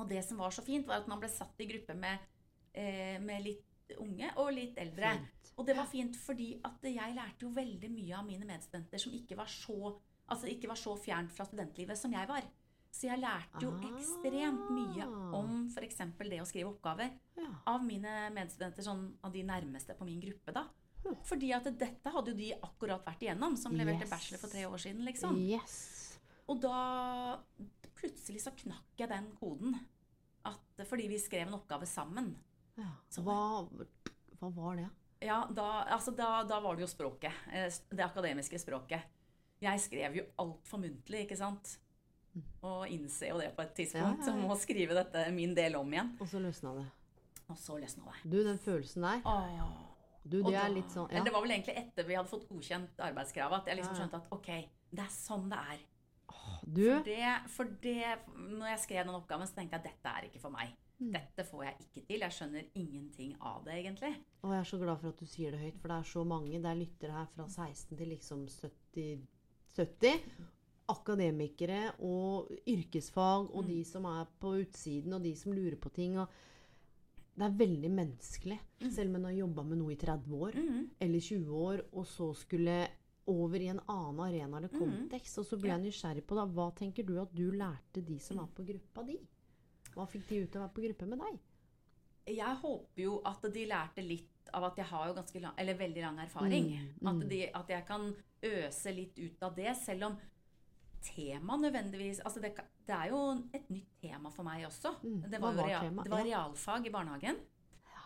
Og 0.00 0.08
det 0.08 0.22
som 0.26 0.40
var 0.40 0.54
så 0.54 0.64
fint, 0.64 0.88
var 0.88 1.02
at 1.02 1.10
man 1.10 1.20
ble 1.20 1.28
satt 1.30 1.60
i 1.60 1.68
gruppe 1.68 1.94
med, 1.94 2.24
eh, 2.72 3.18
med 3.20 3.44
litt 3.44 3.92
unge 4.00 4.30
og 4.40 4.54
litt 4.56 4.78
eldre. 4.80 5.12
Fint. 5.18 5.52
Og 5.58 5.68
det 5.68 5.76
var 5.76 5.90
fint 5.90 6.16
fordi 6.16 6.48
at 6.64 6.80
jeg 6.88 7.16
lærte 7.16 7.44
jo 7.44 7.52
veldig 7.52 7.90
mye 7.92 8.16
av 8.16 8.26
mine 8.26 8.48
medstudenter 8.48 8.98
som 9.02 9.12
ikke 9.12 9.36
var 9.36 9.50
så, 9.52 9.92
altså 10.32 10.48
ikke 10.48 10.70
var 10.70 10.80
så 10.80 10.96
fjernt 10.96 11.34
fra 11.36 11.44
studentlivet 11.44 11.98
som 11.98 12.14
jeg 12.16 12.28
var. 12.30 12.48
Så 12.92 13.08
jeg 13.08 13.20
lærte 13.22 13.62
jo 13.64 13.70
Ah. 13.72 13.86
ekstremt 13.88 14.68
mye 14.70 15.06
om 15.34 15.68
f.eks. 15.72 15.96
det 16.18 16.40
å 16.42 16.46
skrive 16.46 16.74
oppgaver 16.74 17.10
Ja. 17.36 17.48
av 17.66 17.82
mine 17.84 18.30
medstudenter, 18.34 18.82
sånn 18.84 19.14
av 19.24 19.32
de 19.32 19.42
nærmeste 19.42 19.96
på 19.96 20.04
min 20.04 20.20
gruppe, 20.20 20.52
da. 20.52 20.66
Hm. 21.04 21.16
Fordi 21.24 21.52
at 21.56 21.64
dette 21.78 22.10
hadde 22.12 22.28
jo 22.30 22.34
de 22.36 22.52
akkurat 22.62 23.02
vært 23.04 23.20
igjennom, 23.24 23.56
som 23.56 23.72
leverte 23.72 24.02
Yes. 24.04 24.10
bachelor 24.10 24.38
for 24.38 24.48
tre 24.48 24.64
år 24.66 24.78
siden, 24.78 25.04
liksom. 25.04 25.36
Yes. 25.36 26.18
Og 26.48 26.60
da 26.60 27.38
plutselig 27.96 28.42
så 28.42 28.52
knakk 28.54 28.98
jeg 28.98 29.08
den 29.08 29.32
koden. 29.40 29.74
At, 30.44 30.60
fordi 30.86 31.08
vi 31.08 31.18
skrev 31.18 31.46
en 31.48 31.54
oppgave 31.60 31.86
sammen. 31.86 32.34
Ja. 32.76 32.90
Hva, 33.22 33.68
hva 34.40 34.50
var 34.54 34.76
det? 34.76 34.88
Ja, 35.22 35.46
da, 35.46 35.84
altså 35.86 36.14
da, 36.16 36.42
da 36.42 36.60
var 36.60 36.74
det 36.76 36.82
jo 36.82 36.90
språket. 36.90 37.32
eh, 37.52 37.70
Det 37.90 38.04
akademiske 38.04 38.58
språket. 38.58 39.02
Jeg 39.62 39.78
skrev 39.80 40.16
jo 40.16 40.24
altfor 40.38 40.80
muntlig, 40.82 41.28
ikke 41.28 41.36
sant? 41.38 41.78
Og 42.64 42.88
innser 42.88 43.28
jo 43.32 43.38
det 43.42 43.50
på 43.56 43.62
et 43.66 43.72
tidspunkt. 43.76 44.02
Ja, 44.02 44.10
ja, 44.12 44.18
ja. 44.18 44.24
Så 44.24 44.48
må 44.48 44.56
skrive 44.60 44.94
dette 44.96 45.24
min 45.34 45.54
del 45.56 45.76
om 45.76 45.90
igjen. 45.92 46.12
Og 46.22 46.28
så 46.30 46.40
løsna 46.40 46.74
det. 46.78 46.86
Og 47.52 47.58
så 47.60 47.76
løsna 47.82 48.04
det. 48.08 48.20
Du, 48.32 48.38
den 48.46 48.58
følelsen 48.62 49.04
der 49.04 49.24
Åh. 49.28 49.72
Du, 50.22 50.36
det, 50.38 50.52
det 50.52 50.58
er 50.60 50.68
litt 50.70 50.92
sånn 50.94 51.10
ja. 51.10 51.20
Det 51.26 51.32
var 51.34 51.42
vel 51.42 51.50
egentlig 51.56 51.74
etter 51.80 52.06
vi 52.06 52.14
hadde 52.14 52.30
fått 52.30 52.44
godkjent 52.48 53.00
arbeidskravet 53.02 53.58
at 53.58 53.72
jeg 53.72 53.80
liksom 53.80 53.96
Ja, 53.96 53.98
ja. 53.98 54.04
skjønte 54.04 54.20
at 54.22 54.36
ok, 54.36 54.50
det 54.94 55.02
er 55.02 55.10
sånn 55.16 55.48
det 55.50 55.58
er. 55.74 55.80
Du, 56.62 56.84
For 56.86 57.08
det, 57.08 57.32
for 57.50 57.72
det, 57.82 58.12
når 58.38 58.68
jeg 58.70 58.80
skrev 58.84 59.02
den 59.08 59.16
oppgaven, 59.18 59.48
så 59.50 59.56
tenkte 59.58 59.76
jeg 59.76 59.82
at 59.82 59.88
dette 59.90 60.12
er 60.14 60.28
ikke 60.28 60.40
for 60.44 60.54
meg. 60.54 60.70
Mm. 61.02 61.10
Dette 61.16 61.44
får 61.48 61.64
jeg 61.66 61.74
ikke 61.82 62.04
til. 62.06 62.22
Jeg 62.22 62.36
skjønner 62.36 62.68
ingenting 62.78 63.32
av 63.42 63.64
det, 63.66 63.74
egentlig. 63.82 64.12
og 64.46 64.54
jeg 64.54 64.60
er 64.62 64.68
så 64.70 64.78
glad 64.78 65.00
for 65.02 65.10
at 65.10 65.18
du 65.18 65.26
sier 65.26 65.50
det 65.54 65.60
høyt, 65.64 65.80
for 65.82 65.90
det 65.92 65.98
er 65.98 66.08
så 66.12 66.22
mange. 66.32 66.62
Det 66.62 66.70
er 66.70 66.78
lyttere 66.78 67.16
her 67.18 67.28
fra 67.34 67.48
16 67.50 67.98
til 67.98 68.12
liksom 68.14 68.46
70. 68.46 69.26
70. 69.74 70.30
Akademikere 70.92 71.82
og 72.04 72.52
yrkesfag 72.68 73.50
og 73.50 73.64
Mm. 73.64 73.68
de 73.68 73.84
som 73.88 74.04
er 74.04 74.26
på 74.40 74.54
utsiden, 74.62 75.12
og 75.14 75.22
de 75.22 75.34
som 75.36 75.52
lurer 75.52 75.76
på 75.76 75.92
ting. 75.92 76.14
Det 77.32 77.46
er 77.46 77.58
veldig 77.58 77.90
menneskelig. 77.90 78.58
Selv 78.90 79.08
om 79.08 79.16
en 79.16 79.24
har 79.24 79.32
jobba 79.32 79.62
med 79.62 79.78
noe 79.78 79.92
i 79.92 79.96
30 79.96 80.34
år 80.36 80.52
mm. 80.54 80.90
eller 81.00 81.20
20 81.20 81.54
år, 81.56 81.80
og 81.92 82.06
så 82.06 82.34
skulle 82.36 82.88
over 83.26 83.60
i 83.60 83.68
en 83.70 83.80
annen 83.86 84.20
arena 84.20 84.58
eller 84.58 84.68
kontekst. 84.68 85.38
Og 85.38 85.46
så 85.46 85.58
ble 85.60 85.70
jeg 85.70 85.84
nysgjerrig 85.86 86.24
på 86.26 86.36
da, 86.36 86.44
hva 86.46 86.68
tenker 86.76 87.06
du 87.06 87.14
at 87.22 87.32
du 87.34 87.50
lærte 87.50 88.02
de 88.04 88.18
som 88.18 88.42
var 88.42 88.50
på 88.54 88.66
gruppa 88.66 89.04
di? 89.06 89.18
Hva 89.94 90.06
fikk 90.08 90.28
de 90.28 90.42
ut 90.42 90.56
av 90.56 90.62
å 90.62 90.64
være 90.66 90.74
på 90.76 90.84
gruppe 90.86 91.08
med 91.08 91.22
deg? 91.22 91.40
Jeg 92.32 92.58
håper 92.62 93.02
jo 93.02 93.16
at 93.26 93.48
de 93.54 93.64
lærte 93.66 94.04
litt 94.04 94.52
av 94.52 94.66
at 94.68 94.78
jeg 94.78 94.86
har 94.90 95.08
jo 95.08 95.14
ganske 95.16 95.40
lang, 95.42 95.54
eller 95.58 95.78
veldig 95.78 96.02
lang 96.04 96.18
erfaring. 96.22 96.68
Mm, 96.68 96.92
mm. 97.00 97.08
At, 97.08 97.24
de, 97.30 97.40
at 97.60 97.72
jeg 97.72 97.86
kan 97.88 98.06
øse 98.52 98.94
litt 98.94 99.18
ut 99.18 99.42
av 99.46 99.56
det, 99.56 99.72
selv 99.78 100.10
om 100.10 100.18
tema 101.02 101.56
nødvendigvis 101.60 102.20
altså 102.24 102.40
det, 102.40 102.52
det 102.86 102.94
er 102.96 103.08
jo 103.12 103.20
et 103.54 103.68
nytt 103.70 103.90
tema 104.02 104.30
for 104.30 104.46
meg 104.46 104.64
også. 104.68 104.94
Mm. 105.02 105.22
Det 105.30 105.40
var, 105.42 105.54
var 105.58 105.68
real, 105.68 105.90
det 106.02 106.10
var 106.12 106.18
Ja. 106.22 106.24
realfag 106.30 106.86
i 106.86 106.90
barnehagen. 106.94 107.36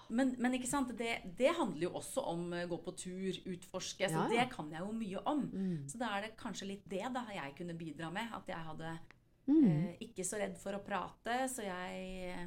Men, 0.09 0.37
men 0.39 0.55
ikke 0.55 0.69
sant, 0.71 0.93
det, 0.99 1.17
det 1.39 1.51
handler 1.59 1.83
jo 1.89 1.95
også 1.99 2.23
om 2.31 2.53
eh, 2.55 2.67
gå 2.71 2.77
på 2.85 2.93
tur, 2.97 3.39
utforske. 3.51 4.07
Så 4.09 4.15
Ja, 4.15 4.29
ja. 4.31 4.45
det 4.45 4.53
kan 4.53 4.69
jeg 4.71 4.81
jo 4.85 4.93
mye 4.95 5.23
om. 5.27 5.41
Mm. 5.51 5.89
Så 5.91 5.99
da 5.99 6.13
er 6.17 6.29
det 6.29 6.37
kanskje 6.39 6.69
litt 6.69 6.85
det 6.89 7.03
da 7.15 7.25
jeg 7.35 7.57
kunne 7.59 7.75
bidra 7.75 8.11
med. 8.15 8.29
At 8.33 8.47
jeg 8.49 8.59
hadde 8.69 8.99
Mm. 9.47 9.65
eh, 9.67 9.97
ikke 10.03 10.25
så 10.27 10.39
redd 10.41 10.57
for 10.59 10.75
å 10.75 10.81
prate, 10.83 11.35
så 11.51 11.63
jeg 11.63 12.31
eh, 12.35 12.47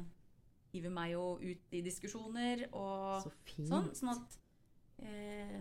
hiver 0.72 0.90
meg 0.92 1.12
jo 1.14 1.38
ut 1.40 1.72
i 1.72 1.80
diskusjoner 1.80 2.66
og 2.76 3.22
Så 3.24 3.30
sånn. 3.68 3.86
Sånn 3.96 4.10
at 4.12 4.36
eh, 5.02 5.60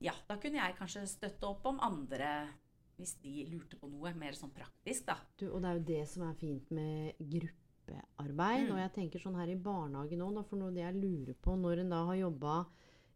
Ja, 0.00 0.12
da 0.28 0.36
kunne 0.40 0.60
jeg 0.60 0.76
kanskje 0.78 1.06
støtte 1.08 1.48
opp 1.48 1.64
om 1.68 1.78
andre 1.80 2.48
hvis 2.96 3.14
de 3.22 3.44
lurte 3.50 3.78
på 3.80 3.88
noe 3.90 4.12
mer 4.16 4.36
sånn 4.36 4.52
praktisk, 4.56 5.06
da. 5.08 5.18
Du, 5.36 5.48
og 5.50 5.60
det 5.62 5.70
er 5.70 5.78
jo 5.78 5.86
det 5.90 6.02
som 6.10 6.24
er 6.26 6.38
fint 6.40 6.72
med 6.74 7.20
gruppearbeid. 7.20 8.64
Mm. 8.64 8.72
Og 8.72 8.80
jeg 8.80 8.94
tenker 8.96 9.22
sånn 9.22 9.38
her 9.38 9.52
i 9.52 9.58
barnehagen 9.60 10.24
òg, 10.24 10.40
for 10.48 10.60
noe 10.60 10.74
det 10.74 10.84
jeg 10.84 10.98
lurer 11.00 11.36
på 11.36 11.56
når 11.60 11.84
en 11.84 11.94
da 11.96 12.02
har 12.10 12.20
jobba 12.22 12.56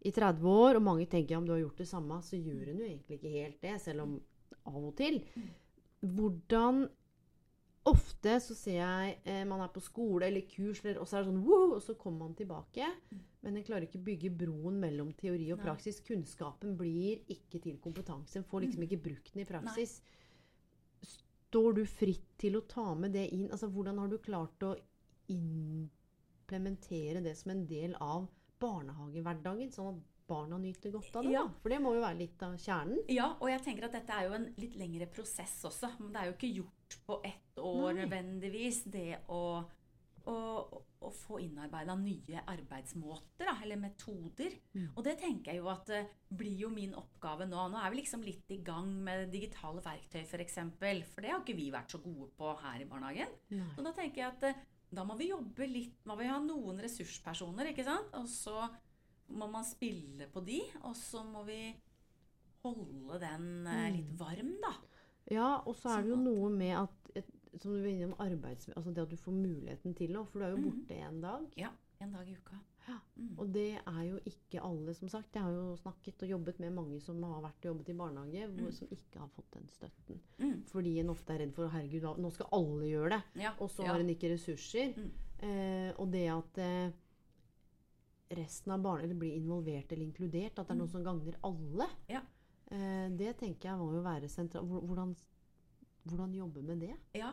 i 0.00 0.12
30 0.16 0.52
år, 0.52 0.78
og 0.78 0.86
mange 0.86 1.08
tenker 1.12 1.36
om 1.36 1.48
du 1.48 1.54
har 1.54 1.62
gjort 1.62 1.82
det 1.82 1.88
samme, 1.90 2.20
så 2.24 2.38
gjør 2.40 2.70
en 2.72 2.80
jo 2.80 2.88
egentlig 2.88 3.18
ikke 3.18 3.34
helt 3.34 3.60
det, 3.64 3.76
selv 3.82 4.06
om 4.06 4.16
av 4.68 4.80
og 4.80 4.94
til. 5.00 5.20
Hvordan 6.00 6.86
Ofte 7.88 8.34
så 8.44 8.54
ser 8.54 8.76
jeg 8.76 9.12
eh, 9.24 9.44
man 9.48 9.62
er 9.64 9.70
på 9.72 9.80
skole 9.80 10.26
eller 10.28 10.44
kurs, 10.44 10.82
eller, 10.84 10.98
og 11.00 11.08
så 11.08 11.16
er 11.16 11.22
det 11.22 11.30
sånn 11.30 11.44
wow, 11.46 11.76
og 11.78 11.80
så 11.80 11.94
kommer 11.96 12.26
man 12.26 12.34
tilbake. 12.36 12.90
Men 13.40 13.56
en 13.56 13.64
klarer 13.64 13.86
ikke 13.86 14.02
bygge 14.04 14.30
broen 14.42 14.76
mellom 14.82 15.12
teori 15.16 15.46
og 15.54 15.58
Nei. 15.60 15.66
praksis. 15.68 16.00
Kunnskapen 16.04 16.76
blir 16.76 17.22
ikke 17.32 17.58
til 17.62 17.78
kompetanse. 17.80 18.38
En 18.38 18.48
får 18.48 18.60
liksom 18.66 18.82
ikke 18.84 19.02
brukt 19.08 19.32
den 19.32 19.42
i 19.44 19.48
praksis. 19.48 19.92
Står 21.00 21.70
du 21.80 21.84
fritt 21.88 22.28
til 22.38 22.56
å 22.58 22.66
ta 22.68 22.94
med 22.94 23.10
det 23.16 23.26
inn? 23.34 23.48
Altså, 23.50 23.68
hvordan 23.72 23.98
har 24.02 24.08
du 24.12 24.18
klart 24.22 24.62
å 24.66 24.74
implementere 25.32 27.20
det 27.24 27.34
som 27.38 27.50
en 27.54 27.66
del 27.70 27.96
av 27.96 28.28
barnehagehverdagen, 28.60 29.72
sånn 29.72 29.94
at 29.94 30.00
barna 30.30 30.58
nyter 30.60 30.92
godt 30.94 31.16
av 31.16 31.24
det? 31.24 31.32
Ja. 31.34 31.46
For 31.62 31.68
det 31.72 31.80
må 31.82 31.94
jo 31.96 32.04
være 32.04 32.20
litt 32.20 32.42
av 32.46 32.52
kjernen. 32.60 33.00
Ja, 33.10 33.32
og 33.40 33.48
jeg 33.50 33.64
tenker 33.64 33.88
at 33.88 33.96
dette 33.96 34.12
er 34.14 34.28
jo 34.28 34.36
en 34.36 34.48
litt 34.60 34.76
lengre 34.78 35.08
prosess 35.10 35.56
også. 35.66 35.88
Men 35.98 36.12
det 36.12 36.20
er 36.20 36.26
jo 36.28 36.36
ikke 36.36 36.56
gjort 36.60 36.98
på 37.08 37.14
ett 37.32 37.56
år 37.64 37.88
Nei. 37.88 37.98
nødvendigvis, 38.04 38.78
det 38.92 39.10
å, 39.32 39.42
å, 40.28 40.36
å 41.00 41.08
få 41.16 41.38
innarbeida 41.40 41.94
nye 41.96 42.42
arbeidsmåter, 42.52 43.46
da, 43.48 43.54
eller 43.64 43.78
metoder. 43.80 44.52
Mm. 44.74 44.88
Og 44.94 45.04
det 45.06 45.14
tenker 45.22 45.54
jeg 45.54 45.62
jo 45.62 45.70
at 45.72 45.88
eh, 45.96 46.10
blir 46.36 46.58
jo 46.66 46.68
min 46.74 46.92
oppgave 46.98 47.46
nå. 47.48 47.62
Nå 47.72 47.78
er 47.80 47.90
vi 47.94 48.00
liksom 48.02 48.24
litt 48.26 48.50
i 48.52 48.58
gang 48.66 48.90
med 49.06 49.30
digitale 49.32 49.80
verktøy, 49.84 50.20
f.eks. 50.22 50.30
For, 50.34 50.44
eksempel, 50.44 51.00
for 51.08 51.24
det 51.24 51.32
har 51.32 51.40
ikke 51.40 51.56
vi 51.56 51.70
vært 51.72 51.94
så 51.96 52.02
gode 52.04 52.28
på 52.36 52.52
her 52.60 52.84
i 52.84 52.88
barnehagen. 52.90 53.32
Nei. 53.54 53.70
Så 53.76 53.86
da 53.86 53.94
tenker 53.96 54.20
jeg 54.24 54.34
at 54.34 54.46
eh, 54.50 54.60
da 54.90 55.04
må 55.06 55.14
vi 55.16 55.28
jobbe 55.30 55.66
litt 55.70 56.00
Må 56.10 56.16
vi 56.18 56.26
ha 56.26 56.40
noen 56.42 56.80
ressurspersoner, 56.82 57.68
ikke 57.70 57.84
sant? 57.86 58.10
Og 58.18 58.26
så 58.28 58.56
må 59.30 59.46
man 59.46 59.62
spille 59.64 60.26
på 60.34 60.42
de, 60.42 60.60
og 60.82 60.96
så 60.98 61.22
må 61.24 61.44
vi 61.46 61.60
holde 62.64 63.20
den 63.22 63.66
eh, 63.66 63.88
Mm. 63.88 63.96
litt 63.96 64.14
varm, 64.18 64.50
da. 64.60 64.72
Ja, 65.30 65.62
og 65.64 65.76
så 65.78 65.92
er 65.94 66.02
det 66.02 66.10
jo 66.10 66.16
Sånn 66.18 66.24
noe 66.26 66.50
med 66.50 66.76
at 66.76 67.24
som 67.58 67.72
du 67.72 67.80
var 67.80 67.88
innom 67.90 68.14
arbeids... 68.18 68.68
Altså 68.76 68.92
det 68.94 69.02
at 69.02 69.10
du 69.10 69.16
får 69.16 69.32
muligheten 69.32 69.94
til 69.94 70.12
noe. 70.12 70.26
For 70.26 70.38
du 70.40 70.44
er 70.46 70.50
jo 70.56 70.62
borte 70.64 70.80
borte 70.86 70.98
en 71.08 71.20
dag. 71.20 71.46
Ja, 71.56 71.70
en 72.00 72.12
dag 72.12 72.28
i 72.28 72.36
uka. 72.36 72.58
Ja. 72.88 72.96
Mm. 73.16 73.34
Og 73.38 73.50
det 73.52 73.66
er 73.86 74.02
jo 74.08 74.18
ikke 74.26 74.62
alle, 74.64 74.94
som 74.94 75.08
sagt. 75.08 75.34
Jeg 75.36 75.42
har 75.42 75.52
jo 75.52 75.76
snakket 75.76 76.22
og 76.22 76.28
jobbet 76.30 76.58
med 76.60 76.72
mange 76.74 77.00
som 77.00 77.22
har 77.22 77.42
vært 77.44 77.60
og 77.66 77.68
jobbet 77.74 77.88
i 77.92 77.96
barnehage, 77.98 78.46
hvor, 78.48 78.70
Mm. 78.70 78.72
som 78.72 78.88
ikke 78.90 79.18
har 79.20 79.28
fått 79.28 79.50
den 79.52 79.68
støtten. 79.68 80.20
Mm. 80.38 80.62
Fordi 80.66 80.98
en 81.00 81.10
ofte 81.10 81.32
er 81.34 81.38
redd 81.44 81.52
for 81.54 81.68
herregud, 81.68 82.18
nå 82.18 82.30
skal 82.32 82.46
alle 82.52 82.88
gjøre 82.88 83.10
det. 83.10 83.22
Ja, 83.42 83.52
Og 83.60 83.70
så 83.70 83.84
ja. 83.84 83.92
har 83.92 84.00
en 84.00 84.08
ikke 84.08 84.32
ressurser. 84.32 84.94
Mm. 84.96 85.10
Eh, 85.42 85.92
og 85.98 86.10
det 86.12 86.26
at 86.28 86.58
eh, 86.58 86.90
resten 88.36 88.72
av 88.72 88.80
barna 88.82 89.14
blir 89.14 89.34
involvert 89.36 89.92
eller 89.92 90.06
inkludert, 90.06 90.58
at 90.58 90.66
det 90.68 90.70
er 90.74 90.78
noe 90.78 90.86
Mm. 90.86 90.92
som 90.92 91.04
gagner 91.04 91.34
alle, 91.44 91.86
Ja. 92.08 92.20
eh, 92.70 93.08
det 93.10 93.36
tenker 93.38 93.68
jeg 93.70 93.78
må 93.78 93.92
jo 93.92 94.02
være 94.02 94.28
sentralt. 94.28 94.68
Hvordan, 94.68 95.14
hvordan 96.06 96.34
jobbe 96.34 96.62
med 96.62 96.80
det? 96.80 96.96
ja. 97.14 97.32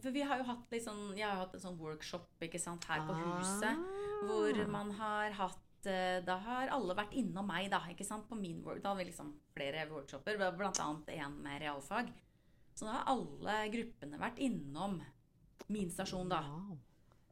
For 0.00 0.10
vi 0.14 0.22
har 0.22 0.38
jo 0.38 0.44
hatt 0.44 0.70
litt 0.70 0.84
sånn 0.84 1.16
Jeg 1.18 1.26
har 1.28 1.36
hatt 1.36 1.54
en 1.54 1.60
sånn 1.60 1.76
workshop 1.76 2.28
ikke 2.46 2.60
sant, 2.62 2.84
her 2.88 3.00
på 3.04 3.12
Ah. 3.12 3.38
huset. 3.40 3.76
Hvor 4.24 4.66
man 4.70 4.90
har 4.92 5.30
hatt 5.32 5.86
eh, 5.86 6.20
Da 6.24 6.36
har 6.38 6.68
alle 6.68 6.94
vært 6.94 7.12
innom 7.12 7.46
meg, 7.46 7.70
da. 7.70 7.80
ikke 7.90 8.04
sant? 8.06 8.28
På 8.28 8.38
min 8.38 8.62
work, 8.64 8.82
Da 8.82 8.90
har 8.94 8.96
vi 8.96 9.04
liksom 9.10 9.34
flere 9.54 9.88
workshoper, 9.90 10.38
bl.a. 10.56 10.70
en 11.08 11.42
med 11.42 11.60
realfag. 11.60 12.12
Så 12.74 12.86
da 12.86 12.92
har 12.92 13.04
alle 13.16 13.68
gruppene 13.72 14.16
vært 14.18 14.38
innom 14.38 15.02
min 15.68 15.90
stasjon, 15.90 16.28
da. 16.28 16.40
Wow. 16.48 16.78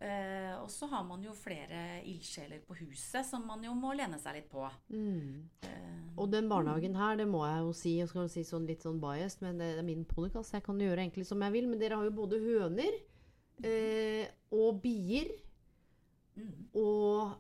Eh, 0.01 0.55
og 0.63 0.69
så 0.71 0.87
har 0.93 1.03
man 1.05 1.23
jo 1.25 1.33
flere 1.35 2.03
ildsjeler 2.07 2.61
på 2.69 2.77
huset 2.79 3.27
som 3.27 3.45
man 3.49 3.65
jo 3.65 3.73
må 3.75 3.97
lene 3.99 4.19
seg 4.23 4.37
litt 4.37 4.49
på. 4.53 4.63
Mm. 4.95 5.49
Eh, 5.67 6.13
Og 6.17 6.31
den 6.31 6.49
barnehagen 6.49 6.95
her, 6.97 7.17
det 7.17 7.27
må 7.27 7.45
jeg 7.47 7.65
jo 7.65 7.73
si, 7.73 7.97
jeg 7.99 8.09
skal 8.09 8.29
si 8.29 8.45
sånn 8.47 8.67
litt 8.67 8.83
sånn 8.83 9.01
biased, 9.03 9.43
men 9.43 9.59
det 9.59 9.73
er 9.79 9.83
min 9.83 10.05
podkast, 10.05 10.53
jeg 10.55 10.63
kan 10.63 10.79
gjøre 10.79 10.99
egentlig 11.03 11.27
som 11.27 11.41
jeg 11.43 11.53
vil. 11.53 11.67
Men 11.69 11.79
dere 11.81 11.97
har 11.99 12.05
jo 12.05 12.11
både 12.15 12.39
høner 12.39 12.95
eh, 13.65 14.29
og 14.55 14.81
bier. 14.83 15.31
mm. 16.39 16.71
Og 16.79 17.35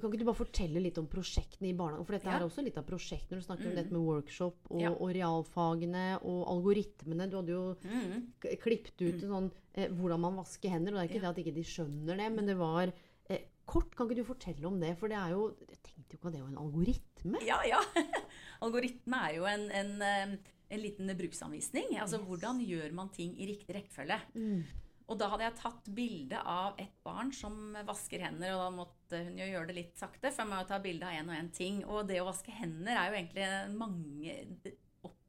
kan 0.00 0.10
ikke 0.10 0.18
du 0.18 0.24
bare 0.26 0.40
fortelle 0.44 0.80
litt 0.82 0.98
om 0.98 1.06
prosjektene 1.06 1.68
i 1.70 1.76
barnehagen? 1.78 2.04
For 2.04 2.12
dette 2.18 2.26
Ja. 2.28 2.36
er 2.38 2.44
også 2.48 2.64
litt 2.64 2.76
av 2.76 2.84
prosjekt 2.84 3.30
når 3.30 3.38
du 3.40 3.44
snakker 3.46 3.66
om 3.66 3.72
Mm. 3.72 3.76
dette 3.76 3.92
med 3.92 4.02
workshop 4.02 4.56
og, 4.70 4.80
Ja. 4.80 4.90
og 4.90 5.08
realfagene 5.14 6.18
og 6.22 6.46
algoritmene. 6.48 7.30
Du 7.30 7.36
hadde 7.36 7.48
jo 7.52 7.76
Mm. 7.84 8.32
klippet 8.60 9.00
ut 9.00 9.22
en 9.22 9.30
sånn 9.30 9.52
eh, 9.74 9.90
hvordan 9.90 10.22
man 10.24 10.38
vasker 10.40 10.72
hender. 10.72 10.94
Og 10.94 11.00
det 11.00 11.04
er 11.04 11.10
ikke 11.12 11.20
Ja. 11.22 11.26
det 11.26 11.34
at 11.34 11.42
ikke 11.44 11.58
de 11.58 11.66
skjønner 11.68 12.22
det, 12.22 12.30
men 12.32 12.46
det 12.50 12.56
var 12.58 12.92
eh, 13.28 13.44
kort. 13.66 13.94
Kan 13.94 14.08
ikke 14.08 14.22
du 14.22 14.28
fortelle 14.28 14.66
om 14.66 14.78
det? 14.80 14.96
For 14.98 15.08
det 15.08 15.18
er 15.18 15.34
jo 15.34 15.56
Jeg 15.68 15.82
tenkte 15.82 16.14
jo 16.14 16.18
ikke 16.18 16.28
at 16.28 16.36
det 16.36 16.42
var 16.42 16.52
en 16.52 16.64
algoritme. 16.64 17.44
Ja, 17.46 17.60
ja. 17.66 17.80
Algoritme 18.64 19.20
er 19.28 19.36
jo 19.38 19.44
en, 19.50 19.68
en, 19.70 19.92
eh, 20.02 20.54
en 20.70 20.80
liten 20.80 21.12
bruksanvisning. 21.18 21.98
Altså 22.00 22.18
hvordan 22.18 22.62
gjør 22.64 22.94
man 22.94 23.12
ting 23.14 23.36
i 23.38 23.50
riktig 23.52 23.76
rekkefølge. 23.76 24.20
Mm. 24.34 24.64
Og 25.04 25.18
da 25.20 25.28
hadde 25.28 25.44
jeg 25.44 25.56
tatt 25.60 25.88
bilde 25.92 26.38
av 26.48 26.78
et 26.80 26.94
barn 27.04 27.28
som 27.36 27.74
vasker 27.84 28.22
hender, 28.24 28.54
og 28.54 28.62
da 28.62 28.70
måtte 28.72 29.18
hun 29.26 29.36
jo 29.36 29.48
gjøre 29.50 29.68
det 29.68 29.76
litt 29.76 29.98
sakte, 30.00 30.30
for 30.30 30.40
jeg 30.40 30.48
må 30.48 30.62
jo 30.62 30.68
ta 30.70 30.78
bilde 30.80 31.04
av 31.04 31.18
én 31.18 31.28
og 31.28 31.36
én 31.36 31.50
ting. 31.52 31.82
Og 31.84 32.08
det 32.08 32.22
å 32.22 32.28
vaske 32.30 32.54
hender 32.56 32.96
er 32.96 33.10
jo 33.10 33.18
egentlig 33.18 33.50
mange 33.76 34.38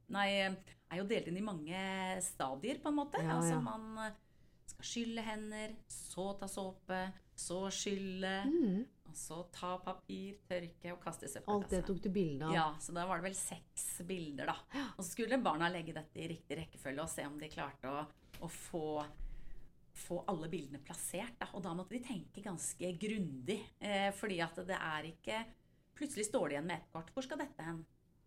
Nei, 0.06 0.28
er 0.38 1.00
jo 1.00 1.04
delt 1.10 1.26
inn 1.26 1.40
i 1.40 1.42
mange 1.42 1.78
stadier, 2.22 2.78
på 2.78 2.92
en 2.92 2.94
måte. 3.00 3.18
Ja, 3.18 3.40
altså 3.40 3.56
ja. 3.56 3.62
man 3.64 4.14
skal 4.76 4.86
skylle 4.90 5.22
hender, 5.24 5.74
så 5.88 6.32
ta 6.38 6.46
såpe, 6.48 7.12
så 7.36 7.66
skylle, 7.72 8.44
Mm. 8.46 8.84
og 9.08 9.14
så 9.14 9.50
ta 9.52 9.78
papir, 9.78 10.38
tørke 10.48 10.92
og 10.92 11.00
kaste 11.02 11.24
i 11.26 11.42
Alt 11.48 11.70
det 11.70 11.84
tok 11.86 12.00
du 12.02 12.10
bilde 12.10 12.44
av. 12.46 12.52
Ja, 12.54 12.76
så 12.80 12.92
da 12.92 13.06
var 13.06 13.16
det 13.20 13.24
vel 13.30 13.34
seks 13.34 14.02
bilder, 14.06 14.46
da. 14.46 14.56
Og 14.98 15.04
så 15.04 15.10
skulle 15.10 15.38
barna 15.42 15.68
legge 15.68 15.94
dette 15.94 16.16
i 16.20 16.28
riktig 16.28 16.58
rekkefølge 16.58 17.02
og 17.02 17.08
se 17.08 17.24
om 17.26 17.38
de 17.38 17.48
klarte 17.48 17.88
å, 17.88 18.06
å 18.42 18.48
få, 18.48 19.04
få 19.94 20.24
alle 20.28 20.48
bildene 20.48 20.82
plassert. 20.84 21.38
Da. 21.38 21.48
Og 21.54 21.62
da 21.62 21.72
måtte 21.74 21.96
de 21.96 22.00
tenke 22.04 22.42
ganske 22.44 22.92
grundig. 22.98 23.62
Eh, 23.80 24.10
fordi 24.12 24.40
at 24.42 24.54
det 24.66 24.76
er 24.76 25.02
ikke 25.12 25.44
Plutselig 25.96 26.26
står 26.26 26.48
de 26.50 26.54
igjen 26.58 26.66
med 26.66 26.76
ett 26.76 26.90
kort. 26.92 27.08
Hvor 27.14 27.24
skal 27.24 27.38
dette 27.38 27.62
hen? 27.64 27.78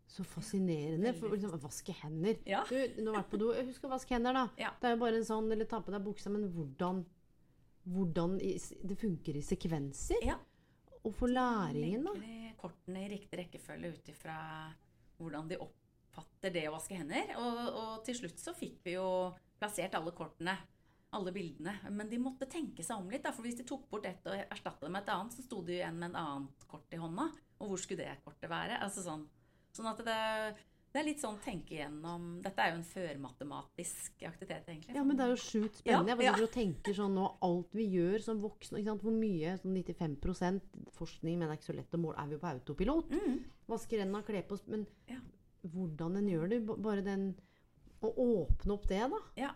Så 0.09 0.25
fascinerende. 0.25 1.13
For 1.13 1.35
liksom, 1.35 1.53
vaske 1.61 1.93
hender. 2.01 2.39
Ja. 2.49 2.63
Du, 2.65 2.75
nå 3.03 3.13
har 3.13 3.21
vært 3.21 3.31
på 3.31 3.39
do. 3.41 3.51
Husk 3.69 3.85
å 3.85 3.91
vaske 3.91 4.15
hender, 4.17 4.33
da. 4.33 4.47
Ja. 4.57 4.73
Det 4.81 4.89
er 4.89 4.95
jo 4.95 5.01
bare 5.03 5.19
en 5.21 5.27
sånn 5.27 5.51
Eller 5.53 5.69
ta 5.69 5.83
på 5.85 5.93
deg 5.93 6.01
buksa, 6.05 6.31
men 6.33 6.47
hvordan 6.55 7.03
hvordan 7.89 8.37
det 8.37 8.95
funker 8.99 9.37
i 9.37 9.43
sekvenser. 9.45 10.23
Ja. 10.25 10.37
Og 11.03 11.13
for 11.15 11.31
læringen, 11.31 12.03
da. 12.05 12.15
Legger 12.19 12.57
kortene 12.59 13.05
i 13.05 13.11
riktig 13.13 13.39
rekkefølge 13.39 13.93
ut 13.95 14.09
ifra 14.11 14.39
hvordan 15.19 15.47
de 15.51 15.59
oppfatter 15.63 16.53
det 16.55 16.65
å 16.69 16.75
vaske 16.75 16.97
hender. 16.99 17.33
Og, 17.39 17.61
og 17.69 17.93
til 18.07 18.19
slutt 18.19 18.41
så 18.41 18.53
fikk 18.57 18.83
vi 18.85 18.97
jo 18.97 19.07
plassert 19.59 19.95
alle 19.97 20.13
kortene, 20.15 20.55
alle 21.15 21.33
bildene. 21.35 21.77
Men 21.95 22.11
de 22.11 22.19
måtte 22.21 22.49
tenke 22.51 22.83
seg 22.85 22.99
om 22.99 23.09
litt, 23.11 23.23
da, 23.25 23.33
for 23.35 23.47
hvis 23.47 23.57
de 23.61 23.67
tok 23.67 23.87
bort 23.91 24.07
ett 24.09 24.27
og 24.27 24.43
erstatta 24.43 24.85
det 24.85 24.93
med 24.93 25.05
et 25.05 25.13
annet, 25.15 25.35
så 25.35 25.45
sto 25.45 25.63
de 25.65 25.79
igjen 25.79 25.99
med 25.99 26.11
en 26.11 26.21
annet 26.23 26.69
kort 26.69 26.93
i 26.93 27.01
hånda. 27.01 27.29
Og 27.59 27.73
hvor 27.73 27.81
skulle 27.81 28.03
det 28.05 28.19
kortet 28.25 28.51
være? 28.51 28.79
Altså 28.83 29.03
sånn, 29.07 29.25
sånn 29.75 29.87
at 29.91 29.99
det, 30.05 30.17
det 30.93 30.99
er 31.01 31.05
litt 31.05 31.21
sånn 31.21 31.37
tenke 31.43 31.75
igjennom 31.75 32.41
Dette 32.41 32.63
er 32.63 32.71
jo 32.71 32.79
en 32.79 32.87
førmatematisk 32.87 34.23
aktivitet, 34.27 34.67
egentlig. 34.71 34.95
Ja, 34.97 35.03
men 35.05 35.17
det 35.19 35.25
er 35.25 35.33
jo 35.35 35.39
sjukt 35.43 35.79
spennende. 35.81 36.15
Ja, 36.17 36.31
ja. 36.31 36.37
Jeg 36.41 36.51
tenker 36.55 36.95
sånn 36.97 37.13
nå, 37.17 37.27
alt 37.45 37.75
vi 37.77 37.85
gjør 37.93 38.23
som 38.25 38.41
voksne 38.43 38.79
ikke 38.81 38.91
sant? 38.93 39.03
Hvor 39.05 39.15
mye, 39.15 39.53
sånn 39.61 39.75
95% 39.77 40.79
forskning, 40.97 41.37
men 41.39 41.47
det 41.47 41.53
er 41.55 41.59
ikke 41.61 41.69
så 41.71 41.77
lett 41.77 41.93
å 41.97 42.01
måle, 42.01 42.17
er 42.23 42.31
vi 42.33 42.39
på 42.41 42.49
autopilot. 42.51 43.13
Mm. 43.13 43.37
Vasker 43.69 44.01
hendene, 44.03 44.23
kler 44.25 44.45
på 44.49 44.57
oss 44.57 44.65
Men 44.67 44.87
Ja. 45.11 45.19
hvordan 45.61 46.17
en 46.17 46.29
gjør 46.31 46.49
det, 46.49 46.61
bare 46.67 47.03
den 47.05 47.35
Å 48.01 48.09
åpne 48.15 48.73
opp 48.73 48.87
det, 48.87 49.01
da. 49.11 49.19
Ja. 49.37 49.49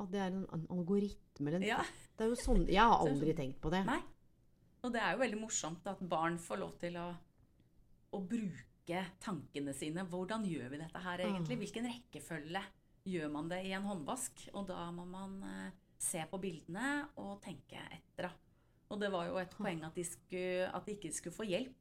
At 0.00 0.08
det 0.10 0.20
er 0.24 0.30
en, 0.32 0.46
en 0.56 0.66
algoritme 0.72 1.50
eller 1.52 1.66
Ja. 1.68 1.82
Det 2.16 2.26
er 2.26 2.32
jo 2.34 2.40
sånn 2.42 2.66
Jeg 2.66 2.80
har 2.82 2.98
aldri 3.06 3.32
tenkt 3.36 3.60
på 3.62 3.70
det. 3.72 3.84
Nei. 3.86 4.00
Og 4.82 4.92
det 4.94 5.00
er 5.04 5.12
jo 5.12 5.20
veldig 5.20 5.38
morsomt 5.42 5.86
at 5.86 6.00
barn 6.08 6.38
får 6.40 6.58
lov 6.62 6.74
til 6.80 6.96
å, 6.96 7.06
å 8.16 8.20
bruke 8.24 8.64
tankene 9.22 9.74
sine. 9.76 10.04
Hvordan 10.08 10.44
gjør 10.48 10.72
vi 10.72 10.80
dette 10.82 11.02
her 11.04 11.24
egentlig? 11.24 11.56
Ah. 11.56 11.62
Hvilken 11.64 11.88
rekkefølge 11.90 12.62
gjør 13.10 13.32
man 13.32 13.50
det 13.50 13.62
i 13.66 13.74
en 13.76 13.86
håndvask? 13.88 14.46
Og 14.54 14.68
da 14.70 14.86
må 14.94 15.06
man 15.08 15.38
eh, 15.46 15.78
se 16.00 16.22
på 16.30 16.40
bildene 16.42 16.92
og 17.20 17.38
tenke 17.44 17.82
etter. 17.92 18.30
Og 18.90 18.98
det 19.00 19.10
var 19.12 19.28
jo 19.28 19.38
et 19.38 19.52
poeng 19.54 19.84
at 19.86 19.94
de, 19.94 20.04
skulle, 20.06 20.66
at 20.66 20.86
de 20.86 20.96
ikke 20.96 21.12
skulle 21.14 21.36
få 21.36 21.46
hjelp, 21.46 21.76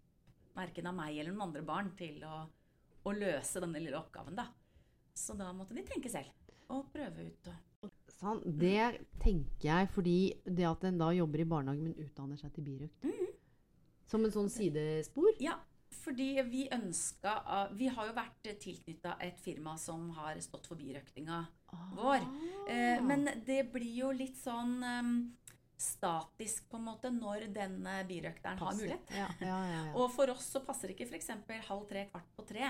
verken 0.56 0.90
av 0.92 0.98
meg 0.98 1.18
eller 1.18 1.34
noen 1.34 1.48
andre 1.48 1.64
barn, 1.66 1.94
til 1.98 2.22
å, 2.28 2.44
å 3.08 3.16
løse 3.16 3.62
denne 3.64 3.82
lille 3.82 3.98
oppgaven. 3.98 4.38
da. 4.38 4.50
Så 5.18 5.34
da 5.40 5.50
måtte 5.56 5.76
de 5.78 5.86
tenke 5.88 6.12
selv 6.12 6.30
og 6.70 6.92
prøve 6.94 7.32
ut. 7.32 7.50
Sånn, 8.20 8.42
det 8.60 9.06
tenker 9.24 9.66
jeg 9.70 9.90
fordi 9.94 10.18
det 10.46 10.68
at 10.68 10.84
en 10.86 11.00
da 11.00 11.10
jobber 11.16 11.42
i 11.42 11.48
barnehage, 11.50 11.82
men 11.82 11.96
utdanner 12.04 12.38
seg 12.40 12.54
til 12.54 12.68
birøkt. 12.68 13.08
Mhm. 13.08 13.34
Som 14.10 14.26
en 14.26 14.34
sånn 14.34 14.50
sidespor. 14.50 15.32
Ja, 15.42 15.56
fordi 15.92 16.42
vi 16.50 16.68
ønska 16.72 17.68
Vi 17.76 17.88
har 17.88 18.08
jo 18.08 18.14
vært 18.14 18.50
tilknytta 18.62 19.16
et 19.22 19.40
firma 19.40 19.78
som 19.78 20.10
har 20.18 20.40
stått 20.42 20.68
for 20.70 20.76
birøktinga 20.80 21.46
vår. 21.96 22.24
Eh, 22.70 23.02
men 23.02 23.26
det 23.46 23.72
blir 23.74 23.96
jo 24.04 24.12
litt 24.12 24.38
sånn 24.38 24.84
eh, 24.84 25.12
statisk, 25.80 26.66
på 26.70 26.76
en 26.80 26.84
måte, 26.90 27.10
når 27.14 27.46
denne 27.56 27.94
birøkteren 28.10 28.60
har 28.60 28.74
mulighet. 28.76 29.12
Ja, 29.16 29.28
ja, 29.40 29.60
ja. 29.72 29.84
Og 30.00 30.10
for 30.12 30.32
oss 30.34 30.50
så 30.52 30.60
passer 30.66 30.92
ikke 30.92 31.08
f.eks. 31.08 31.30
halv 31.70 31.86
tre, 31.88 32.06
kvart 32.12 32.28
på 32.36 32.46
tre. 32.50 32.68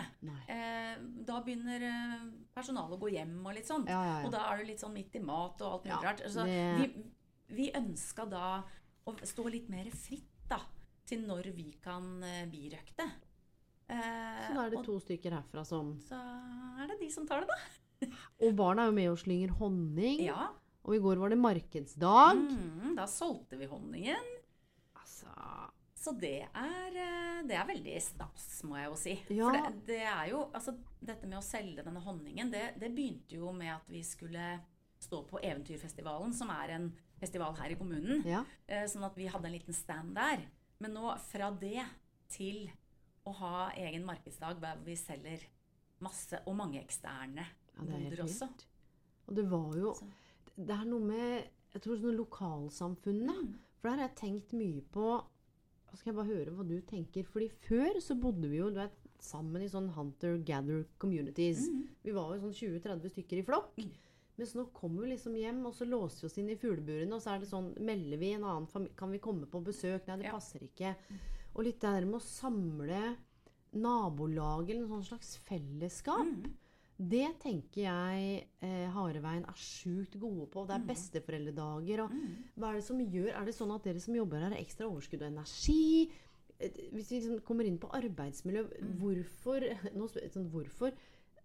Eh, 0.47 0.99
da 1.25 1.39
begynner 1.45 1.85
eh, 1.89 2.27
personalet 2.53 2.97
å 2.97 3.01
gå 3.01 3.09
hjem 3.15 3.39
og 3.45 3.55
litt 3.57 3.71
ja. 3.89 4.25
Og 4.27 4.33
da 4.35 4.43
er 4.51 4.61
du 4.61 4.69
litt 4.69 4.83
sånn 4.83 4.93
midt 4.93 5.15
i 5.17 5.23
mat 5.25 5.61
og 5.65 5.79
alt 5.79 5.87
mulig 5.89 6.03
rart. 6.05 6.21
Så 6.29 6.45
det- 6.45 6.75
vi, 6.77 7.07
vi 7.61 7.71
ønska 7.73 8.27
da 8.29 8.59
å 9.09 9.15
stå 9.25 9.47
litt 9.49 9.69
mer 9.73 9.89
fritt 9.95 10.27
da, 10.49 10.59
til 11.09 11.25
når 11.27 11.49
vi 11.55 11.71
kan 11.83 12.07
eh, 12.25 12.45
birøkte. 12.51 13.05
Eh, 13.89 14.45
Så 14.47 14.53
da 14.55 14.63
er 14.67 14.73
det 14.73 14.79
og 14.81 14.85
to 14.85 14.97
stykker 15.01 15.33
herfra 15.33 15.63
som 15.65 15.95
så 16.05 16.17
er 16.79 16.91
det 16.91 16.99
de 17.01 17.09
som 17.13 17.25
tar 17.29 17.41
det, 17.45 17.49
da. 17.49 17.59
Og 18.45 18.53
barna 18.55 18.85
er 18.85 18.91
jo 18.91 18.95
med 18.95 19.09
og 19.11 19.17
slynger 19.19 19.51
honning. 19.59 20.21
Ja. 20.29 20.45
Og 20.87 20.93
i 20.95 21.01
går 21.03 21.19
var 21.19 21.33
det 21.33 21.39
markedsdag. 21.41 22.37
Mm, 22.39 22.93
da 22.95 23.03
solgte 23.11 23.57
vi 23.59 23.67
honningen. 23.67 24.29
Altså 24.95 25.33
Så 25.99 26.13
det 26.15 26.45
er, 26.47 26.95
eh, 26.95 27.41
det 27.49 27.57
er 27.59 27.67
veldig 27.67 27.97
stas, 28.05 28.45
må 28.63 28.77
jeg 28.79 28.87
jo 28.87 28.95
si. 29.01 29.15
Ja. 29.35 29.49
For 29.49 29.57
det, 29.57 29.81
det 29.89 29.99
er 30.07 30.29
jo 30.31 30.45
Altså, 30.55 30.77
dette 31.01 31.27
med 31.27 31.41
å 31.41 31.43
selge 31.43 31.83
denne 31.83 31.99
honningen, 32.05 32.53
det, 32.53 32.63
det 32.79 32.93
begynte 32.95 33.35
jo 33.35 33.51
med 33.51 33.73
at 33.75 33.91
vi 33.91 33.99
skulle 34.07 34.53
stå 34.99 35.21
på 35.27 35.39
Eventyrfestivalen, 35.43 36.31
som 36.35 36.49
er 36.55 36.75
en 36.77 36.87
festival 37.19 37.53
her 37.59 37.71
i 37.71 37.77
kommunen. 37.79 38.23
Ja. 38.27 38.41
Sånn 38.87 39.03
at 39.07 39.15
vi 39.19 39.27
hadde 39.31 39.47
en 39.47 39.55
liten 39.55 39.75
stand 39.75 40.15
der. 40.15 40.41
Men 40.79 40.95
nå 40.95 41.13
fra 41.27 41.49
det 41.59 41.83
til 42.31 42.67
å 43.27 43.33
ha 43.41 43.55
egen 43.77 44.05
markedsdag 44.07 44.61
der 44.63 44.79
vi 44.85 44.95
selger 44.99 45.43
masse, 46.03 46.39
og 46.47 46.55
mange 46.55 46.79
eksterne 46.79 47.43
ja, 47.43 48.23
også. 48.23 48.47
Og 49.27 49.35
det 49.35 49.45
var 49.51 49.75
jo 49.77 49.93
Det 50.55 50.75
er 50.75 50.87
noe 50.89 51.03
med 51.03 51.49
Jeg 51.73 51.83
tror 51.83 51.99
sånn 51.99 52.17
lokalsamfunnet. 52.17 53.43
Mm. 53.45 53.51
For 53.79 53.89
der 53.89 54.01
har 54.01 54.09
jeg 54.09 54.17
tenkt 54.19 54.55
mye 54.57 54.81
på 54.93 55.11
Nå 55.89 55.97
skal 55.97 56.11
jeg 56.11 56.17
bare 56.19 56.29
høre 56.29 56.53
hva 56.53 56.65
du 56.67 56.75
tenker. 56.85 57.25
Fordi 57.25 57.47
før 57.65 57.99
så 58.03 58.17
bodde 58.19 58.49
vi 58.51 58.59
jo 58.59 58.69
du 58.69 58.77
vet, 58.77 58.97
sammen 59.19 59.63
i 59.65 59.69
sånn 59.71 59.89
hunter-gather 59.95 60.83
communities. 61.01 61.63
Mm. 61.67 61.79
Vi 62.05 62.13
var 62.15 62.35
jo 62.35 62.43
sånn 62.43 62.55
20-30 62.55 63.13
stykker 63.15 63.41
i 63.41 63.45
flokk. 63.47 63.79
Mm. 63.81 63.95
Mens 64.39 64.53
nå 64.55 64.63
kommer 64.73 65.03
vi 65.03 65.11
liksom 65.13 65.35
hjem, 65.35 65.59
og 65.67 65.73
så 65.75 65.85
låser 65.89 66.21
vi 66.23 66.27
oss 66.31 66.37
inn 66.39 66.49
i 66.53 66.55
fugleburene, 66.59 67.13
og 67.17 67.21
så 67.21 67.33
er 67.35 67.39
det 67.43 67.49
sånn 67.51 67.73
Melder 67.83 68.17
vi 68.21 68.29
en 68.37 68.45
annen 68.47 68.67
familie 68.71 68.95
Kan 68.95 69.11
vi 69.11 69.19
komme 69.19 69.45
på 69.51 69.59
besøk? 69.65 70.07
Nei, 70.07 70.15
det 70.21 70.29
Ja. 70.29 70.31
passer 70.37 70.63
ikke. 70.63 70.95
Og 71.55 71.63
litt 71.65 71.79
det 71.83 71.91
der 71.91 72.05
med 72.07 72.21
å 72.21 72.23
samle 72.23 73.01
nabolag 73.75 74.69
eller 74.71 74.87
sånn 74.89 75.03
slags 75.05 75.35
fellesskap. 75.45 76.25
Mm. 76.25 76.55
Det 77.09 77.27
tenker 77.39 77.83
jeg 77.85 78.47
eh, 78.65 78.87
Hareveien 78.91 79.45
er 79.47 79.55
sjukt 79.59 80.17
gode 80.19 80.49
på. 80.51 80.65
Det 80.67 80.75
er 80.75 80.87
besteforeldredager. 80.89 82.01
Og 82.03 82.11
Mm. 82.11 82.33
hva 82.57 82.71
er 82.71 82.73
det 82.79 82.83
som 82.83 82.99
gjør 82.99 83.29
Er 83.39 83.45
det 83.45 83.55
sånn 83.55 83.73
at 83.75 83.83
dere 83.83 83.99
som 84.01 84.15
jobber 84.15 84.39
her, 84.41 84.49
har 84.49 84.57
ekstra 84.59 84.89
overskudd 84.89 85.21
og 85.21 85.31
energi? 85.31 86.11
Eh, 86.59 86.69
Hvis 86.91 87.09
vi 87.11 87.19
liksom 87.21 87.39
kommer 87.45 87.63
inn 87.65 87.77
på 87.79 87.89
arbeidsmiljø, 87.91 88.65
hvorfor, 88.99 89.61
nå, 89.95 90.09
sånn, 90.29 90.49
hvorfor 90.51 90.91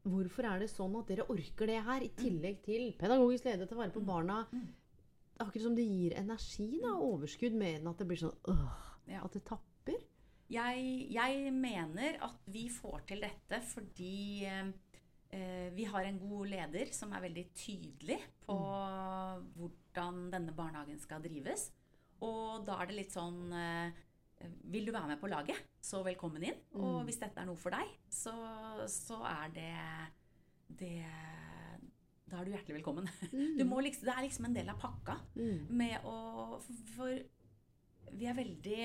Hvorfor 0.05 0.45
er 0.45 0.61
det 0.61 0.69
sånn 0.69 0.95
at 0.99 1.09
dere 1.09 1.25
orker 1.33 1.71
det 1.71 1.81
her, 1.87 2.05
i 2.05 2.11
tillegg 2.13 2.59
til 2.67 2.91
pedagogisk 3.01 3.47
leder 3.49 3.69
til 3.69 3.79
å 3.79 3.81
vare 3.81 3.95
på 3.95 4.03
barna? 4.05 4.43
Det 4.53 5.41
er 5.41 5.47
akkurat 5.47 5.67
som 5.67 5.77
det 5.79 5.87
gir 5.89 6.17
energi 6.21 6.69
da, 6.83 6.93
overskudd, 7.01 7.57
mer 7.59 7.79
enn 7.79 7.89
at 7.91 8.03
det 8.03 8.09
blir 8.11 8.21
sånn 8.21 8.35
øh, 8.53 8.67
At 9.19 9.35
det 9.35 9.45
tapper. 9.49 10.03
Jeg, 10.53 10.83
jeg 11.11 11.53
mener 11.57 12.19
at 12.23 12.51
vi 12.53 12.67
får 12.71 13.07
til 13.09 13.25
dette 13.25 13.63
fordi 13.65 14.45
eh, 14.45 15.71
vi 15.75 15.87
har 15.89 16.05
en 16.05 16.21
god 16.21 16.53
leder 16.53 16.93
som 16.93 17.15
er 17.17 17.25
veldig 17.25 17.47
tydelig 17.57 18.21
på 18.45 18.59
hvordan 19.57 20.27
denne 20.37 20.55
barnehagen 20.55 21.01
skal 21.01 21.25
drives. 21.25 21.71
Og 22.25 22.63
da 22.69 22.77
er 22.81 22.91
det 22.91 22.99
litt 23.01 23.17
sånn 23.17 23.49
eh, 23.57 24.05
Vil 24.75 24.87
du 24.89 24.93
være 24.93 25.09
med 25.13 25.21
på 25.21 25.31
laget, 25.31 25.57
så 25.85 26.03
velkommen 26.07 26.43
inn. 26.43 26.59
Og 26.81 27.05
hvis 27.09 27.21
dette 27.21 27.41
er 27.41 27.47
noe 27.49 27.57
for 27.61 27.75
deg, 27.75 27.91
så, 28.11 28.35
så 28.91 29.21
er 29.31 29.53
det, 29.55 29.75
det 30.81 30.97
Da 32.31 32.41
er 32.41 32.45
du 32.45 32.51
hjertelig 32.55 32.79
velkommen. 32.81 33.09
Du 33.59 33.65
må 33.69 33.81
liksom, 33.85 34.09
det 34.09 34.15
er 34.17 34.27
liksom 34.27 34.49
en 34.49 34.57
del 34.57 34.69
av 34.73 34.81
pakka 34.83 35.19
med 35.71 36.05
å 36.05 36.59
For, 36.65 36.81
for 36.97 38.15
vi 38.15 38.27
er 38.31 38.37
veldig 38.37 38.81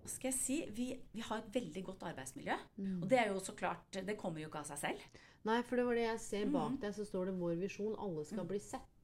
hva 0.00 0.08
skal 0.08 0.30
jeg 0.30 0.38
si? 0.38 0.54
Vi, 0.74 0.86
vi 1.12 1.20
har 1.20 1.42
et 1.42 1.50
veldig 1.54 1.82
godt 1.84 2.02
arbeidsmiljø. 2.08 2.54
Og 3.02 3.08
det 3.10 3.18
er 3.20 3.28
jo 3.28 3.40
så 3.44 3.52
klart 3.52 3.92
Det 4.06 4.16
kommer 4.16 4.40
jo 4.40 4.48
ikke 4.48 4.62
av 4.62 4.70
seg 4.70 4.78
selv. 4.80 5.20
Nei, 5.44 5.58
for 5.62 5.76
det 5.76 5.84
var 5.86 5.94
det 5.96 6.06
jeg 6.06 6.20
ser 6.24 6.46
bak 6.52 6.78
deg, 6.80 6.94
så 6.96 7.04
står 7.04 7.26
det 7.30 7.34
'Vår 7.40 7.54
visjon 7.60 7.94
alle 7.98 8.24
skal 8.24 8.44
bli 8.48 8.58
sett'. 8.58 8.96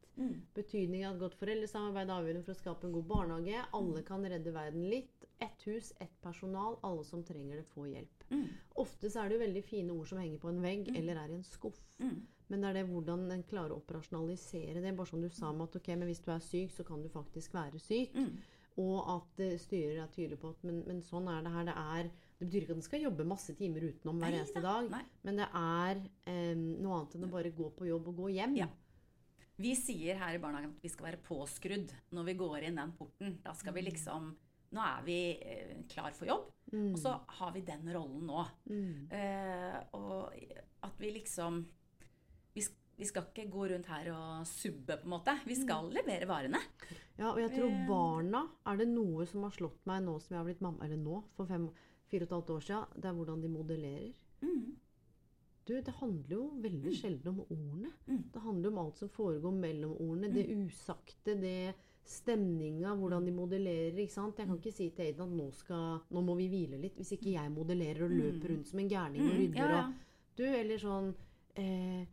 Betydningen 0.56 1.08
av 1.10 1.14
et 1.16 1.20
godt 1.20 1.36
foreldresamarbeid 1.36 2.08
er 2.08 2.14
avgjørende 2.16 2.44
for 2.44 2.52
å 2.54 2.60
skape 2.60 2.86
en 2.88 2.92
god 2.96 3.04
barnehage. 3.04 3.64
Alle 3.76 4.02
kan 4.02 4.24
redde 4.24 4.52
verden 4.54 4.88
litt. 4.90 5.15
Ett 5.38 5.66
hus, 5.68 5.92
ett 6.00 6.14
personal. 6.22 6.78
Alle 6.86 7.04
som 7.04 7.24
trenger 7.24 7.60
det, 7.60 7.66
får 7.68 7.88
hjelp. 7.88 8.24
Ofte 8.82 9.10
så 9.10 9.20
er 9.22 9.28
det 9.28 9.36
jo 9.36 9.44
veldig 9.44 9.62
fine 9.66 9.92
ord 9.92 10.08
som 10.08 10.18
henger 10.22 10.40
på 10.42 10.48
en 10.48 10.62
vegg 10.64 10.88
eller 10.96 11.20
er 11.20 11.32
i 11.34 11.38
en 11.38 11.44
skuff. 11.44 11.80
Men 12.48 12.62
det 12.62 12.68
er 12.68 12.76
det 12.78 12.84
hvordan 12.88 13.24
en 13.34 13.42
klarer 13.42 13.74
å 13.74 13.80
operasjonalisere 13.82 14.80
det. 14.80 14.94
Bare 14.96 15.10
som 15.10 15.22
du 15.22 15.28
sa 15.34 15.50
med 15.52 15.66
at 15.68 15.80
ok, 15.80 15.88
men 15.96 16.06
hvis 16.08 16.22
du 16.22 16.30
er 16.32 16.44
syk, 16.44 16.70
så 16.72 16.86
kan 16.86 17.02
du 17.02 17.10
faktisk 17.12 17.56
være 17.56 17.80
syk. 17.82 18.14
Og 18.76 18.96
at 19.08 19.40
eh, 19.40 19.56
styrer 19.58 20.02
er 20.02 20.10
tydelig 20.12 20.36
på 20.40 20.50
at 20.52 20.64
men, 20.68 20.82
men 20.86 20.98
sånn 21.04 21.28
er 21.32 21.44
det 21.46 21.52
her. 21.54 21.68
Det, 21.68 21.76
er, 21.96 22.10
det 22.38 22.48
betyr 22.48 22.66
ikke 22.66 22.74
at 22.74 22.80
en 22.82 22.86
skal 22.88 23.06
jobbe 23.06 23.28
masse 23.28 23.54
timer 23.56 23.86
utenom 23.88 24.18
hver 24.20 24.36
eneste 24.36 24.60
da, 24.60 24.74
dag. 24.82 24.90
nei. 24.92 25.04
Men 25.24 25.40
det 25.40 25.46
er 25.60 26.02
eh, 26.28 26.52
noe 26.56 26.98
annet 26.98 27.16
enn 27.16 27.28
å 27.28 27.30
bare 27.32 27.54
gå 27.56 27.70
på 27.78 27.88
jobb 27.88 28.10
og 28.12 28.20
gå 28.20 28.34
hjem. 28.36 28.58
Ja. 28.60 28.68
Vi 29.56 29.72
sier 29.80 30.18
her 30.20 30.36
i 30.36 30.40
barnehagen 30.42 30.74
at 30.76 30.84
vi 30.84 30.92
skal 30.92 31.08
være 31.08 31.22
påskrudd 31.24 31.94
når 32.12 32.28
vi 32.28 32.34
går 32.36 32.66
inn 32.68 32.76
den 32.76 32.92
porten. 32.98 33.38
Da 33.44 33.54
skal 33.56 33.72
vi 33.78 33.86
liksom 33.86 34.34
Nå 34.74 34.82
er 34.82 35.02
vi 35.06 35.16
eh, 35.40 35.74
klar 35.88 36.10
for 36.16 36.26
jobb, 36.26 36.48
og 36.74 36.96
så 36.98 37.12
har 37.38 37.52
vi 37.54 37.60
den 37.62 37.86
rollen 37.94 38.26
nå. 38.26 38.40
Eh, 39.14 39.76
og 39.94 40.34
at 40.82 40.96
vi 40.98 41.10
liksom 41.14 41.60
vi, 42.56 42.64
vi 42.98 43.04
skal 43.06 43.28
ikke 43.28 43.44
gå 43.52 43.68
rundt 43.70 43.86
her 43.86 44.10
og 44.12 44.46
subbe, 44.50 44.96
på 44.98 45.04
en 45.06 45.14
måte. 45.14 45.36
Vi 45.46 45.54
skal 45.54 45.90
levere 45.94 46.26
varene. 46.26 46.58
Ja, 47.18 47.30
og 47.32 47.38
jeg 47.40 47.52
tror 47.54 47.70
Eh. 47.70 47.86
barna 47.88 48.42
er 48.66 48.76
det 48.76 48.88
noe 48.88 49.26
som 49.26 49.42
har 49.46 49.50
slått 49.54 49.84
meg 49.86 50.02
nå 50.04 50.18
som 50.20 50.34
jeg 50.34 50.38
har 50.40 50.44
blitt 50.48 50.60
mamma 50.64 50.84
Eller 50.84 50.96
nå, 51.00 51.22
for 51.36 51.46
fem, 51.46 51.68
fire 52.10 52.22
og 52.24 52.28
et 52.28 52.34
halvt 52.36 52.50
år 52.56 52.60
siden. 52.66 53.00
Det 53.00 53.04
er 53.08 53.14
hvordan 53.20 53.42
de 53.42 53.48
modellerer. 53.48 54.12
Du, 55.66 55.72
det 55.82 55.94
handler 55.98 56.30
jo 56.36 56.44
veldig 56.62 56.92
sjelden 56.94 57.28
om 57.32 57.40
ordene. 57.50 57.90
Det 58.06 58.40
handler 58.42 58.70
om 58.70 58.78
alt 58.78 58.98
som 59.00 59.08
foregår 59.10 59.50
mellom 59.52 59.96
ordene. 59.98 60.28
Det 60.32 60.44
usagte, 60.54 61.34
det 61.40 61.74
stemninga, 62.06 62.94
hvordan 62.96 63.26
de 63.26 63.32
modellerer. 63.34 63.98
ikke 63.98 64.12
sant? 64.14 64.38
Jeg 64.38 64.46
kan 64.46 64.56
ikke 64.60 64.72
si 64.76 64.88
til 64.94 65.04
Aiden 65.08 65.24
at 65.26 65.36
nå, 65.40 65.50
skal, 65.58 66.00
nå 66.14 66.22
må 66.22 66.34
vi 66.38 66.46
hvile 66.52 66.78
litt, 66.80 66.94
hvis 67.00 67.12
ikke 67.16 67.32
jeg 67.34 67.50
modellerer 67.54 68.04
og 68.06 68.14
løper 68.14 68.52
rundt 68.54 68.68
som 68.70 68.78
en 68.82 68.88
gærning 68.92 69.22
og 69.26 69.32
Mm, 69.32 69.38
rydder. 69.40 69.58
ja, 69.58 69.70
ja. 69.70 69.84
Og, 69.86 70.36
du, 70.38 70.44
eller 70.44 70.78
sånn 70.78 71.14
eh, 71.56 72.06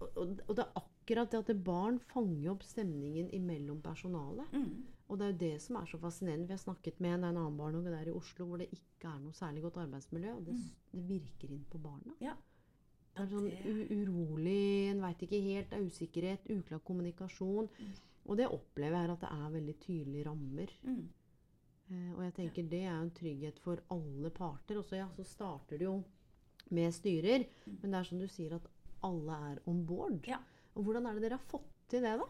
og, 0.00 0.40
og 0.48 0.54
det 0.56 0.64
er 0.64 0.78
akkurat 0.82 1.30
det 1.32 1.38
at 1.44 1.64
barn 1.64 1.98
fanger 2.12 2.50
opp 2.52 2.62
stemningen 2.66 3.30
imellom 3.34 3.80
personalet. 3.82 4.50
Mm. 4.52 4.84
Og 5.08 5.18
det 5.18 5.24
er 5.26 5.32
jo 5.32 5.38
det 5.40 5.54
som 5.64 5.76
er 5.80 5.86
så 5.88 5.98
fascinerende. 5.98 6.46
Vi 6.46 6.52
har 6.52 6.60
snakket 6.60 6.98
med 7.00 7.14
en, 7.16 7.24
en 7.30 7.36
annen 7.40 7.56
barnehage 7.56 7.90
der 7.94 8.10
i 8.10 8.14
Oslo 8.14 8.44
hvor 8.46 8.58
det 8.60 8.68
ikke 8.76 9.08
er 9.08 9.18
noe 9.22 9.32
særlig 9.32 9.62
godt 9.64 9.78
arbeidsmiljø. 9.86 10.34
Og 10.36 10.44
det, 10.50 10.56
det 10.92 11.04
virker 11.08 11.54
inn 11.54 11.64
på 11.70 11.78
barna. 11.80 12.12
Ja. 12.20 12.34
Det 13.14 13.24
er 13.24 13.30
sånn 13.32 13.48
urolig, 13.90 14.90
en 14.92 15.00
veit 15.02 15.22
ikke 15.26 15.40
helt, 15.42 15.70
det 15.72 15.78
er 15.80 15.86
usikkerhet, 15.88 16.44
uklar 16.54 16.82
kommunikasjon. 16.86 17.70
Og 18.28 18.36
det 18.36 18.50
opplever 18.52 18.98
jeg 18.98 19.08
er 19.08 19.14
at 19.14 19.24
det 19.24 19.30
er 19.32 19.54
veldig 19.56 19.74
tydelige 19.80 20.28
rammer. 20.28 20.72
Mm. 20.84 21.04
Eh, 21.88 22.10
og 22.14 22.22
jeg 22.26 22.34
tenker 22.36 22.68
det 22.68 22.82
er 22.84 22.92
jo 22.92 23.06
en 23.06 23.14
trygghet 23.16 23.60
for 23.64 23.84
alle 23.94 24.32
parter. 24.34 24.80
Og 24.80 24.84
så, 24.84 24.98
ja, 25.00 25.08
så 25.16 25.24
starter 25.24 25.80
det 25.80 25.88
jo 25.88 25.96
med 26.76 26.92
styrer, 26.92 27.46
men 27.64 27.94
det 27.94 28.00
er 28.00 28.08
som 28.10 28.20
du 28.20 28.26
sier 28.28 28.58
at 28.58 28.66
alle 29.06 29.38
er 29.52 29.62
om 29.70 29.80
board. 29.88 30.20
Ja. 30.28 30.40
Og 30.76 30.84
hvordan 30.84 31.08
er 31.08 31.16
det 31.16 31.24
dere 31.24 31.38
har 31.40 31.50
fått 31.50 31.70
til 31.88 32.04
det, 32.04 32.18
da? 32.20 32.26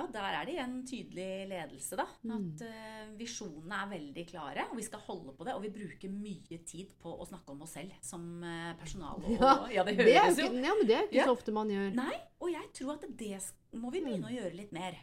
Ja, 0.00 0.06
der 0.08 0.36
er 0.38 0.46
det 0.48 0.54
igjen 0.54 0.76
tydelig 0.88 1.28
ledelse, 1.50 1.96
da. 2.00 2.06
At 2.32 2.62
uh, 2.64 3.10
visjonene 3.18 3.80
er 3.82 3.90
veldig 3.90 4.24
klare, 4.30 4.64
og 4.70 4.78
vi 4.78 4.84
skal 4.86 5.02
holde 5.04 5.34
på 5.36 5.44
det. 5.44 5.56
Og 5.58 5.64
vi 5.66 5.72
bruker 5.74 6.12
mye 6.14 6.60
tid 6.68 6.94
på 7.02 7.12
å 7.12 7.26
snakke 7.28 7.52
om 7.52 7.66
oss 7.66 7.74
selv 7.76 7.92
som 8.04 8.24
uh, 8.40 8.72
personal. 8.80 9.20
Ja, 9.36 9.52
ja, 9.72 9.84
det 9.84 9.98
det 9.98 10.08
høres 10.08 10.40
jo 10.40 10.46
jo 10.46 10.54
ikke, 10.54 10.64
ja, 10.64 10.74
men 10.78 10.88
det 10.88 10.96
er 10.96 11.06
ikke 11.08 11.18
Ja. 11.20 11.28
så 11.28 11.36
ofte 11.36 11.54
man 11.54 11.72
gjør. 11.72 11.92
Nei, 11.98 12.16
og 12.40 12.52
jeg 12.54 12.72
tror 12.78 12.94
at 12.96 13.06
det 13.20 13.36
må 13.76 13.92
vi 13.92 14.02
begynne 14.06 14.30
å 14.30 14.34
gjøre 14.34 14.56
litt 14.56 14.72
mer. 14.74 14.96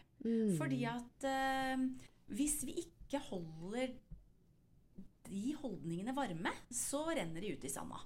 Fordi 0.58 0.82
at 0.90 1.28
uh, 1.30 1.88
hvis 2.34 2.58
vi 2.68 2.80
ikke 2.88 3.22
holder 3.30 3.94
de 5.28 5.44
holdningene 5.62 6.16
varme, 6.18 6.54
så 6.74 7.04
renner 7.12 7.44
de 7.44 7.54
ut 7.54 7.68
i 7.68 7.72
sanda. 7.72 8.00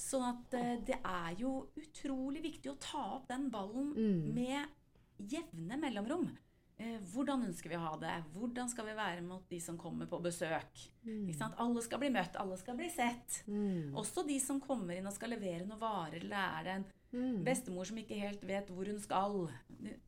Sånn 0.00 0.24
at 0.28 0.54
det 0.86 0.98
er 1.00 1.36
jo 1.40 1.52
utrolig 1.80 2.42
viktig 2.44 2.70
å 2.70 2.78
ta 2.80 3.04
opp 3.16 3.28
den 3.30 3.48
ballen 3.50 3.94
med 4.36 4.68
jevne 5.18 5.78
mellomrom. 5.80 6.28
Eh, 6.78 6.98
hvordan 7.14 7.46
ønsker 7.46 7.70
vi 7.72 7.76
å 7.78 7.84
ha 7.86 7.96
det? 7.96 8.16
Hvordan 8.34 8.68
skal 8.68 8.84
vi 8.84 8.92
være 8.98 9.22
mot 9.24 9.46
de 9.48 9.58
som 9.64 9.78
kommer 9.80 10.06
på 10.10 10.18
besøk? 10.20 10.82
Sant? 11.32 11.54
Alle 11.58 11.80
skal 11.82 11.98
bli 12.02 12.10
møtt, 12.12 12.36
alle 12.36 12.56
skal 12.60 12.76
bli 12.76 12.90
sett. 12.92 13.42
Også 13.96 14.26
de 14.28 14.36
som 14.40 14.60
kommer 14.60 14.94
inn 14.98 15.06
og 15.08 15.14
skal 15.16 15.30
levere 15.32 15.64
noen 15.64 15.80
varer, 15.80 16.20
eller 16.20 16.36
er 16.36 16.64
det 16.68 16.74
en 16.76 16.86
bestemor 17.46 17.86
som 17.88 17.96
ikke 17.96 18.18
helt 18.20 18.42
vet 18.44 18.68
hvor 18.68 18.84
hun 18.84 18.98
skal. 19.00 19.48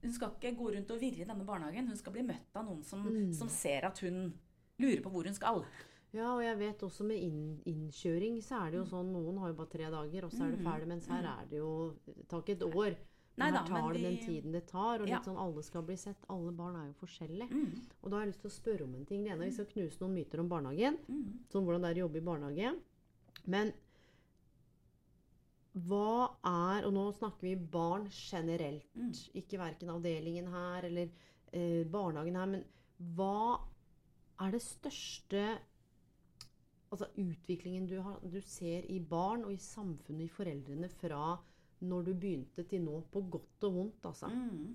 Hun 0.02 0.12
skal 0.12 0.34
ikke 0.36 0.56
gå 0.58 0.72
rundt 0.74 0.90
og 0.90 1.00
virre 1.00 1.22
i 1.24 1.28
denne 1.30 1.46
barnehagen. 1.48 1.88
Hun 1.88 1.96
skal 1.96 2.12
bli 2.12 2.22
møtt 2.28 2.52
av 2.54 2.66
noen 2.68 2.82
som, 2.84 3.06
som 3.32 3.48
ser 3.48 3.86
at 3.88 3.98
hun 4.04 4.34
lurer 4.78 5.00
på 5.00 5.10
hvor 5.10 5.24
hun 5.24 5.34
skal. 5.34 5.64
Ja, 6.12 6.34
og 6.34 6.42
jeg 6.42 6.56
vet 6.58 6.82
også 6.82 7.04
med 7.04 7.16
inn, 7.20 7.60
innkjøring 7.68 8.38
så 8.44 8.66
er 8.66 8.70
det 8.72 8.78
jo 8.78 8.84
Mm. 8.84 8.90
sånn 8.92 9.12
Noen 9.12 9.38
har 9.38 9.48
jo 9.48 9.54
bare 9.54 9.68
tre 9.72 9.88
dager, 9.90 10.24
og 10.24 10.32
så 10.32 10.44
er 10.44 10.50
det 10.52 10.60
ferdig. 10.64 10.86
Mens 10.88 11.06
her 11.06 11.24
er 11.24 11.46
det 11.48 11.58
jo 11.58 11.96
ikke 12.28 12.52
et 12.56 12.62
år. 12.62 12.96
Nei 13.38 13.50
da, 13.54 13.62
her 13.62 13.68
tar 13.68 13.92
det 13.94 14.02
den 14.02 14.16
vi- 14.16 14.26
tiden 14.26 14.52
det 14.52 14.66
tar. 14.66 15.00
Og 15.02 15.08
Ja. 15.08 15.20
sånn 15.20 15.38
alle 15.38 15.62
skal 15.62 15.82
bli 15.82 15.96
sett. 15.96 16.24
Alle 16.28 16.52
barn 16.52 16.76
er 16.76 16.86
jo 16.88 17.06
forskjellige. 17.06 17.48
Mm. 17.50 17.80
Og 18.02 18.10
da 18.10 18.16
har 18.16 18.24
jeg 18.26 18.32
lyst 18.34 18.40
til 18.42 18.50
å 18.50 18.58
spørre 18.60 18.82
om 18.84 18.94
en 18.94 19.04
ting. 19.06 19.22
Det 19.24 19.32
ene 19.32 19.42
er 19.42 19.50
vi 19.50 19.56
skal 19.56 19.66
knuse 19.66 20.00
noen 20.00 20.14
myter 20.14 20.40
om 20.40 20.48
barnehagen. 20.48 20.98
Mm. 21.08 21.38
Sånn 21.50 21.64
hvordan 21.64 21.82
det 21.82 21.90
er 21.96 22.00
å 22.02 22.08
jobbe 22.08 22.16
i 22.16 22.26
barnehage. 22.28 22.80
Men 23.46 23.72
hva 25.86 26.34
er 26.44 26.86
Og 26.86 26.92
nå 26.94 27.04
snakker 27.14 27.40
vi 27.46 27.54
barn 27.56 28.08
generelt. 28.10 28.86
Mm. 28.96 29.12
Ikke 29.34 29.58
verken 29.60 29.90
avdelingen 29.90 30.48
her 30.50 30.82
eller 30.88 31.08
eh, 31.52 31.84
barnehagen 31.84 32.34
her. 32.36 32.46
Men 32.46 32.64
hva 33.14 33.60
er 34.40 34.50
det 34.54 34.62
største 34.64 35.58
altså 36.90 37.06
utviklingen 37.20 37.86
du, 37.86 37.98
har, 38.00 38.18
du 38.24 38.40
ser 38.40 38.86
i 38.88 38.98
barn 38.98 39.44
og 39.44 39.52
i 39.52 39.56
samfunnet, 39.60 40.24
i 40.24 40.32
foreldrene, 40.32 40.88
fra 40.88 41.38
når 41.80 42.04
du 42.08 42.12
begynte 42.14 42.64
til 42.68 42.82
nå, 42.84 43.00
på 43.12 43.22
godt 43.30 43.64
og 43.68 43.74
vondt, 43.74 44.04
altså? 44.10 44.28
Mm. 44.32 44.74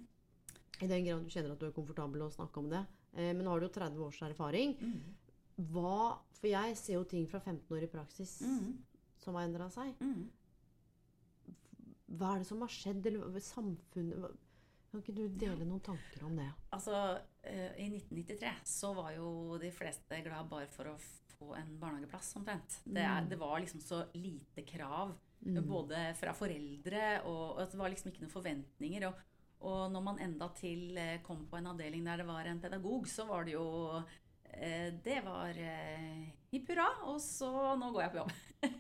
I 0.82 0.88
den 0.90 1.06
grad 1.06 1.24
du 1.24 1.30
kjenner 1.30 1.52
at 1.54 1.60
du 1.62 1.66
er 1.68 1.76
komfortabel 1.76 2.22
å 2.26 2.32
snakke 2.34 2.60
om 2.60 2.70
det. 2.72 2.86
Eh, 3.14 3.32
men 3.34 3.44
nå 3.46 3.52
har 3.54 3.60
du 3.62 3.68
jo 3.68 3.74
30 3.76 4.00
års 4.08 4.22
erfaring. 4.26 4.76
Mm. 4.82 5.02
Hva 5.72 6.18
For 6.40 6.50
jeg 6.50 6.76
ser 6.76 6.98
jo 6.98 7.04
ting 7.08 7.28
fra 7.30 7.40
15 7.40 7.70
år 7.78 7.84
i 7.86 7.92
praksis 7.92 8.42
Mm. 8.42 8.78
som 9.24 9.36
har 9.36 9.46
endra 9.48 9.70
seg. 9.72 9.94
Mm. 10.02 10.26
Hva 12.18 12.34
er 12.36 12.42
det 12.44 12.48
som 12.50 12.62
har 12.62 12.72
skjedd? 12.74 13.06
Eller 13.10 13.40
samfunnet 13.40 14.40
Kan 14.92 15.02
ikke 15.02 15.16
du 15.18 15.24
dele 15.42 15.66
noen 15.66 15.82
tanker 15.82 16.26
om 16.28 16.36
det? 16.38 16.50
Altså, 16.76 17.20
eh, 17.42 17.72
I 17.82 17.88
1993 17.90 18.52
så 18.70 18.92
var 18.94 19.12
jo 19.16 19.58
de 19.58 19.72
fleste 19.74 20.20
glad 20.26 20.50
bare 20.52 20.68
for 20.70 20.92
å 20.92 20.98
få 21.40 21.56
en 21.58 21.72
barnehageplass, 21.82 22.36
omtrent. 22.38 22.76
Det, 22.86 23.02
er, 23.02 23.26
det 23.26 23.40
var 23.42 23.58
liksom 23.64 23.82
så 23.82 24.04
lite 24.14 24.62
krav, 24.70 25.16
både 25.44 26.02
fra 26.20 26.34
foreldre, 26.38 27.22
og, 27.28 27.60
og 27.60 27.72
det 27.72 27.80
var 27.80 27.92
liksom 27.92 28.12
ikke 28.12 28.26
noen 28.26 28.34
forventninger. 28.34 29.08
Og, 29.10 29.24
og 29.64 29.92
når 29.94 30.06
man 30.06 30.22
enda 30.24 30.50
til 30.58 30.98
eh, 31.00 31.22
kom 31.26 31.46
på 31.50 31.60
en 31.60 31.72
avdeling 31.74 32.06
der 32.08 32.24
det 32.24 32.30
var 32.30 32.48
en 32.48 32.62
pedagog, 32.64 33.08
så 33.08 33.28
var 33.30 33.48
det 33.48 33.56
jo 33.56 33.68
eh, 34.54 34.90
Det 35.04 35.20
var 35.26 35.60
eh, 35.60 36.34
hipp 36.54 36.74
hurra, 36.74 36.90
og 37.12 37.22
så 37.24 37.76
nå 37.80 37.92
går 37.94 38.06
jeg 38.06 38.14
på 38.14 38.22
jobb. 38.22 38.34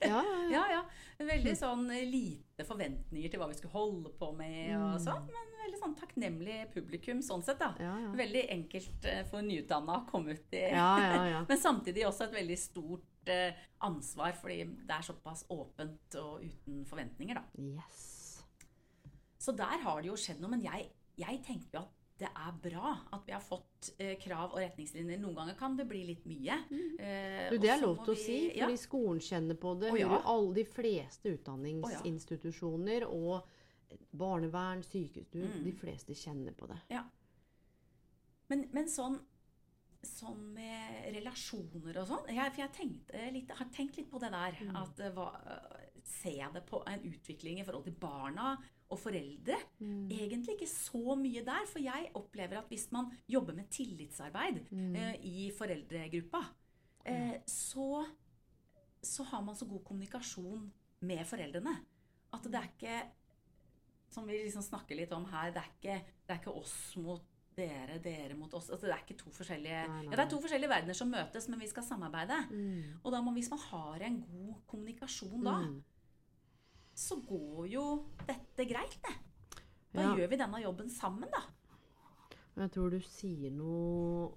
Ja, 0.04 0.20
ja, 0.52 0.66
ja. 0.78 0.82
Veldig 1.34 1.56
sånn 1.60 1.88
lite 1.90 2.68
forventninger 2.68 3.32
til 3.32 3.42
hva 3.42 3.50
vi 3.52 3.58
skulle 3.60 3.76
holde 3.76 4.12
på 4.20 4.32
med 4.38 4.76
og 4.78 5.00
sånn, 5.04 5.26
men 5.28 5.50
veldig 5.64 5.80
sånn 5.80 5.96
takknemlig 5.96 6.58
publikum 6.74 7.22
sånn 7.24 7.44
sett, 7.46 7.60
da. 7.62 7.72
Ja, 7.80 7.94
ja. 8.04 8.12
Veldig 8.20 8.44
enkelt 8.52 9.08
for 9.32 9.46
nyutdanna 9.46 10.02
å 10.02 10.06
komme 10.10 10.36
ut 10.36 10.56
i 10.56 10.66
Ja, 10.68 10.92
ja, 11.00 11.24
ja. 11.32 11.42
Men 11.50 11.60
samtidig 11.60 12.06
også 12.08 12.28
et 12.28 12.36
veldig 12.36 12.60
stort 12.60 13.08
ansvar, 13.84 14.34
fordi 14.40 14.64
det 14.88 14.96
er 14.98 15.02
såpass 15.06 15.46
åpent 15.54 16.16
og 16.22 16.44
uten 16.44 16.86
forventninger, 16.86 17.36
da. 17.40 17.44
Yes. 17.58 18.44
Så 19.40 19.52
der 19.52 19.82
har 19.84 20.02
det 20.02 20.08
jo 20.08 20.16
skjedd 20.20 20.40
noe, 20.42 20.50
men 20.56 20.64
jeg, 20.64 20.90
jeg 21.20 21.42
tenker 21.44 21.78
jo 21.80 21.84
at 21.84 22.00
det 22.24 22.30
er 22.30 22.54
bra 22.62 22.92
at 23.12 23.24
vi 23.26 23.34
har 23.34 23.42
fått 23.42 23.90
eh, 23.98 24.14
krav 24.22 24.54
og 24.54 24.60
retningslinjer. 24.62 25.18
Noen 25.20 25.36
ganger 25.36 25.56
kan 25.60 25.74
det 25.76 25.88
bli 25.90 26.04
litt 26.12 26.26
mye. 26.30 26.60
Eh, 27.02 27.50
Du, 27.52 27.58
det 27.58 27.72
er 27.74 27.82
lov 27.82 28.04
til 28.06 28.14
å 28.14 28.20
si, 28.20 28.38
ja. 28.54 28.68
fordi 28.68 28.78
skolen 28.80 29.20
kjenner 29.24 29.58
på 29.60 29.74
det. 29.82 29.90
Ja. 30.00 30.22
Alle 30.22 30.54
de 30.60 30.64
fleste 30.70 31.34
utdanningsinstitusjoner 31.34 33.08
og 33.10 33.50
barnevern, 34.14 34.84
sykehus 34.86 35.34
Mm. 35.34 35.64
De 35.66 35.74
fleste 35.74 36.16
kjenner 36.16 36.54
på 36.54 36.70
det. 36.70 36.80
Ja. 36.94 37.04
Men, 38.50 38.68
men 38.72 38.88
sånn, 38.90 39.18
sånn 40.08 40.42
med 40.56 41.08
relasjoner 41.16 42.00
og 42.02 42.08
sånn 42.10 42.30
jeg, 42.36 42.52
For 42.54 42.64
jeg 42.64 43.32
litt, 43.34 43.52
har 43.58 43.70
tenkt 43.74 43.98
litt 44.00 44.10
på 44.12 44.20
det 44.22 44.32
der. 44.34 44.58
Mm. 44.62 44.78
At 44.84 45.00
eh, 45.04 45.14
hva, 45.16 45.30
Ser 46.04 46.34
jeg 46.36 46.52
det 46.52 46.66
på 46.68 46.82
en 46.92 47.04
utvikling 47.08 47.62
i 47.62 47.64
forhold 47.64 47.86
til 47.88 47.96
barna 47.96 48.58
og 48.92 49.00
foreldre? 49.00 49.56
Mm. 49.80 50.10
Egentlig 50.12 50.58
ikke 50.58 50.68
så 50.68 51.16
mye 51.16 51.44
der. 51.48 51.64
For 51.72 51.80
jeg 51.80 52.12
opplever 52.20 52.60
at 52.60 52.68
hvis 52.72 52.90
man 52.92 53.08
jobber 53.32 53.56
med 53.56 53.70
tillitsarbeid 53.72 54.60
Mm. 54.70 54.96
eh, 55.00 55.16
i 55.24 55.52
foreldregruppa, 55.56 56.44
eh, 57.06 57.40
så, 57.48 58.04
så 59.02 59.24
har 59.32 59.42
man 59.48 59.56
så 59.56 59.66
god 59.66 59.84
kommunikasjon 59.88 60.68
med 61.08 61.24
foreldrene. 61.28 61.78
At 62.34 62.44
det 62.44 62.60
er 62.60 62.72
ikke 62.72 63.02
Som 64.14 64.28
vi 64.28 64.44
liksom 64.44 64.62
snakker 64.62 64.96
litt 65.00 65.12
om 65.16 65.24
her, 65.26 65.50
det 65.56 65.58
er 65.64 65.70
ikke, 65.72 65.96
det 66.28 66.34
er 66.36 66.40
ikke 66.44 66.52
oss 66.60 66.96
mot 67.02 67.24
dere, 67.56 68.00
dere 68.04 68.36
mot 68.36 68.54
oss. 68.54 68.70
Altså, 68.70 68.88
det 68.88 68.94
er 68.96 69.04
ikke 69.04 69.18
to 69.24 69.30
forskjellige 69.32 69.82
Nei, 69.88 70.04
nei, 70.04 70.04
Ja, 70.12 70.16
det 70.18 70.20
er 70.26 70.30
to 70.30 70.40
forskjellige 70.42 70.70
verdener 70.70 70.94
som 70.98 71.10
møtes, 71.12 71.48
men 71.50 71.60
vi 71.60 71.68
skal 71.68 71.84
samarbeide. 71.84 72.38
Mm. 72.52 73.00
Og 73.04 73.12
da 73.12 73.22
må, 73.22 73.34
hvis 73.34 73.50
man 73.52 73.60
har 73.70 74.06
en 74.08 74.22
god 74.30 74.56
kommunikasjon 74.68 75.44
da, 75.44 75.58
Mm. 75.62 75.84
så 76.96 77.16
går 77.28 77.68
jo 77.72 77.84
dette 78.28 78.66
greit, 78.70 78.98
det. 79.04 79.16
Da 79.94 80.02
Ja. 80.02 80.16
gjør 80.16 80.30
vi 80.30 80.38
denne 80.38 80.62
jobben 80.64 80.90
sammen, 80.90 81.30
da. 81.32 81.42
Jeg 82.56 82.72
tror 82.72 82.90
du 82.92 83.00
sier 83.00 83.50
noe 83.52 84.32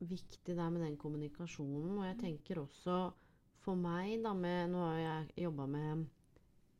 viktig 0.00 0.54
der 0.56 0.70
med 0.70 0.82
den 0.82 0.96
kommunikasjonen. 0.96 1.98
Og 1.98 2.04
jeg 2.04 2.18
tenker 2.18 2.60
også 2.62 3.12
for 3.58 3.74
meg, 3.74 4.22
da 4.22 4.32
med 4.32 4.70
Nå 4.70 4.78
har 4.78 4.98
jeg 4.98 5.44
jobba 5.44 5.66
med 5.66 6.06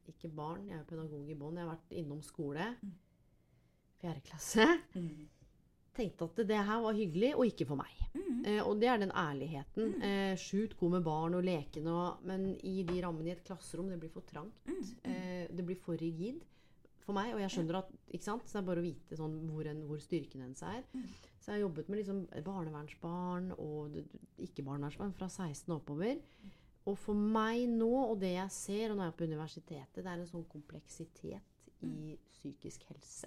ikke 0.08 0.30
barn, 0.34 0.68
jeg 0.68 0.78
er 0.78 0.84
pedagog 0.84 1.28
i 1.28 1.34
bånn. 1.34 1.56
Jeg 1.56 1.66
har 1.66 1.74
vært 1.76 1.90
innom 1.98 2.22
skole. 2.22 2.76
Fjerde 4.00 4.20
klasse. 4.22 4.64
Tenkte 5.98 6.28
at 6.28 6.36
det 6.46 6.58
her 6.68 6.82
var 6.84 6.94
hyggelig, 6.94 7.32
og 7.34 7.46
ikke 7.50 7.66
for 7.66 7.80
meg. 7.80 7.94
Eh, 8.46 8.60
og 8.62 8.78
det 8.80 8.86
er 8.88 9.00
den 9.02 9.10
ærligheten. 9.18 9.96
Eh, 10.06 10.34
Sjukt 10.38 10.76
god 10.78 10.92
med 10.94 11.02
barn 11.06 11.34
og 11.34 11.42
lekende, 11.44 11.94
men 12.28 12.52
i 12.62 12.84
de 12.86 13.00
rammene 13.02 13.32
i 13.32 13.34
et 13.34 13.42
klasserom, 13.44 13.88
det 13.90 13.98
blir 14.00 14.12
for 14.14 14.22
trangt. 14.28 14.54
Eh, 15.04 15.48
det 15.50 15.64
blir 15.66 15.76
for 15.82 15.98
rigid 15.98 16.38
for 17.02 17.16
meg. 17.18 17.32
Og 17.34 17.40
jeg 17.42 17.50
skjønner 17.50 17.80
at 17.80 17.90
ikke 18.14 18.24
sant? 18.28 18.46
Så 18.46 18.58
det 18.58 18.62
er 18.62 18.68
bare 18.70 18.82
å 18.84 18.86
vite 18.86 19.18
sånn, 19.18 19.34
hvor, 19.50 19.66
en, 19.66 19.82
hvor 19.90 19.98
styrken 20.04 20.44
hennes 20.46 20.62
er. 20.62 20.84
Så 21.40 21.50
jeg 21.50 21.56
har 21.58 21.64
jobbet 21.66 21.88
med 21.90 21.98
liksom 22.02 22.22
barnevernsbarn 22.46 23.50
og 23.58 23.98
ikke-barnevernsbarn 24.44 25.14
fra 25.18 25.28
16 25.32 25.72
og 25.72 25.80
oppover. 25.80 26.20
Og 26.88 26.96
for 26.96 27.14
meg 27.18 27.66
nå, 27.68 27.90
og 28.12 28.20
det 28.22 28.34
jeg 28.36 28.50
ser, 28.54 28.90
og 28.92 28.96
nå 28.96 29.02
er 29.02 29.10
jeg 29.10 29.18
på 29.18 29.28
universitetet, 29.28 29.98
det 30.04 30.06
er 30.06 30.22
en 30.22 30.30
sånn 30.30 30.46
kompleksitet 30.48 31.66
i 31.84 32.14
psykisk 32.32 32.86
helse. 32.88 33.26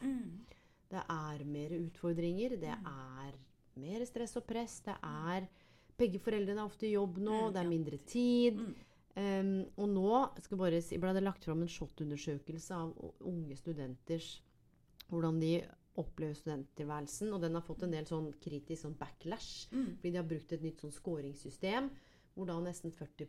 Det 0.92 1.02
er 1.08 1.44
mer 1.48 1.76
utfordringer, 1.78 2.58
det 2.60 2.76
er 2.76 3.36
mer 3.80 4.06
stress 4.10 4.36
og 4.39 4.48
press, 4.50 4.82
det 4.86 4.98
er 5.00 5.50
Begge 6.02 6.18
foreldrene 6.24 6.64
er 6.64 6.66
ofte 6.66 6.88
i 6.88 6.96
jobb 6.96 7.20
nå, 7.22 7.52
det 7.54 7.60
er 7.62 7.68
mindre 7.70 7.98
tid. 8.10 8.58
Um, 9.12 9.50
og 9.76 9.89
nå 9.92 10.22
skal 10.42 10.58
bare 10.58 10.80
si, 10.82 10.98
ble 10.98 11.12
det 11.14 11.22
lagt 11.22 11.46
fram 11.46 11.62
en 11.62 11.70
SHoT-undersøkelse 11.70 12.74
av 12.74 12.96
unge 13.28 13.58
studenters 13.60 14.32
hvordan 15.12 15.38
de 15.42 15.52
opplever 16.00 16.38
studenttilværelsen. 16.39 17.34
Og 17.36 17.42
den 17.44 17.58
har 17.58 17.66
fått 17.66 17.84
en 17.86 17.94
del 17.94 18.08
sånn 18.08 18.32
kritisk 18.42 18.86
sånn 18.86 18.98
backlash. 19.00 19.68
Fordi 20.00 20.14
de 20.14 20.22
har 20.22 20.28
brukt 20.28 20.56
et 20.56 20.64
nytt 20.64 20.82
sånn 20.84 20.96
scoringssystem 20.96 21.92
hvor 22.32 22.48
da 22.48 22.56
nesten 22.64 22.94
40 22.96 23.28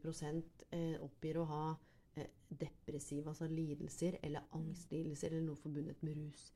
eh, 0.70 0.94
oppgir 1.02 1.40
å 1.42 1.48
ha 1.50 1.64
eh, 2.14 2.28
depressive 2.46 3.26
altså 3.32 3.48
lidelser 3.50 4.20
eller 4.22 4.46
angstlidelser 4.54 5.32
eller 5.32 5.48
noe 5.48 5.58
forbundet 5.58 6.04
med 6.06 6.20
rus. 6.20 6.52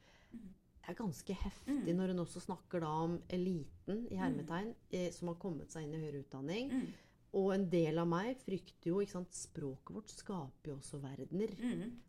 Det 0.87 0.93
er 0.93 1.01
ganske 1.01 1.34
heftig 1.34 1.93
når 1.99 2.12
hun 2.12 2.22
også 2.22 2.41
snakker 2.45 2.80
da 2.84 2.91
om 3.03 3.16
eliten 3.34 4.05
i 4.07 4.14
hermetegn 4.20 4.68
eh, 4.95 5.09
som 5.12 5.32
har 5.32 5.39
kommet 5.43 5.72
seg 5.74 5.82
inn 5.89 5.97
i 5.99 6.03
høyere 6.05 6.20
utdanning. 6.22 6.70
Og 7.37 7.51
en 7.57 7.64
del 7.68 7.99
av 7.99 8.07
meg 8.09 8.37
frykter 8.39 8.93
jo 8.93 9.01
ikke 9.03 9.16
sant, 9.16 9.34
Språket 9.34 9.91
vårt 9.97 10.12
skaper 10.14 10.70
jo 10.70 10.76
også 10.78 11.01
verdener. 11.03 11.51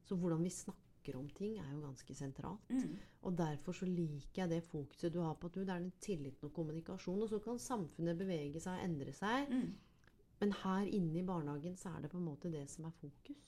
Så 0.05 0.15
hvordan 0.15 0.43
vi 0.45 0.51
snakker 0.53 1.17
om 1.17 1.25
ting, 1.36 1.57
er 1.57 1.71
jo 1.73 1.82
ganske 1.88 2.13
sentralt. 2.15 2.69
Og 3.25 3.36
derfor 3.39 3.73
så 3.73 3.86
liker 3.89 4.43
jeg 4.43 4.49
det 4.53 4.61
fokuset 4.69 5.11
du 5.13 5.19
har 5.23 5.34
på 5.41 5.47
at 5.49 5.55
du, 5.57 5.61
det 5.65 5.73
er 5.73 5.80
den 5.82 5.91
tilliten 6.03 6.47
og 6.47 6.53
kommunikasjon. 6.53 7.21
Og 7.25 7.30
så 7.34 7.39
kan 7.43 7.57
samfunnet 7.59 8.17
bevege 8.19 8.61
seg 8.61 8.78
og 8.78 8.84
endre 8.86 9.13
seg. 9.17 9.49
Men 10.39 10.53
her 10.63 10.86
inne 10.86 11.19
i 11.19 11.25
barnehagen 11.25 11.75
så 11.75 11.89
er 11.95 12.01
det 12.05 12.11
på 12.13 12.21
en 12.21 12.28
måte 12.30 12.51
det 12.53 12.67
som 12.69 12.86
er 12.86 12.95
fokus. 13.01 13.41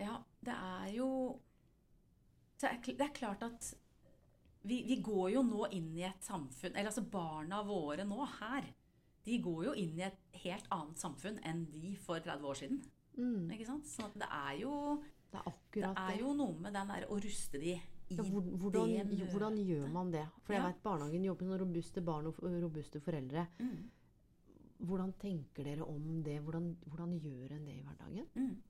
Ja, 0.00 0.22
det 0.46 0.54
er 0.54 0.92
jo 0.94 1.10
Det 2.60 3.00
er 3.00 3.12
klart 3.16 3.42
at 3.42 3.74
vi, 4.62 4.82
vi 4.84 4.96
går 5.02 5.30
jo 5.32 5.42
nå 5.42 5.66
inn 5.72 5.94
i 5.96 6.02
et 6.04 6.20
samfunn 6.26 6.74
Eller 6.76 6.90
altså 6.90 7.04
barna 7.10 7.62
våre 7.64 8.04
nå 8.04 8.18
her, 8.40 8.66
de 9.24 9.38
går 9.40 9.64
jo 9.64 9.72
inn 9.80 9.94
i 9.98 10.02
et 10.04 10.18
helt 10.42 10.66
annet 10.70 10.98
samfunn 11.00 11.38
enn 11.48 11.62
de 11.72 11.94
for 11.96 12.20
30 12.20 12.44
år 12.50 12.58
siden. 12.60 12.82
Ikke 13.52 13.66
sant? 13.68 13.86
Så 13.88 14.10
det 14.14 14.28
er 14.28 14.58
jo 14.60 15.02
Det 15.32 15.40
er 15.40 15.54
Det 15.72 15.84
er 15.96 16.18
jo 16.20 16.34
noe 16.34 16.58
med 16.60 16.72
den 16.74 16.88
der 16.88 17.06
å 17.08 17.16
ruste 17.22 17.60
de 17.60 17.72
i 18.10 18.16
Ja, 18.16 18.22
hvor- 18.24 18.42
hvordan, 18.42 18.88
det 18.90 19.06
møtet. 19.06 19.30
hvordan 19.30 19.56
gjør 19.66 19.92
man 19.92 20.10
det? 20.10 20.26
For 20.42 20.52
jeg 20.52 20.62
Ja. 20.62 20.66
vet 20.68 20.82
barnehagen 20.82 21.24
jobber 21.24 21.46
med 21.46 21.60
robuste 21.60 22.00
barn 22.04 22.26
og 22.26 22.34
robuste 22.42 23.00
foreldre. 23.00 23.46
Mm. 23.60 23.90
Hvordan 24.84 25.12
tenker 25.20 25.64
dere 25.64 25.82
om 25.86 26.22
det? 26.22 26.40
Hvordan, 26.42 26.76
hvordan 26.88 27.20
gjør 27.20 27.52
en 27.52 27.64
det 27.64 27.74
i 27.76 27.82
hverdagen? 27.84 28.62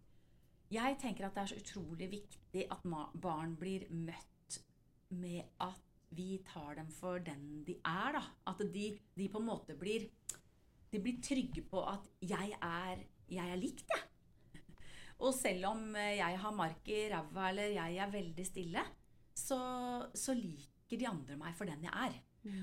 Jeg 0.71 0.99
tenker 1.03 1.27
at 1.27 1.35
det 1.35 1.43
er 1.43 1.51
så 1.51 1.59
utrolig 1.59 2.11
viktig 2.13 2.67
at 2.71 2.85
barn 3.19 3.57
blir 3.59 3.89
møtt 3.91 4.59
med 5.19 5.43
at 5.65 5.87
vi 6.15 6.41
tar 6.47 6.77
dem 6.79 6.91
for 6.95 7.23
den 7.23 7.65
de 7.67 7.75
er. 7.87 8.15
da. 8.15 8.23
At 8.53 8.63
de, 8.75 8.87
de 9.17 9.29
på 9.31 9.43
en 9.43 9.49
måte 9.51 9.75
blir 9.79 10.09
blir 10.91 11.21
trygge 11.23 11.63
på 11.71 11.83
at 11.87 12.07
'jeg 12.21 12.57
er, 12.61 13.05
jeg 13.31 13.51
er 13.51 13.57
likt', 13.57 13.87
jeg. 13.95 14.63
Og 15.21 15.35
selv 15.35 15.67
om 15.67 15.95
eh, 15.97 16.17
jeg 16.17 16.39
har 16.39 16.51
mark 16.57 16.89
i 16.89 17.09
ræva 17.13 17.51
eller 17.51 17.77
jeg 17.77 17.97
er 17.97 18.11
veldig 18.11 18.47
stille, 18.47 18.83
så, 19.35 19.59
så 20.15 20.35
liker 20.35 20.99
de 20.99 21.07
andre 21.07 21.37
meg 21.37 21.55
for 21.55 21.65
den 21.65 21.85
jeg 21.85 21.93
er. 21.95 22.19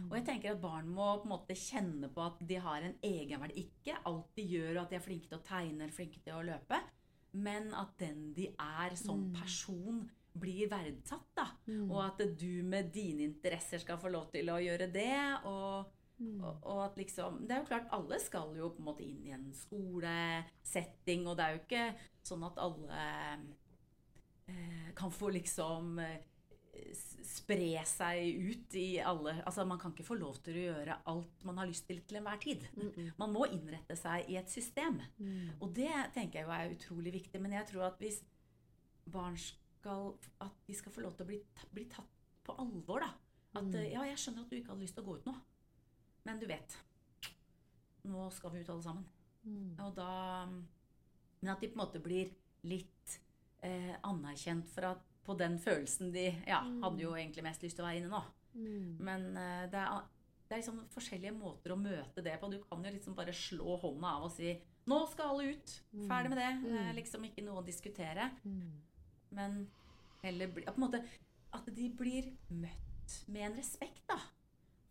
Og 0.09 0.15
jeg 0.17 0.25
tenker 0.25 0.51
at 0.51 0.61
barn 0.61 0.87
må 0.89 1.19
på 1.21 1.27
en 1.27 1.35
måte 1.35 1.53
kjenne 1.53 2.09
på 2.09 2.23
at 2.25 2.39
de 2.49 2.55
har 2.55 2.81
en 2.81 2.95
egenverdi. 3.05 3.61
Ikke 3.61 3.99
alt 4.09 4.31
de 4.35 4.41
gjør, 4.41 4.71
og 4.73 4.81
at 4.83 4.89
de 4.89 4.95
er 4.95 5.05
flinke 5.05 5.29
til 5.29 5.37
å 5.37 5.45
tegne 5.45 5.83
eller 5.83 5.93
flinke 5.93 6.23
til 6.25 6.33
å 6.33 6.45
løpe, 6.47 6.79
men 7.37 7.69
at 7.77 7.93
den 8.01 8.31
de 8.37 8.49
er 8.53 8.95
som 8.99 9.27
person, 9.35 10.05
blir 10.37 10.69
verdsatt. 10.69 11.29
da. 11.33 11.47
Og 11.89 12.01
at 12.03 12.19
du 12.37 12.61
med 12.61 12.91
dine 12.93 13.25
interesser 13.25 13.81
skal 13.81 13.97
få 13.97 14.11
lov 14.13 14.27
til 14.33 14.51
å 14.53 14.59
gjøre 14.61 14.91
det. 14.93 15.15
og 15.49 15.93
og, 16.17 16.63
og 16.65 16.79
at 16.85 16.95
liksom, 16.97 17.43
Det 17.45 17.53
er 17.53 17.59
jo 17.61 17.69
klart, 17.69 17.91
alle 17.93 18.17
skal 18.19 18.55
jo 18.57 18.71
på 18.73 18.81
en 18.81 18.87
måte 18.89 19.05
inn 19.05 19.19
i 19.27 19.35
en 19.35 19.51
skolesetting, 19.53 21.27
og 21.29 21.37
det 21.37 21.45
er 21.45 21.53
jo 21.53 21.59
ikke 21.61 21.83
sånn 22.25 22.45
at 22.47 22.57
alle 22.57 23.01
eh, 24.49 24.87
kan 24.97 25.13
få 25.13 25.29
liksom 25.35 25.99
eh, 26.01 26.17
spre 27.27 27.83
seg 27.87 28.39
ut 28.49 28.75
i 28.79 28.99
alle 29.03 29.37
Altså, 29.43 29.65
man 29.67 29.79
kan 29.81 29.93
ikke 29.93 30.05
få 30.07 30.17
lov 30.19 30.39
til 30.45 30.57
å 30.57 30.65
gjøre 30.67 30.97
alt 31.11 31.45
man 31.47 31.61
har 31.61 31.69
lyst 31.69 31.87
til 31.89 32.01
til 32.07 32.19
enhver 32.19 32.39
tid. 32.41 32.65
Man 33.19 33.33
må 33.35 33.45
innrette 33.51 33.95
seg 33.99 34.29
i 34.31 34.39
et 34.39 34.51
system. 34.51 34.99
Og 35.61 35.71
det 35.75 35.91
tenker 36.15 36.41
jeg 36.41 36.47
jo 36.47 36.55
er 36.55 36.75
utrolig 36.75 37.13
viktig. 37.19 37.41
Men 37.43 37.55
jeg 37.59 37.69
tror 37.71 37.89
at 37.91 38.01
hvis 38.03 38.21
barn 39.11 39.37
skal 39.39 40.15
At 40.43 40.55
de 40.67 40.75
skal 40.75 40.91
få 40.91 41.01
lov 41.05 41.15
til 41.15 41.23
å 41.23 41.29
bli, 41.29 41.37
bli 41.71 41.85
tatt 41.91 42.15
på 42.43 42.55
alvor, 42.59 43.03
da. 43.03 43.11
At 43.57 43.67
mm. 43.67 43.77
ja, 43.91 44.03
jeg 44.09 44.19
skjønner 44.21 44.43
at 44.43 44.51
du 44.51 44.57
ikke 44.57 44.73
hadde 44.73 44.83
lyst 44.83 44.97
til 44.97 45.05
å 45.05 45.07
gå 45.07 45.17
ut 45.19 45.27
nå, 45.29 45.33
men 46.27 46.41
du 46.41 46.47
vet 46.49 46.75
Nå 48.07 48.27
skal 48.31 48.53
vi 48.53 48.61
ut 48.63 48.69
alle 48.71 48.85
sammen. 48.85 49.07
Og 49.83 49.93
da 49.95 50.45
Men 50.47 51.53
at 51.53 51.61
de 51.61 51.69
på 51.69 51.77
en 51.77 51.83
måte 51.83 52.01
blir 52.03 52.31
litt 52.67 53.17
eh, 53.63 53.93
anerkjent 54.07 54.67
for 54.73 54.89
at 54.89 55.16
på 55.27 55.35
den 55.39 55.57
følelsen 55.59 56.13
de 56.15 56.29
ja, 56.47 56.61
hadde 56.83 57.03
jo 57.03 57.15
egentlig 57.17 57.43
mest 57.45 57.65
lyst 57.65 57.77
til 57.77 57.83
å 57.83 57.89
være 57.89 58.01
inne 58.01 58.11
nå. 58.13 58.21
Men 59.03 59.27
eh, 59.37 59.65
det, 59.73 59.83
er, 59.83 60.07
det 60.47 60.55
er 60.55 60.61
liksom 60.63 60.79
forskjellige 60.93 61.35
måter 61.35 61.75
å 61.75 61.79
møte 61.79 62.23
det 62.25 62.37
på. 62.39 62.49
Du 62.53 62.61
kan 62.63 62.85
jo 62.87 62.93
liksom 62.95 63.17
bare 63.17 63.35
slå 63.35 63.75
hånda 63.83 64.15
av 64.17 64.29
og 64.29 64.33
si 64.33 64.55
'Nå 64.87 65.01
skal 65.11 65.33
alle 65.33 65.51
ut. 65.51 65.71
Ferdig 66.07 66.29
med 66.31 66.39
det.' 66.39 66.61
Det 66.63 66.81
er 66.85 66.93
liksom 66.95 67.25
ikke 67.27 67.43
noe 67.43 67.59
å 67.59 67.65
diskutere. 67.67 68.29
Men 69.35 69.67
heller 70.23 70.47
bli, 70.47 70.63
på 70.63 70.79
en 70.79 70.85
måte, 70.85 71.01
at 71.53 71.65
de 71.75 71.89
blir 71.91 72.29
møtt 72.49 73.17
med 73.27 73.49
en 73.49 73.57
respekt, 73.57 74.05
da. 74.07 74.15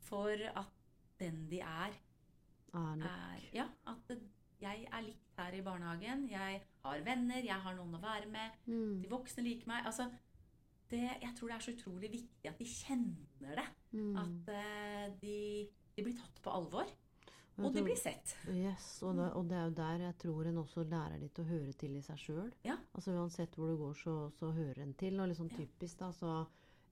For 0.05 0.37
at 0.53 0.75
den 1.19 1.47
de 1.49 1.63
er, 1.65 1.97
Er 2.77 3.41
Ja, 3.55 3.65
at 3.87 4.19
jeg 4.61 4.87
er 4.93 5.01
likt 5.05 5.39
her 5.39 5.53
i 5.57 5.63
barnehagen. 5.65 6.29
Jeg 6.31 6.63
har 6.85 7.01
venner, 7.05 7.41
jeg 7.45 7.61
har 7.65 7.75
noen 7.75 7.95
å 7.97 8.01
være 8.03 8.29
med. 8.29 8.51
De 9.03 9.09
voksne 9.09 9.45
liker 9.45 9.69
meg. 9.69 9.87
Altså, 9.87 10.11
det, 10.91 11.07
jeg 11.23 11.33
tror 11.37 11.51
det 11.51 11.57
er 11.57 11.65
så 11.65 11.75
utrolig 11.75 12.13
viktig 12.13 12.51
at 12.51 12.61
de 12.61 12.69
kjenner 12.71 13.59
det. 13.61 13.67
Mm. 13.97 14.15
At 14.23 14.53
uh, 14.53 15.17
de, 15.23 15.41
de 15.97 16.07
blir 16.07 16.17
tatt 16.19 16.41
på 16.45 16.55
alvor. 16.55 16.91
Og 17.57 17.73
de 17.73 17.81
blir 17.81 17.97
sett. 17.97 18.35
Yes, 18.53 18.99
og, 19.01 19.15
det, 19.17 19.31
og 19.33 19.47
det 19.49 19.57
er 19.57 19.63
jo 19.65 19.77
der 19.79 20.03
jeg 20.05 20.17
tror 20.21 20.49
en 20.51 20.59
også 20.61 20.85
lærer 20.85 21.17
litt 21.23 21.39
å 21.41 21.47
høre 21.49 21.73
til 21.81 21.95
i 21.97 22.03
seg 22.05 22.19
sjøl. 22.21 22.51
Ja. 22.67 22.77
Altså 22.93 23.15
uansett 23.17 23.57
hvor 23.57 23.73
du 23.73 23.79
går, 23.81 23.95
så, 23.97 24.17
så 24.37 24.51
hører 24.53 24.83
en 24.85 24.93
til. 25.01 25.17
Og 25.23 25.31
liksom 25.31 25.49
typisk, 25.55 25.97
da, 26.03 26.11
så 26.13 26.35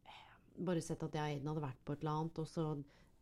eh, 0.08 0.22
Bare 0.64 0.84
sett 0.84 1.04
at 1.04 1.18
jeg 1.18 1.20
og 1.20 1.34
Aiden 1.34 1.50
hadde 1.52 1.66
vært 1.66 1.84
på 1.84 1.96
et 1.96 2.04
eller 2.04 2.22
annet, 2.22 2.40
og 2.40 2.48
så 2.48 2.68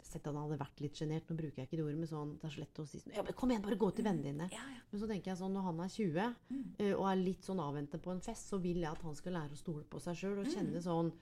sett 0.09 0.23
at 0.23 0.31
han 0.31 0.41
hadde 0.43 0.59
vært 0.61 0.83
litt 0.85 0.99
sjenert. 0.99 1.29
Nå 1.29 1.37
bruker 1.39 1.63
jeg 1.63 1.69
ikke 1.69 1.81
det 1.81 1.87
ordet, 1.87 1.99
men 2.01 2.11
sånn 2.11 2.37
Det 2.41 2.49
er 2.49 2.55
så 2.55 2.63
lett 2.63 2.81
å 2.83 2.87
si 2.89 3.03
sånn 3.03 3.17
Ja, 3.17 3.27
men 3.27 3.37
kom 3.39 3.53
igjen, 3.53 3.65
bare 3.67 3.81
gå 3.81 3.91
til 3.97 4.07
vennene 4.07 4.29
dine. 4.29 4.49
Ja, 4.55 4.65
ja. 4.77 4.81
Men 4.93 5.03
så 5.03 5.11
tenker 5.11 5.33
jeg 5.33 5.41
sånn, 5.43 5.53
når 5.57 5.69
han 5.69 5.83
er 5.85 5.93
20 5.97 6.31
mm. 6.53 6.65
og 6.93 7.05
er 7.11 7.21
litt 7.21 7.51
sånn 7.51 7.63
avventende 7.63 8.05
på 8.05 8.15
en 8.15 8.25
fest, 8.25 8.49
så 8.53 8.61
vil 8.63 8.83
jeg 8.83 8.91
at 8.91 9.05
han 9.07 9.19
skal 9.19 9.39
lære 9.39 9.57
å 9.57 9.61
stole 9.61 9.85
på 9.89 10.01
seg 10.03 10.19
sjøl 10.23 10.43
og 10.43 10.51
kjenne 10.53 10.83
sånn 10.85 11.13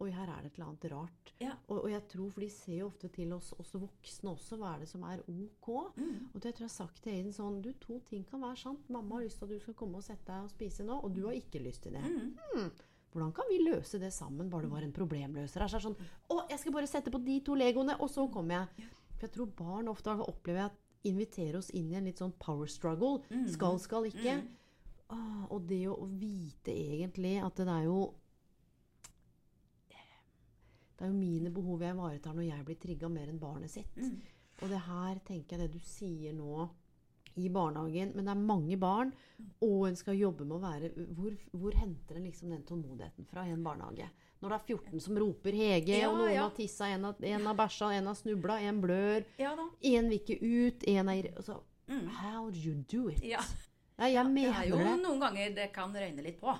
Oi, 0.00 0.08
her 0.16 0.30
er 0.32 0.38
det 0.40 0.48
et 0.48 0.54
eller 0.56 0.70
annet 0.70 0.84
rart. 0.94 1.30
Ja. 1.42 1.50
Og, 1.66 1.82
og 1.82 1.90
jeg 1.92 2.00
tror, 2.08 2.30
for 2.32 2.40
de 2.40 2.46
ser 2.54 2.78
jo 2.78 2.86
ofte 2.88 3.10
til 3.12 3.34
oss, 3.36 3.50
oss 3.60 3.74
voksne 3.76 4.32
også, 4.32 4.56
hva 4.56 4.70
er 4.72 4.84
det 4.84 4.88
som 4.88 5.02
er 5.04 5.20
ok. 5.28 5.68
Og 5.76 6.38
det 6.40 6.54
tror 6.54 6.64
jeg 6.64 6.70
har 6.70 6.72
sagt 6.72 7.02
til 7.04 7.18
Aiden 7.18 7.34
sånn 7.36 7.58
Du, 7.60 7.68
to 7.82 7.98
ting 8.08 8.24
kan 8.30 8.40
være 8.40 8.62
sant. 8.62 8.88
Mamma 8.88 9.18
har 9.18 9.26
lyst 9.26 9.42
til 9.42 9.50
at 9.50 9.52
du 9.52 9.60
skal 9.60 9.76
komme 9.76 10.00
og 10.00 10.06
sette 10.06 10.24
deg 10.32 10.46
og 10.46 10.54
spise 10.54 10.86
nå, 10.88 10.96
og 11.04 11.12
du 11.12 11.26
har 11.26 11.36
ikke 11.36 11.60
lyst 11.60 11.84
til 11.84 11.98
det. 11.98 12.04
Hmm. 12.06 12.70
Hvordan 13.10 13.32
kan 13.34 13.48
vi 13.50 13.58
løse 13.64 13.98
det 13.98 14.12
sammen, 14.14 14.50
bare 14.50 14.68
det 14.68 14.70
var 14.70 14.84
en 14.86 14.94
problemløser? 14.94 15.64
her? 15.64 15.70
Så 15.70 15.80
er 15.80 15.82
det 15.82 15.88
sånn 15.88 16.30
Å, 16.30 16.44
jeg 16.52 16.62
skal 16.62 16.74
bare 16.76 16.90
sette 16.90 17.10
på 17.10 17.18
de 17.24 17.40
to 17.46 17.56
legoene, 17.58 17.96
og 17.98 18.10
så 18.12 18.28
kommer 18.30 18.60
jeg. 18.60 18.86
For 19.16 19.26
jeg 19.26 19.34
tror 19.34 19.50
barn 19.58 19.90
ofte 19.90 20.14
opplever 20.22 20.68
at 20.68 20.78
inviterer 21.08 21.58
oss 21.58 21.70
inn 21.76 21.90
i 21.90 21.96
en 21.98 22.06
litt 22.08 22.20
sånn 22.20 22.34
power 22.38 22.68
struggle. 22.70 23.22
Skal, 23.50 23.78
skal 23.80 24.08
ikke. 24.10 24.36
Ah, 25.10 25.46
og 25.50 25.64
det 25.66 25.82
å 25.90 26.06
vite 26.06 26.70
egentlig 26.70 27.38
at 27.42 27.56
det 27.58 27.68
er 27.72 27.86
jo 27.88 28.00
Det 31.00 31.06
er 31.06 31.14
jo 31.14 31.16
mine 31.16 31.48
behov 31.48 31.80
jeg 31.80 31.94
ivaretar 31.96 32.34
når 32.36 32.44
jeg 32.44 32.64
blir 32.66 32.76
trigga 32.76 33.08
mer 33.08 33.30
enn 33.32 33.38
barnet 33.40 33.72
sitt. 33.72 33.94
Og 34.60 34.68
det 34.68 34.82
her 34.84 35.20
tenker 35.24 35.56
jeg 35.56 35.62
det 35.70 35.78
du 35.78 35.80
sier 35.80 36.34
nå 36.36 36.66
i 37.36 37.48
barnehagen, 37.48 38.12
men 38.16 38.24
det 38.24 38.30
er 38.32 38.40
mange 38.40 38.76
barn, 38.78 39.12
og 39.62 39.86
en 39.88 39.96
skal 39.96 40.16
jobbe 40.18 40.44
med 40.44 40.56
å 40.56 40.60
være 40.60 40.90
Hvor, 41.14 41.36
hvor 41.52 41.72
henter 41.78 42.16
en 42.16 42.24
liksom 42.26 42.50
den 42.50 42.62
tålmodigheten 42.66 43.26
fra 43.30 43.46
i 43.46 43.50
en 43.54 43.62
barnehage? 43.64 44.08
Når 44.40 44.48
det 44.48 44.56
er 44.56 44.74
14 44.76 45.00
som 45.00 45.16
roper 45.20 45.52
'Hege', 45.52 45.98
Ja, 46.00 46.08
og 46.10 46.16
noen 46.18 46.32
ja. 46.34 46.42
har 46.48 46.50
tissa, 46.56 46.86
en 46.88 47.04
har, 47.04 47.14
en 47.22 47.46
har 47.46 47.54
bæsja, 47.54 47.90
en 47.92 48.06
har 48.06 48.14
snubla, 48.14 48.58
en 48.60 48.80
blør, 48.80 49.24
Ja 49.38 49.52
en 49.82 50.08
vil 50.08 50.18
ikke 50.18 50.38
ut, 50.40 50.84
en 50.88 51.08
er 51.08 51.22
irri- 51.22 51.36
altså, 51.36 51.60
How 51.90 52.50
do 52.50 52.56
you 52.58 52.74
do 52.90 53.08
it? 53.10 53.22
Ja. 53.24 53.40
Ja, 53.98 54.06
jeg 54.06 54.24
Det 54.24 54.32
mener 54.32 54.62
er 54.62 54.68
jo 54.68 54.76
det. 54.78 55.02
noen 55.02 55.20
ganger 55.20 55.54
det 55.54 55.72
kan 55.72 55.92
røyne 55.92 56.22
litt 56.22 56.40
på. 56.40 56.56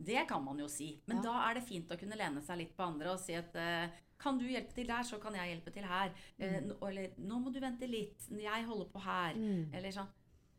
Det 0.00 0.26
kan 0.28 0.42
man 0.44 0.56
jo 0.58 0.68
si. 0.68 1.00
Men 1.06 1.20
da 1.22 1.50
er 1.50 1.54
det 1.54 1.64
fint 1.64 1.90
å 1.90 1.98
kunne 1.98 2.16
lene 2.16 2.40
seg 2.40 2.56
litt 2.58 2.76
på 2.76 2.82
andre 2.86 3.10
og 3.12 3.18
si 3.18 3.34
at 3.34 3.54
eh, 3.56 3.88
kan 4.18 4.38
du 4.38 4.44
hjelpe 4.48 4.74
til 4.74 4.86
der, 4.86 5.02
så 5.06 5.18
kan 5.22 5.34
jeg 5.34 5.52
hjelpe 5.54 5.72
til 5.72 5.84
her. 5.84 6.10
Eh, 6.38 6.60
Mm. 6.60 6.68
nå- 6.72 6.88
eller 6.88 7.08
nå 7.18 7.38
må 7.44 7.52
du 7.52 7.60
vente 7.60 7.86
litt, 7.88 8.18
jeg 8.30 8.64
holder 8.66 8.86
på 8.92 9.00
her. 9.00 9.34
Eller 9.72 9.90
sånn. 9.90 10.08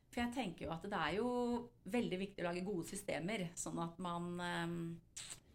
For 0.10 0.22
jeg 0.22 0.34
tenker 0.34 0.66
jo 0.66 0.72
at 0.72 0.82
det 0.82 0.94
er 0.94 1.16
jo 1.18 1.70
veldig 1.88 2.18
viktig 2.20 2.40
å 2.40 2.48
lage 2.50 2.66
gode 2.66 2.88
systemer, 2.88 3.50
sånn 3.56 3.78
at 3.84 4.00
man 4.00 4.40
eh, 4.40 4.96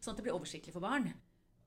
Sånn 0.04 0.12
at 0.12 0.16
det 0.18 0.24
blir 0.26 0.34
oversiktlig 0.38 0.70
for 0.72 0.80
barn. 0.80 1.14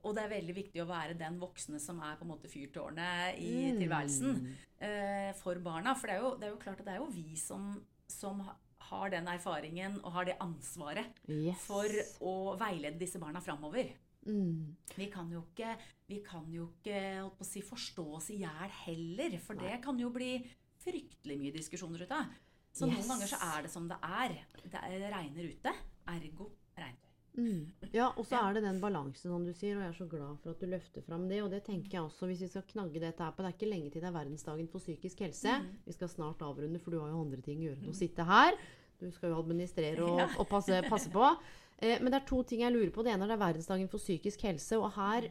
Og 0.04 0.14
det 0.14 0.22
er 0.22 0.28
veldig 0.40 0.54
viktig 0.54 0.80
å 0.80 0.86
være 0.86 1.18
den 1.18 1.40
voksne 1.40 1.80
som 1.80 1.98
er 2.00 2.14
på 2.14 2.22
en 2.22 2.28
måte 2.30 2.46
fyrtårnet 2.48 3.36
i 3.36 3.72
Mm. 3.72 3.80
tilværelsen 3.80 4.56
eh, 4.80 5.32
for 5.32 5.56
barna. 5.56 5.96
For 5.96 6.06
det 6.06 6.14
er, 6.16 6.20
jo, 6.22 6.36
det 6.36 6.44
er 6.46 6.50
jo 6.52 6.56
klart 6.62 6.78
at 6.78 6.86
det 6.86 6.94
er 6.94 6.98
jo 6.98 7.10
vi 7.10 7.34
som, 7.34 7.84
som 8.06 8.48
har 8.78 9.10
den 9.10 9.26
erfaringen 9.26 9.98
og 10.04 10.12
har 10.12 10.24
det 10.24 10.38
ansvaret 10.38 11.10
Yes. 11.28 11.58
for 11.66 11.84
å 12.22 12.56
veilede 12.56 12.96
disse 12.96 13.18
barna 13.18 13.40
framover. 13.40 13.90
Mm. 14.26 14.74
Vi 14.96 15.06
kan 15.12 15.30
jo 15.32 15.44
ikke, 15.46 15.76
vi 16.08 16.20
kan 16.26 16.48
jo 16.52 16.68
ikke 16.74 17.30
si, 17.46 17.62
forstå 17.62 18.04
oss 18.18 18.30
i 18.34 18.40
hjel 18.42 18.70
heller, 18.84 19.38
for 19.44 19.54
det 19.54 19.80
kan 19.84 19.98
jo 19.98 20.10
bli 20.10 20.34
fryktelig 20.82 21.38
mye 21.40 21.52
diskusjoner 21.54 22.02
ut 22.04 22.10
av. 22.12 22.24
Så 22.72 22.86
Yes. 22.86 22.94
noen 22.98 23.08
ganger 23.08 23.26
så 23.30 23.38
er 23.58 23.62
det 23.62 23.70
som 23.70 23.88
det 23.88 23.96
er. 24.02 24.38
Det 24.64 24.74
er- 24.74 25.10
regner 25.12 25.44
ute, 25.48 25.72
ergo 26.06 26.50
regntøy. 26.76 27.04
Mm. 27.38 27.72
Ja, 27.92 28.08
og 28.16 28.26
så 28.26 28.36
er 28.48 28.54
det 28.54 28.62
den 28.64 28.80
balansen, 28.80 29.30
som 29.30 29.44
du 29.44 29.52
sier, 29.52 29.76
og 29.76 29.82
jeg 29.82 29.88
er 29.94 30.04
så 30.04 30.08
glad 30.10 30.38
for 30.42 30.50
at 30.50 30.58
du 30.60 30.66
løfter 30.66 31.02
fram 31.06 31.28
det. 31.28 31.40
Og 31.42 31.50
det 31.50 31.64
tenker 31.64 31.90
jeg 31.90 32.02
også, 32.02 32.26
hvis 32.26 32.40
vi 32.40 32.48
skal 32.48 32.62
knagge 32.62 33.00
dette 33.00 33.18
her 33.22 33.30
på 33.30 33.36
Det 33.42 33.46
er 33.46 33.56
ikke 33.58 33.70
lenge 33.70 33.90
til 33.92 34.00
det 34.02 34.08
er 34.08 34.12
verdensdagen 34.24 34.68
for 34.68 34.78
psykisk 34.80 35.18
helse. 35.20 35.48
Vi 35.86 35.92
skal 35.92 36.08
snart 36.08 36.38
avrunde, 36.42 36.80
for 36.80 36.90
du 36.90 36.98
har 37.00 37.08
jo 37.10 37.20
andre 37.20 37.40
ting 37.40 37.60
å 37.60 37.62
gjøre 37.70 37.78
enn 37.82 37.90
å 37.90 37.94
sitte 37.94 38.24
her. 38.26 38.52
Du 39.00 39.10
skal 39.12 39.30
jo 39.30 39.38
administrere 39.42 40.02
og, 40.02 40.18
og 40.40 40.48
passe, 40.48 40.82
passe 40.88 41.10
på. 41.10 41.38
Eh, 41.78 41.96
men 42.02 42.10
det 42.10 42.20
er 42.20 42.28
to 42.28 42.42
ting 42.46 42.64
jeg 42.64 42.74
lurer 42.74 42.92
på. 42.94 43.04
Det 43.06 43.14
ene 43.14 43.26
er 43.26 43.32
det 43.32 43.38
er 43.38 43.46
verdensdagen 43.46 43.90
for 43.90 44.02
psykisk 44.02 44.44
helse, 44.48 44.78
og 44.78 44.92
her 44.98 45.30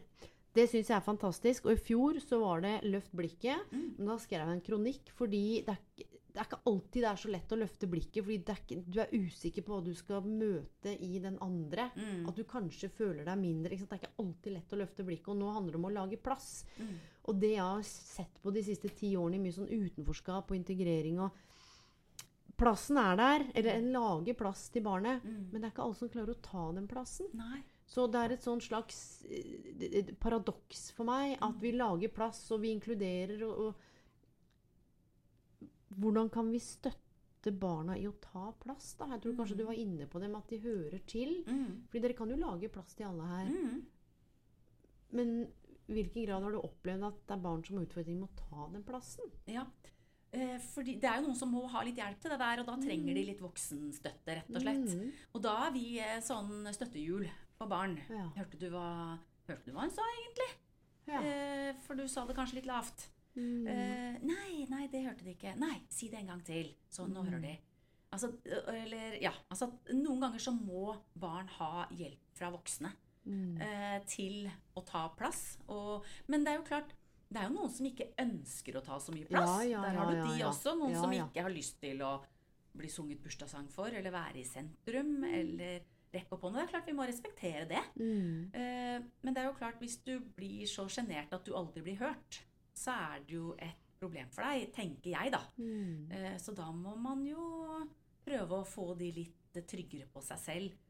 det 0.58 0.66
syns 0.72 0.90
jeg 0.90 0.98
er 0.98 1.06
fantastisk. 1.06 1.68
Og 1.68 1.76
i 1.76 1.82
fjor 1.90 2.20
så 2.24 2.40
var 2.42 2.64
det 2.66 2.78
Løft 2.90 3.12
blikket. 3.16 3.68
Men 3.72 4.14
da 4.14 4.16
skrev 4.22 4.46
jeg 4.46 4.58
en 4.58 4.64
kronikk 4.66 5.12
fordi 5.18 5.44
det 5.68 5.76
er, 5.76 6.14
det 6.38 6.44
er 6.44 6.48
ikke 6.52 6.70
alltid 6.70 7.02
det 7.02 7.10
er 7.10 7.20
så 7.22 7.30
lett 7.34 7.54
å 7.54 7.58
løfte 7.58 7.90
blikket. 7.90 8.24
Fordi 8.24 8.38
det 8.46 8.54
er 8.54 8.60
ikke, 8.64 8.80
du 8.86 8.98
er 9.02 9.14
usikker 9.14 9.66
på 9.66 9.74
hva 9.76 9.86
du 9.86 9.94
skal 9.98 10.26
møte 10.26 10.94
i 10.94 11.20
den 11.22 11.38
andre. 11.42 11.88
At 12.30 12.38
du 12.38 12.44
kanskje 12.50 12.90
føler 12.94 13.26
deg 13.26 13.40
mindre. 13.42 13.78
Det 13.78 13.88
er 13.90 14.02
ikke 14.02 14.22
alltid 14.24 14.54
lett 14.54 14.74
å 14.74 14.82
løfte 14.82 15.06
blikket. 15.06 15.32
Og 15.34 15.40
nå 15.42 15.52
handler 15.54 15.74
det 15.78 15.82
om 15.82 15.90
å 15.90 15.94
lage 15.94 16.22
plass. 16.22 16.52
Og 17.28 17.42
det 17.42 17.54
jeg 17.56 17.66
har 17.66 17.86
sett 17.90 18.42
på 18.42 18.54
de 18.54 18.64
siste 18.66 18.90
ti 18.98 19.16
årene, 19.18 19.42
mye 19.42 19.58
sånn 19.58 19.70
utenforskap 19.70 20.54
og 20.54 20.58
integrering 20.58 21.20
og 21.26 21.38
Plassen 22.58 22.98
er 22.98 23.18
der, 23.20 23.44
eller 23.54 23.78
en 23.78 23.90
lager 23.94 24.38
plass 24.38 24.68
til 24.74 24.82
barnet, 24.86 25.24
men 25.24 25.60
det 25.60 25.68
er 25.68 25.74
ikke 25.74 25.84
alle 25.86 25.98
som 26.00 26.10
klarer 26.10 26.34
å 26.34 26.42
ta 26.42 26.64
den 26.74 26.88
plassen. 26.90 27.28
Nei. 27.38 27.62
Så 27.88 28.08
det 28.12 28.20
er 28.20 28.34
et 28.36 28.44
sånn 28.44 28.62
slags 28.64 28.98
eh, 29.32 30.10
paradoks 30.20 30.90
for 30.98 31.08
meg 31.08 31.38
at 31.44 31.60
vi 31.62 31.72
lager 31.76 32.12
plass, 32.12 32.42
og 32.52 32.64
vi 32.66 32.74
inkluderer 32.76 33.44
og, 33.48 33.68
og 33.68 33.84
Hvordan 35.98 36.28
kan 36.30 36.50
vi 36.52 36.60
støtte 36.62 37.50
barna 37.58 37.96
i 37.98 38.04
å 38.06 38.12
ta 38.22 38.52
plass, 38.60 38.92
da? 39.00 39.08
Jeg 39.16 39.22
tror 39.24 39.38
kanskje 39.40 39.56
du 39.58 39.64
var 39.66 39.80
inne 39.80 40.06
på 40.06 40.20
det 40.22 40.28
med 40.30 40.44
at 40.44 40.52
de 40.52 40.60
hører 40.62 41.00
til. 41.10 41.32
Mm. 41.48 41.88
Fordi 41.88 42.02
dere 42.04 42.18
kan 42.20 42.30
jo 42.30 42.38
lage 42.38 42.70
plass 42.70 42.94
til 42.94 43.08
alle 43.08 43.30
her. 43.32 43.48
Mm. 43.50 43.80
Men 45.18 45.32
i 45.88 45.96
hvilken 45.96 46.28
grad 46.28 46.44
har 46.44 46.54
du 46.54 46.60
opplevd 46.60 47.08
at 47.08 47.24
det 47.24 47.34
er 47.38 47.44
barn 47.48 47.64
som 47.66 47.80
har 47.80 47.88
utfordringer 47.88 48.20
med 48.20 48.30
å 48.30 48.44
ta 48.44 48.68
den 48.76 48.86
plassen? 48.86 49.32
Ja. 49.50 49.64
Eh, 50.38 50.56
fordi 50.74 50.96
det 51.02 51.10
er 51.10 51.20
jo 51.20 51.28
noen 51.28 51.38
som 51.40 51.50
må 51.52 51.64
ha 51.74 51.82
litt 51.88 51.98
hjelp 51.98 52.20
til 52.22 52.34
det 52.34 52.40
der, 52.44 52.62
og 52.62 52.68
da 52.70 52.76
trenger 52.84 53.18
de 53.18 53.24
litt 53.32 53.42
voksenstøtte, 53.42 54.36
rett 54.38 54.54
og 54.54 54.62
slett. 54.64 54.94
Mm. 54.94 55.12
Og 55.34 55.44
da 55.48 55.56
er 55.66 55.76
vi 55.76 55.86
eh, 56.04 56.20
sånn 56.26 56.68
støttehjul 56.76 57.26
for 57.58 57.72
barn. 57.72 57.98
Ja. 58.12 58.28
Hørte 58.38 58.60
du 58.62 58.68
hva, 58.74 58.88
hørte 59.50 59.66
du 59.66 59.74
hva 59.76 59.88
hun 59.88 59.94
sa, 59.96 60.06
egentlig? 60.20 60.50
Ja. 61.08 61.22
Eh, 61.24 61.72
for 61.88 61.98
du 61.98 62.06
sa 62.12 62.26
det 62.30 62.36
kanskje 62.38 62.60
litt 62.60 62.70
lavt. 62.70 63.08
Mm. 63.38 63.68
Eh, 63.70 64.20
nei, 64.26 64.66
nei, 64.70 64.86
det 64.92 65.06
hørte 65.06 65.26
de 65.26 65.34
ikke. 65.36 65.56
Nei, 65.62 65.76
si 65.94 66.10
det 66.14 66.20
en 66.22 66.32
gang 66.36 66.44
til. 66.46 66.72
Så 66.90 67.06
nå 67.10 67.24
hører 67.26 67.44
de. 67.44 67.56
Altså, 68.14 68.30
eller, 68.72 69.18
ja, 69.22 69.34
altså, 69.52 69.68
noen 69.92 70.22
ganger 70.24 70.40
så 70.42 70.54
må 70.56 70.94
barn 71.20 71.50
ha 71.58 71.88
hjelp 71.98 72.38
fra 72.38 72.54
voksne 72.54 72.94
Mm. 73.28 73.58
eh, 73.60 73.98
til 74.08 74.46
å 74.80 74.82
ta 74.88 75.02
plass. 75.12 75.58
Og, 75.68 76.06
men 76.32 76.46
det 76.46 76.54
er 76.54 76.62
jo 76.62 76.68
klart, 76.70 76.94
det 77.28 77.42
er 77.42 77.50
jo 77.50 77.56
noen 77.58 77.72
som 77.74 77.88
ikke 77.90 78.10
ønsker 78.24 78.80
å 78.80 78.84
ta 78.86 78.98
så 79.04 79.14
mye 79.16 79.28
plass. 79.28 79.52
Ja, 79.66 79.78
ja, 79.78 79.84
Der 79.84 80.00
har 80.00 80.12
du 80.12 80.18
de 80.22 80.48
også. 80.48 80.78
Noen 80.80 80.96
som 80.96 81.14
ikke 81.16 81.44
har 81.44 81.54
lyst 81.54 81.80
til 81.82 82.02
å 82.06 82.16
bli 82.78 82.90
sunget 82.94 83.22
bursdagssang 83.24 83.68
for, 83.74 83.92
eller 83.92 84.14
være 84.14 84.42
i 84.42 84.46
sentrum, 84.48 85.16
eller 85.26 85.82
rekke 86.14 86.38
opp 86.38 86.46
hånda. 86.48 86.62
Det 86.62 86.68
er 86.68 86.74
klart 86.76 86.88
vi 86.88 86.96
må 86.96 87.08
respektere 87.10 87.66
det. 87.70 87.84
Mm. 88.00 88.54
Eh, 88.54 89.08
men 89.26 89.36
det 89.36 89.44
er 89.44 89.50
jo 89.50 89.58
klart, 89.58 89.82
hvis 89.82 90.00
du 90.06 90.16
blir 90.38 90.70
så 90.70 90.88
sjenert 90.92 91.34
at 91.36 91.46
du 91.48 91.56
aldri 91.58 91.84
blir 91.84 92.00
hørt, 92.00 92.42
så 92.78 92.96
er 92.96 93.28
det 93.28 93.36
jo 93.36 93.52
et 93.58 93.84
problem 93.98 94.30
for 94.32 94.46
deg, 94.46 94.70
tenker 94.76 95.12
jeg, 95.16 95.34
da. 95.34 95.42
Mm. 95.58 96.12
Eh, 96.14 96.36
så 96.42 96.54
da 96.56 96.70
må 96.72 96.96
man 97.02 97.26
jo 97.28 97.82
prøve 98.28 98.62
å 98.62 98.68
få 98.68 98.92
de 99.00 99.12
litt 99.16 99.62
tryggere 99.68 100.08
på 100.14 100.22
seg 100.24 100.42
selv. 100.44 100.87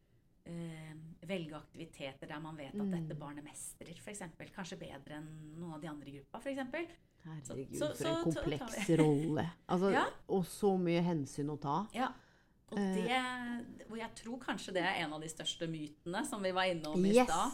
Eh, 0.47 0.93
velge 1.27 1.55
aktiviteter 1.57 2.27
der 2.27 2.39
man 2.39 2.55
vet 2.55 2.73
at 2.73 2.91
dette 2.91 3.13
Mm. 3.13 3.19
barnet 3.19 3.43
mestrer, 3.43 3.93
f.eks. 3.99 4.19
Kanskje 4.55 4.77
bedre 4.79 5.17
enn 5.17 5.27
noen 5.59 5.73
av 5.73 5.81
de 5.81 5.87
andre 5.87 6.07
i 6.07 6.11
gruppa, 6.17 6.39
f.eks. 6.39 6.93
Herregud, 7.25 7.75
Så- 7.77 7.93
for 7.95 8.07
en 8.07 8.23
kompleks 8.23 8.89
rolle. 9.01 9.49
Altså, 9.67 9.91
Ja. 9.91 10.05
Og 10.29 10.45
så 10.45 10.77
mye 10.79 11.01
hensyn 11.03 11.49
å 11.49 11.59
ta. 11.59 11.87
Ja. 11.93 12.07
Og 12.71 12.77
Eh. 12.79 12.95
det 12.95 13.91
Og 13.91 13.97
jeg 13.97 14.09
tror 14.15 14.39
kanskje 14.39 14.73
det 14.73 14.83
er 14.83 15.03
en 15.05 15.13
av 15.13 15.21
de 15.21 15.27
største 15.27 15.67
mytene 15.67 16.25
som 16.25 16.41
vi 16.43 16.51
var 16.51 16.63
innom 16.63 17.05
i 17.05 17.13
Yes! 17.15 17.27
stad. 17.27 17.51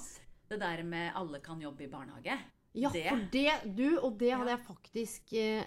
Det 0.49 0.59
der 0.59 0.83
med 0.83 1.11
alle 1.15 1.39
kan 1.39 1.59
jobbe 1.61 1.81
i 1.83 1.87
barnehage. 1.87 2.37
Ja, 2.75 2.89
Det- 2.89 3.09
for 3.09 3.17
det, 3.31 3.75
du, 3.75 3.97
og 3.99 4.17
det 4.19 4.31
hadde 4.33 4.49
jeg 4.49 4.59
faktisk 4.59 5.33
eh, 5.33 5.63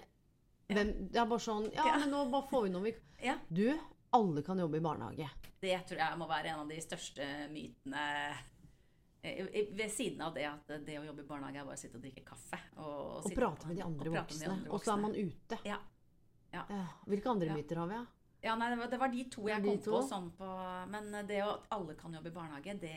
hvem, 0.69 1.09
Det 1.11 1.15
er 1.15 1.25
bare 1.25 1.39
sånn 1.39 1.73
Ja, 1.73 1.97
men 1.97 2.09
nå 2.09 2.29
bare 2.31 2.47
får 2.49 2.63
vi 2.63 2.69
noe 2.69 2.81
vi 2.83 2.93
Ja. 3.23 3.35
Du, 3.51 3.77
alle 4.15 4.41
kan 4.43 4.59
jobbe 4.59 4.77
i 4.77 4.83
barnehage. 4.83 5.29
Det 5.61 5.73
tror 5.89 5.99
jeg 5.99 6.17
må 6.19 6.27
være 6.29 6.53
en 6.53 6.59
av 6.63 6.69
de 6.69 6.77
største 6.81 7.25
mytene 7.51 8.03
eh, 9.21 9.67
ved 9.75 9.91
siden 9.91 10.21
av 10.21 10.33
det 10.37 10.45
at 10.47 10.71
det 10.85 10.99
å 10.99 11.05
jobbe 11.09 11.25
i 11.25 11.27
barnehage 11.27 11.59
er 11.61 11.65
bare 11.67 11.75
å 11.77 11.81
sitte 11.81 11.97
og 11.99 12.05
drikke 12.05 12.23
kaffe. 12.27 12.59
Og, 12.77 12.99
Og 13.17 13.23
sitte 13.27 13.39
prate 13.41 13.67
med 13.67 13.79
de 13.79 13.83
andre 13.87 14.11
og 14.13 14.19
voksne. 14.21 14.57
Og 14.69 14.83
så 14.85 14.93
er 14.93 15.01
man 15.03 15.15
ute. 15.17 15.59
Ja. 15.67 15.79
Ja. 16.53 16.63
Hvilke 17.05 17.29
andre 17.33 17.49
Ja. 17.51 17.57
myter 17.57 17.81
har 17.83 17.87
vi? 17.91 18.05
Ja, 18.45 18.53
nei, 18.55 18.69
det 18.69 18.77
var, 18.79 18.87
det 18.87 18.99
var 19.01 19.09
de 19.11 19.23
to 19.33 19.47
jeg 19.49 19.63
kom 19.65 19.79
to? 19.81 19.91
på 19.97 20.01
sånn 20.07 20.27
på 20.37 20.47
Men 20.93 21.09
det 21.27 21.41
at 21.43 21.65
alle 21.73 21.95
kan 21.97 22.13
jobbe 22.13 22.29
i 22.29 22.35
barnehage, 22.35 22.77
det, 22.79 22.93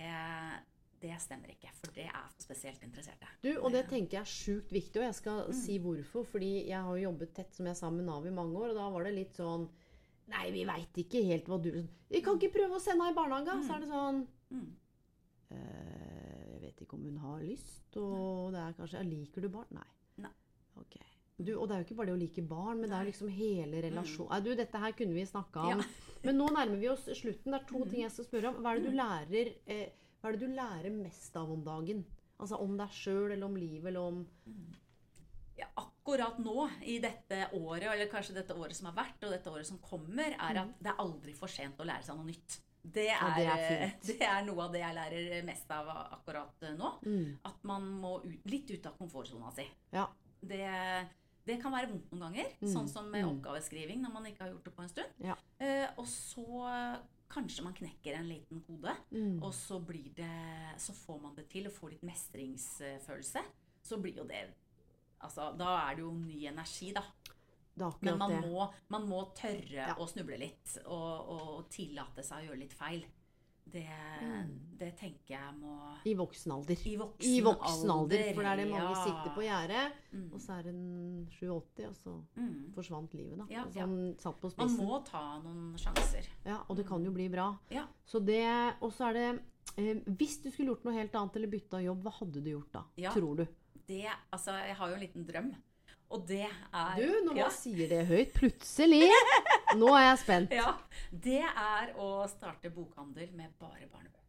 det 1.00 1.16
stemmer 1.18 1.50
ikke. 1.54 1.72
For 1.80 1.92
det 1.96 2.04
er 2.06 2.26
for 2.28 2.44
spesielt 2.44 2.82
interesserte. 2.86 3.26
Du, 3.42 3.50
og 3.58 3.72
det 3.72 3.86
tenker 3.88 4.20
jeg 4.20 4.20
er 4.20 4.30
sjukt 4.30 4.70
viktig, 4.70 5.00
og 5.00 5.06
jeg 5.08 5.16
skal 5.18 5.40
si 5.56 5.78
hvorfor. 5.82 6.28
Fordi 6.28 6.52
jeg 6.68 6.76
har 6.78 6.92
jo 6.96 7.08
jobbet 7.08 7.34
tett, 7.34 7.54
som 7.56 7.66
jeg 7.66 7.76
sa, 7.80 7.90
med 7.90 8.04
Nav 8.06 8.28
i 8.28 8.34
mange 8.36 8.54
år, 8.60 8.74
og 8.74 8.76
da 8.82 8.90
var 8.92 9.08
det 9.08 9.14
litt 9.16 9.40
sånn 9.40 9.66
Nei, 10.30 10.50
vi 10.54 10.64
veit 10.68 10.98
ikke 11.02 11.22
helt 11.26 11.48
hva 11.50 11.58
du 11.62 11.70
Vi 12.10 12.20
kan 12.22 12.38
ikke 12.38 12.52
prøve 12.54 12.76
å 12.78 12.82
sende 12.82 13.04
henne 13.06 13.14
i 13.14 13.18
barnehage! 13.18 13.56
Så 13.66 13.76
er 13.76 13.80
det 13.84 13.90
sånn 13.90 14.20
Mm. 14.50 14.68
eh, 15.50 16.50
Jeg 16.52 16.60
vet 16.64 16.80
ikke 16.84 16.94
om 16.98 17.04
hun 17.06 17.16
har 17.22 17.40
lyst, 17.46 17.96
og 17.96 18.52
det 18.54 18.60
er 18.64 18.72
kanskje 18.78 19.04
Liker 19.08 19.42
du 19.44 19.48
barn? 19.48 19.66
Nei. 19.74 19.86
Nei. 20.24 20.32
Ok. 20.76 20.96
Du, 21.40 21.54
og 21.56 21.68
det 21.68 21.74
er 21.76 21.80
jo 21.82 21.86
ikke 21.88 21.96
bare 21.96 22.10
det 22.10 22.16
å 22.18 22.20
like 22.20 22.42
barn, 22.46 22.80
men 22.82 22.90
det 22.90 22.96
er 22.98 23.06
liksom 23.08 23.30
hele 23.32 23.80
relasjonen 23.86 24.28
Nei, 24.34 24.40
du, 24.44 24.50
dette 24.58 24.78
her 24.82 24.92
kunne 24.92 25.14
vi 25.16 25.24
snakka 25.24 25.62
om. 25.70 25.78
Ja. 25.80 25.86
Men 26.26 26.36
nå 26.36 26.50
nærmer 26.52 26.76
vi 26.76 26.88
oss 26.92 27.06
slutten. 27.16 27.54
Det 27.54 27.60
er 27.62 27.64
to 27.70 27.78
ting 27.88 28.02
jeg 28.02 28.12
skal 28.12 28.26
spørre 28.26 28.48
om. 28.50 28.58
Hva 28.60 28.74
er 28.74 28.80
det 28.82 28.90
du 28.90 28.96
lærer, 28.98 29.52
eh, 29.72 29.86
hva 30.20 30.28
er 30.28 30.36
det 30.36 30.40
du 30.42 30.52
lærer 30.52 30.92
mest 30.92 31.36
av 31.40 31.48
om 31.54 31.62
dagen? 31.64 32.02
Altså 32.36 32.58
om 32.60 32.74
deg 32.76 32.92
sjøl, 32.92 33.30
eller 33.32 33.46
om 33.46 33.56
livet, 33.56 33.86
eller 33.88 34.00
om 34.04 34.18
ja, 35.56 35.66
akkurat 36.10 36.38
nå 36.42 36.64
i 36.82 36.98
dette 37.02 37.38
året, 37.52 37.86
eller 37.92 38.10
kanskje 38.10 38.34
dette 38.34 38.54
året 38.56 38.76
som 38.76 38.90
har 38.90 38.96
vært, 38.98 39.22
og 39.24 39.34
dette 39.34 39.52
året 39.52 39.68
som 39.68 39.78
kommer, 39.82 40.34
er 40.34 40.58
at 40.64 40.74
det 40.80 40.90
er 40.90 40.98
aldri 41.02 41.34
for 41.36 41.50
sent 41.50 41.78
å 41.80 41.86
lære 41.86 42.06
seg 42.06 42.18
noe 42.18 42.26
nytt. 42.26 42.58
Det 42.80 43.10
er, 43.12 43.36
det 43.36 43.46
er 43.46 43.94
det 44.08 44.18
er 44.24 44.42
noe 44.46 44.64
av 44.64 44.74
det 44.74 44.80
jeg 44.80 44.96
lærer 44.96 45.46
mest 45.46 45.70
av 45.76 45.88
akkurat 46.16 46.66
nå. 46.78 46.92
At 47.46 47.64
man 47.68 47.86
må 48.00 48.16
ut, 48.24 48.44
litt 48.48 48.70
ut 48.72 48.88
av 48.88 48.96
komfortsona 48.98 49.52
si. 49.54 49.66
Ja. 49.92 50.08
Det, 50.40 50.64
det 51.46 51.58
kan 51.60 51.74
være 51.74 51.90
vondt 51.92 52.10
noen 52.14 52.26
ganger, 52.30 52.54
sånn 52.72 52.88
som 52.88 53.10
med 53.12 53.28
oppgaveskriving 53.28 54.00
når 54.02 54.14
man 54.16 54.28
ikke 54.30 54.46
har 54.46 54.54
gjort 54.54 54.70
det 54.70 54.74
på 54.76 54.86
en 54.86 54.92
stund. 54.94 55.24
Ja. 55.28 55.36
Eh, 55.60 55.86
og 56.00 56.08
så 56.08 56.64
kanskje 57.30 57.62
man 57.62 57.76
knekker 57.76 58.16
en 58.16 58.26
liten 58.32 58.64
kode, 58.66 58.96
og 59.44 59.52
så 59.54 59.78
blir 59.78 60.08
det 60.16 60.32
Så 60.82 60.96
får 60.96 61.20
man 61.22 61.36
det 61.36 61.46
til 61.52 61.68
og 61.68 61.76
får 61.76 61.92
litt 61.92 62.08
mestringsfølelse. 62.08 63.44
Så 63.86 64.00
blir 64.00 64.16
jo 64.18 64.24
det 64.28 64.48
Altså, 65.20 65.50
da 65.58 65.74
er 65.90 65.96
det 65.96 66.04
jo 66.06 66.12
ny 66.16 66.46
energi, 66.48 66.92
da. 66.96 67.02
Men 68.02 68.18
man 68.18 68.32
må, 68.44 68.66
man 68.92 69.06
må 69.08 69.22
tørre 69.36 69.86
Ja. 69.86 69.94
å 69.96 70.06
snuble 70.08 70.36
litt, 70.38 70.78
og, 70.84 71.30
og 71.32 71.68
tillate 71.72 72.22
seg 72.26 72.42
å 72.42 72.46
gjøre 72.50 72.58
litt 72.64 72.72
feil. 72.76 73.04
Det, 73.70 73.84
det 74.80 74.88
tenker 74.98 75.36
jeg 75.36 75.52
må 75.60 75.74
I 76.08 76.14
voksen 76.18 76.52
alder. 76.56 76.80
I 76.90 76.96
voksen, 76.98 77.28
I 77.30 77.40
voksen 77.44 77.92
alder. 77.94 78.24
For 78.34 78.42
det 78.42 78.50
er 78.50 78.58
det 78.58 78.64
mange 78.72 78.88
ja. 78.96 79.02
sitter 79.04 79.34
på 79.36 79.44
gjerdet, 79.44 80.00
og 80.34 80.40
så 80.42 80.56
er 80.58 80.68
en 80.72 80.80
87, 81.36 81.86
og 81.86 81.94
så 82.00 82.14
Mm. 82.40 82.72
forsvant 82.74 83.14
livet, 83.14 83.38
da. 83.38 83.46
Ja, 83.52 83.64
Sånn 83.70 84.16
satt 84.18 84.40
på 84.40 84.50
Man 84.58 84.74
må 84.80 84.98
ta 85.06 85.22
noen 85.44 85.76
sjanser. 85.78 86.26
Ja, 86.44 86.58
og 86.68 86.76
det 86.80 86.86
kan 86.88 87.04
jo 87.04 87.12
bli 87.14 87.28
bra. 87.28 87.52
Ja. 87.70 87.86
Så 88.04 88.18
det, 88.24 88.42
og 88.80 88.90
så 88.96 89.10
er 89.10 89.12
det 89.20 89.28
eh, 89.76 90.00
Hvis 90.18 90.40
du 90.42 90.50
skulle 90.50 90.72
gjort 90.74 90.84
noe 90.84 90.94
helt 90.96 91.14
annet 91.14 91.36
eller 91.36 91.48
bytta 91.52 91.80
jobb, 91.84 92.02
hva 92.02 92.12
hadde 92.18 92.42
du 92.42 92.50
gjort 92.50 92.72
da? 92.72 92.84
Tror 93.14 93.36
du? 93.36 93.46
Det, 93.90 94.06
altså, 94.30 94.54
jeg 94.54 94.76
har 94.78 94.90
jo 94.90 94.94
en 94.94 95.02
liten 95.02 95.26
drøm, 95.26 95.50
og 96.14 96.26
det 96.28 96.44
er 96.46 97.00
Du, 97.00 97.08
når 97.24 97.32
man 97.32 97.40
ja, 97.40 97.48
sier 97.54 97.90
det 97.90 98.04
høyt, 98.06 98.32
plutselig 98.36 99.08
Nå 99.78 99.90
er 99.96 100.04
jeg 100.04 100.20
spent. 100.24 100.54
ja, 100.60 100.74
Det 101.10 101.42
er 101.42 101.92
å 101.98 102.10
starte 102.30 102.70
bokhandel 102.74 103.32
med 103.34 103.54
bare 103.58 103.86
barnebøker. 103.90 104.26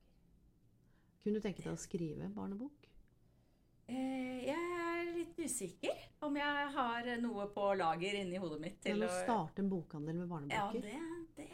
Kunne 1.21 1.37
du 1.37 1.45
tenke 1.45 1.61
deg 1.61 1.73
å 1.73 1.79
skrive 1.81 2.29
barnebok? 2.33 2.87
Eh, 3.91 4.45
jeg 4.47 4.67
er 4.81 5.09
litt 5.17 5.39
usikker 5.41 6.05
om 6.25 6.37
jeg 6.39 6.67
har 6.75 7.09
noe 7.21 7.47
på 7.53 7.71
lager 7.77 8.21
inni 8.21 8.39
hodet 8.41 8.61
mitt 8.61 8.77
til 8.85 9.03
å 9.03 9.09
starte 9.11 9.61
en 9.61 9.69
bokhandel 9.69 10.21
med 10.21 10.53
Ja, 10.53 10.69
det, 10.73 10.95
det 11.37 11.49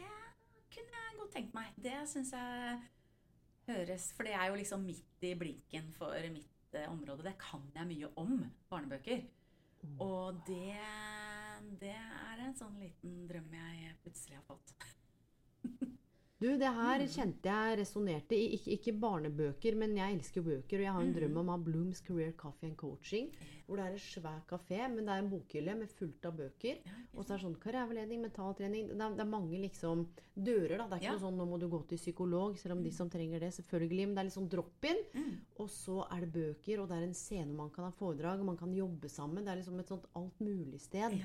kunne 0.72 1.02
jeg 1.02 1.18
godt 1.18 1.34
tenkt 1.34 1.56
meg. 1.56 1.72
Det 1.76 1.98
syns 2.08 2.32
jeg 2.36 2.78
høres 3.68 4.12
For 4.16 4.28
det 4.28 4.36
er 4.38 4.48
jo 4.48 4.60
liksom 4.60 4.86
midt 4.86 5.28
i 5.28 5.34
blinken 5.36 5.90
for 5.96 6.30
mitt 6.32 6.57
eh, 6.78 6.90
området. 6.92 7.26
Det 7.26 7.36
kan 7.42 7.64
jeg 7.74 7.90
mye 7.90 8.12
om 8.20 8.38
barnebøker. 8.70 9.24
Mm. 9.82 9.98
Og 10.04 10.40
det, 10.48 10.78
det 11.82 11.94
er 11.94 12.44
en 12.44 12.56
sånn 12.58 12.78
liten 12.82 13.26
drøm 13.30 13.52
jeg 13.54 13.98
plutselig 14.02 14.40
har 14.40 14.46
fått. 14.48 14.74
Du, 16.40 16.46
det 16.56 16.68
her 16.70 17.00
Mm. 17.00 17.08
kjente 17.08 17.42
jeg 17.50 17.78
resonnerte 17.80 18.30
i. 18.36 18.52
Ikke, 18.54 18.70
ikke 18.78 18.92
barnebøker, 19.00 19.74
men 19.76 19.96
jeg 19.96 20.14
elsker 20.20 20.40
bøker. 20.46 20.76
Og 20.78 20.84
jeg 20.84 20.92
har 20.92 21.00
en 21.02 21.12
Mm. 21.12 21.18
drøm 21.18 21.36
om 21.38 21.46
å 21.48 21.50
ha 21.50 21.56
Blooms 21.58 22.00
Career 22.00 22.32
Coffee 22.36 22.68
and 22.68 22.76
Coaching. 22.76 23.30
Hvor 23.66 23.76
det 23.76 23.86
er 23.86 23.90
en 23.90 23.98
svær 23.98 24.42
kafé, 24.46 24.78
men 24.88 25.04
det 25.04 25.08
er 25.08 25.18
en 25.18 25.30
bokhylle 25.30 25.76
med 25.76 25.88
fullt 25.90 26.24
av 26.24 26.36
bøker. 26.36 26.78
Og 27.16 27.24
så 27.24 27.34
er 27.34 27.38
det 27.38 27.44
sånn 27.44 27.56
karriereveiledning, 27.58 28.20
mentaltrening 28.22 28.86
det 28.86 29.00
er, 29.00 29.10
det 29.10 29.20
er 29.20 29.24
mange 29.24 29.58
liksom 29.60 30.06
dører, 30.38 30.78
da. 30.78 30.86
Det 30.86 30.92
er 30.92 31.00
ikke 31.00 31.02
Ja. 31.02 31.10
Mm. 31.10 31.20
noe 31.20 31.26
sånn 31.30 31.36
'nå 31.38 31.48
må 31.48 31.58
du 31.58 31.68
gå 31.68 31.86
til 31.88 31.98
psykolog', 31.98 32.56
selv 32.56 32.72
om 32.76 32.82
de 32.84 32.90
som 32.92 33.10
trenger 33.10 33.40
det, 33.40 33.52
selvfølgelig. 33.52 34.06
Men 34.06 34.14
det 34.14 34.18
er 34.18 34.24
litt 34.24 34.38
sånn 34.38 34.48
drop-in. 34.48 34.96
Og 35.58 35.68
så 35.68 36.06
er 36.12 36.20
det 36.20 36.32
bøker, 36.32 36.78
og 36.80 36.88
det 36.88 36.98
er 36.98 37.02
en 37.02 37.14
scene 37.14 37.52
man 37.52 37.70
kan 37.70 37.84
ha 37.84 37.90
foredrag, 37.90 38.38
og 38.38 38.46
man 38.46 38.56
kan 38.56 38.72
jobbe 38.72 39.08
sammen. 39.10 39.44
Det 39.44 39.48
er 39.48 39.56
liksom 39.60 39.80
et 39.80 39.88
sånt 39.88 40.06
altmulig-sted. 40.14 41.18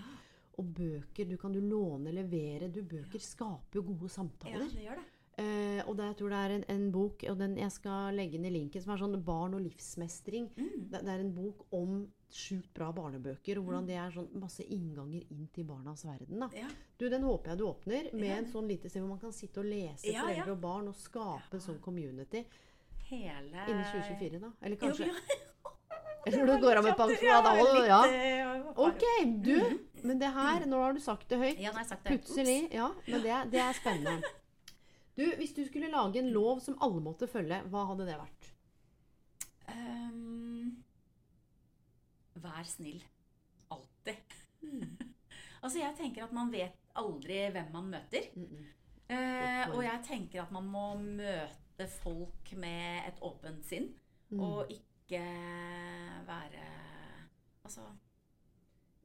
Og 0.62 0.66
bøker, 0.78 1.26
du 1.26 1.38
kan 1.42 1.52
du 1.56 1.60
låne, 1.60 2.12
levere. 2.14 2.68
Du, 2.70 2.82
bøker 2.84 3.20
skaper 3.20 3.80
jo 3.80 3.82
gode 3.88 4.06
Ja, 4.10 4.16
samtaler. 4.20 4.70
det 4.70 4.84
gjør 4.86 5.00
det. 5.02 5.10
Uh, 5.34 5.80
og 5.90 5.96
det, 5.98 6.06
jeg 6.12 6.18
tror 6.20 6.30
det 6.30 6.40
er 6.46 6.52
en, 6.54 6.64
en 6.70 6.84
bok, 6.94 7.24
og 7.32 7.38
den 7.40 7.56
jeg 7.58 7.72
skal 7.74 8.14
legge 8.14 8.38
inn 8.38 8.46
i 8.46 8.52
linken, 8.54 8.84
som 8.84 8.92
er 8.94 9.00
sånn 9.02 9.16
Barn 9.26 9.56
og 9.58 9.64
livsmestring. 9.66 10.52
Mm. 10.54 10.76
Det, 10.92 11.00
det 11.08 11.10
er 11.16 11.24
en 11.24 11.32
bok 11.34 11.64
om 11.74 11.96
sjukt 12.34 12.70
bra 12.74 12.92
barnebøker, 12.94 13.58
og 13.58 13.66
hvordan 13.66 13.88
det 13.90 13.96
er 13.98 14.14
sånn 14.14 14.30
masse 14.42 14.62
innganger 14.66 15.26
inn 15.34 15.48
til 15.54 15.66
barnas 15.66 16.06
verden. 16.06 16.46
Ja. 16.54 16.70
Du, 17.02 17.08
Den 17.10 17.26
håper 17.26 17.50
jeg 17.54 17.58
du 17.60 17.66
åpner, 17.66 18.12
med 18.14 18.30
Ja. 18.30 18.38
en 18.44 18.52
sånn 18.54 18.70
lite 18.70 18.90
sted 18.94 19.02
hvor 19.02 19.10
man 19.16 19.20
kan 19.26 19.34
sitte 19.34 19.62
og 19.62 19.66
lese 19.70 20.06
Ja, 20.06 20.22
ja. 20.22 20.28
foreldre 20.28 20.52
og 20.54 20.62
barn, 20.62 20.88
og 20.94 20.96
skape 21.02 21.58
en 21.58 21.66
sånn 21.66 21.82
community. 21.82 22.46
Hele 23.10 23.66
Innen 23.70 23.86
2024, 23.90 24.40
da. 24.40 24.52
Eller 24.62 24.78
Jo, 24.78 24.86
kanskje 24.86 25.10
ja. 25.10 25.18
Når 26.26 26.46
du 26.48 26.54
går 26.62 26.80
av 26.80 26.86
med 26.88 26.96
pensjon. 26.98 27.26
Ja, 27.28 27.42
da 27.44 27.54
Ja, 27.58 27.86
ja. 27.88 28.02
eh, 28.08 28.70
Ok, 28.80 29.04
du. 29.44 29.58
Men 30.04 30.20
det 30.20 30.30
her, 30.36 30.66
nå 30.68 30.80
har 30.82 30.94
du 30.96 31.00
sagt 31.04 31.28
det 31.30 31.38
høyt. 31.40 31.60
Ja, 31.60 31.72
nå 31.72 31.78
har 31.80 31.84
jeg 31.84 31.90
sagt 31.92 32.04
det. 32.08 32.16
Plutselig. 32.16 32.58
Ja, 32.74 32.90
men 33.08 33.22
det, 33.24 33.36
det 33.54 33.62
er 33.64 33.74
spennende. 33.78 34.32
Du, 35.16 35.24
hvis 35.38 35.54
du 35.54 35.62
skulle 35.68 35.92
lage 35.94 36.20
en 36.20 36.32
lov 36.34 36.60
som 36.64 36.78
alle 36.82 37.02
måtte 37.06 37.28
følge, 37.30 37.60
hva 37.70 37.84
hadde 37.92 38.08
det 38.08 38.16
vært? 38.18 38.48
Um, 39.70 40.84
vær 42.44 42.64
snill. 42.68 43.04
Alltid. 43.72 44.38
Mm. 44.64 44.88
altså, 45.64 45.78
jeg 45.80 45.94
tenker 46.00 46.26
at 46.26 46.34
man 46.36 46.50
vet 46.54 46.80
aldri 47.00 47.44
hvem 47.54 47.70
man 47.76 47.92
møter. 47.94 48.32
Eh, 49.14 49.70
og 49.70 49.84
jeg 49.84 50.00
tenker 50.08 50.44
at 50.44 50.52
man 50.56 50.66
må 50.72 50.88
møte 50.98 51.88
folk 52.00 52.54
med 52.58 53.12
et 53.12 53.22
åpent 53.22 53.64
sinn. 53.70 53.92
Mm. 54.34 54.40
Og 54.42 54.72
ikke 54.74 54.93
være 56.28 56.64
Altså 57.64 57.86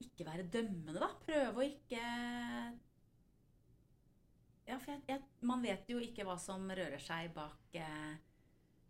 Ikke 0.02 0.24
være 0.26 0.46
dømmende, 0.52 0.98
da. 1.02 1.08
Prøve 1.26 1.60
å 1.62 1.66
ikke 1.66 2.02
Ja, 4.68 4.76
for 4.78 4.92
jeg, 4.92 5.02
jeg, 5.08 5.22
man 5.48 5.62
vet 5.64 5.88
jo 5.88 6.00
ikke 6.04 6.24
hva 6.28 6.34
som 6.40 6.66
rører 6.68 7.00
seg 7.00 7.30
bak 7.36 7.76
eh, 7.80 8.16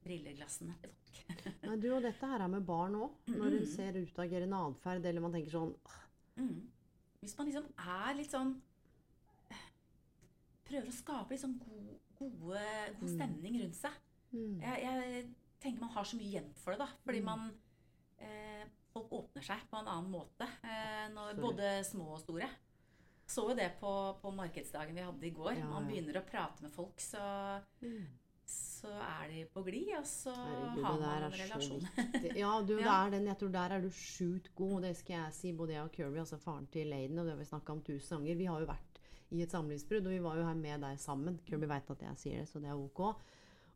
brilleglassene 0.03 0.75
til 0.83 0.91
folk. 0.95 1.45
Nei, 1.69 1.77
du, 1.79 1.89
og 1.95 2.03
dette 2.03 2.27
her 2.33 2.43
er 2.43 2.51
med 2.51 2.65
barn 2.67 2.97
òg. 2.99 3.15
Når 3.31 3.55
hun 3.59 3.67
ser 3.71 3.99
utagerende 4.01 4.59
atferd, 4.71 5.07
eller 5.07 5.25
man 5.25 5.35
tenker 5.37 5.55
sånn 5.59 5.75
Mm. 6.39 6.69
Hvis 7.19 7.33
man 7.35 7.49
liksom 7.49 7.65
er 7.83 8.13
litt 8.15 8.31
sånn 8.31 8.53
Prøver 10.69 10.87
å 10.87 10.93
skape 10.95 11.33
litt 11.35 11.41
sånn 11.43 11.57
god, 11.59 11.89
gode, 12.21 12.61
god 13.01 13.11
stemning 13.11 13.57
rundt 13.63 13.75
seg. 13.79 13.97
mm, 14.31 14.61
Jeg, 14.63 14.85
jeg 14.85 15.25
tenker 15.63 15.81
man 15.85 15.95
har 15.97 16.05
så 16.07 16.17
mye 16.19 16.29
igjen 16.31 16.53
for 16.63 16.75
det, 16.75 16.85
da. 16.85 16.89
Fordi 17.07 17.21
man 17.25 17.49
eh, 18.19 18.65
Folk 18.89 19.13
åpner 19.13 19.45
seg 19.45 19.61
på 19.71 19.77
en 19.79 19.87
annen 19.91 20.11
måte. 20.11 20.47
Eh, 20.65 21.05
når, 21.13 21.35
både 21.39 21.73
små 21.87 22.15
og 22.17 22.23
store. 22.23 22.49
Så 23.29 23.45
jo 23.51 23.55
det 23.55 23.75
på, 23.79 23.91
på 24.23 24.31
markedsdagen 24.33 24.97
vi 24.97 25.05
hadde 25.05 25.27
i 25.29 25.35
går. 25.37 25.59
Ja, 25.59 25.67
Man 25.69 25.87
begynner 25.91 26.17
å 26.19 26.25
prate 26.25 26.65
med 26.65 26.73
folk, 26.73 26.97
så, 27.05 27.21
så 28.49 28.89
er 29.05 29.29
de 29.29 29.43
på 29.53 29.63
glid, 29.67 29.91
og 29.99 30.07
så 30.09 30.33
Herregud, 30.33 30.83
har 30.87 31.03
man 31.03 31.27
en 31.27 31.37
relasjon. 31.37 31.87
Ja, 32.41 32.55
du, 32.65 32.79
Ja. 32.81 32.95
er 33.05 33.13
den, 33.19 33.29
jeg 33.29 33.37
tror 33.43 33.53
der 33.53 33.75
er 33.77 33.85
du 33.85 33.91
sjukt 33.93 34.49
god, 34.57 34.79
og 34.79 34.87
det 34.87 34.95
skal 34.97 35.19
jeg 35.19 35.37
si, 35.37 35.53
både 35.53 35.77
jeg 35.77 35.85
og 35.85 35.93
Kirby, 35.93 36.23
altså 36.25 36.41
faren 36.41 36.67
til 36.73 36.89
Laden, 36.89 37.21
og 37.21 37.29
det 37.29 37.35
har 37.37 37.43
vi 37.43 37.51
snakka 37.53 37.77
om 37.77 37.83
tusen 37.85 38.17
ganger. 38.17 38.41
Vi 38.41 38.49
har 38.49 38.65
jo 38.65 38.71
vært 38.73 39.03
i 39.37 39.43
et 39.45 39.53
samlivsbrudd, 39.53 40.09
og 40.09 40.15
vi 40.17 40.23
var 40.25 40.41
jo 40.41 40.47
her 40.49 40.57
med 40.65 40.81
deg 40.89 41.03
sammen. 41.05 41.37
Kirby 41.45 41.69
veit 41.69 41.93
at 41.93 42.07
jeg 42.09 42.23
sier 42.25 42.41
det, 42.41 42.49
så 42.49 42.65
det 42.65 42.73
er 42.73 42.81
ok. 42.81 43.05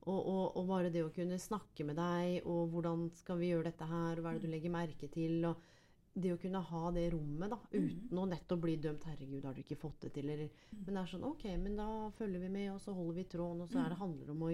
Og, 0.02 0.18
og, 0.18 0.56
og 0.58 0.66
bare 0.66 0.90
det 0.90 1.04
å 1.06 1.12
kunne 1.14 1.38
snakke 1.38 1.86
med 1.86 1.98
deg, 2.00 2.48
og 2.50 2.72
hvordan 2.72 3.06
skal 3.14 3.38
vi 3.38 3.52
gjøre 3.52 3.70
dette 3.70 3.86
her, 3.86 4.18
og 4.18 4.24
hva 4.24 4.32
er 4.32 4.40
det 4.40 4.48
du 4.48 4.54
legger 4.54 4.74
merke 4.74 5.08
til, 5.12 5.36
og 5.46 5.68
det 6.12 6.34
å 6.34 6.40
kunne 6.42 6.60
ha 6.68 6.82
det 6.92 7.06
rommet, 7.14 7.52
da, 7.54 7.58
uten 7.72 8.18
å 8.20 8.26
nettopp 8.28 8.60
bli 8.60 8.76
dømt 8.82 9.06
'herregud, 9.06 9.44
har 9.46 9.54
du 9.54 9.62
ikke 9.62 9.80
fått 9.80 10.00
det 10.04 10.12
til', 10.12 10.28
eller 10.28 10.50
Men 10.72 10.94
det 10.94 11.02
er 11.02 11.12
sånn 11.14 11.24
ok, 11.24 11.44
men 11.56 11.76
da 11.76 11.88
følger 12.18 12.40
vi 12.40 12.48
med, 12.48 12.72
og 12.74 12.80
så 12.80 12.92
holder 12.92 13.14
vi 13.14 13.24
tråden, 13.24 13.62
og 13.62 13.70
så 13.70 13.78
er 13.80 13.88
det 13.88 14.02
handler 14.02 14.30
om 14.34 14.42
å 14.42 14.52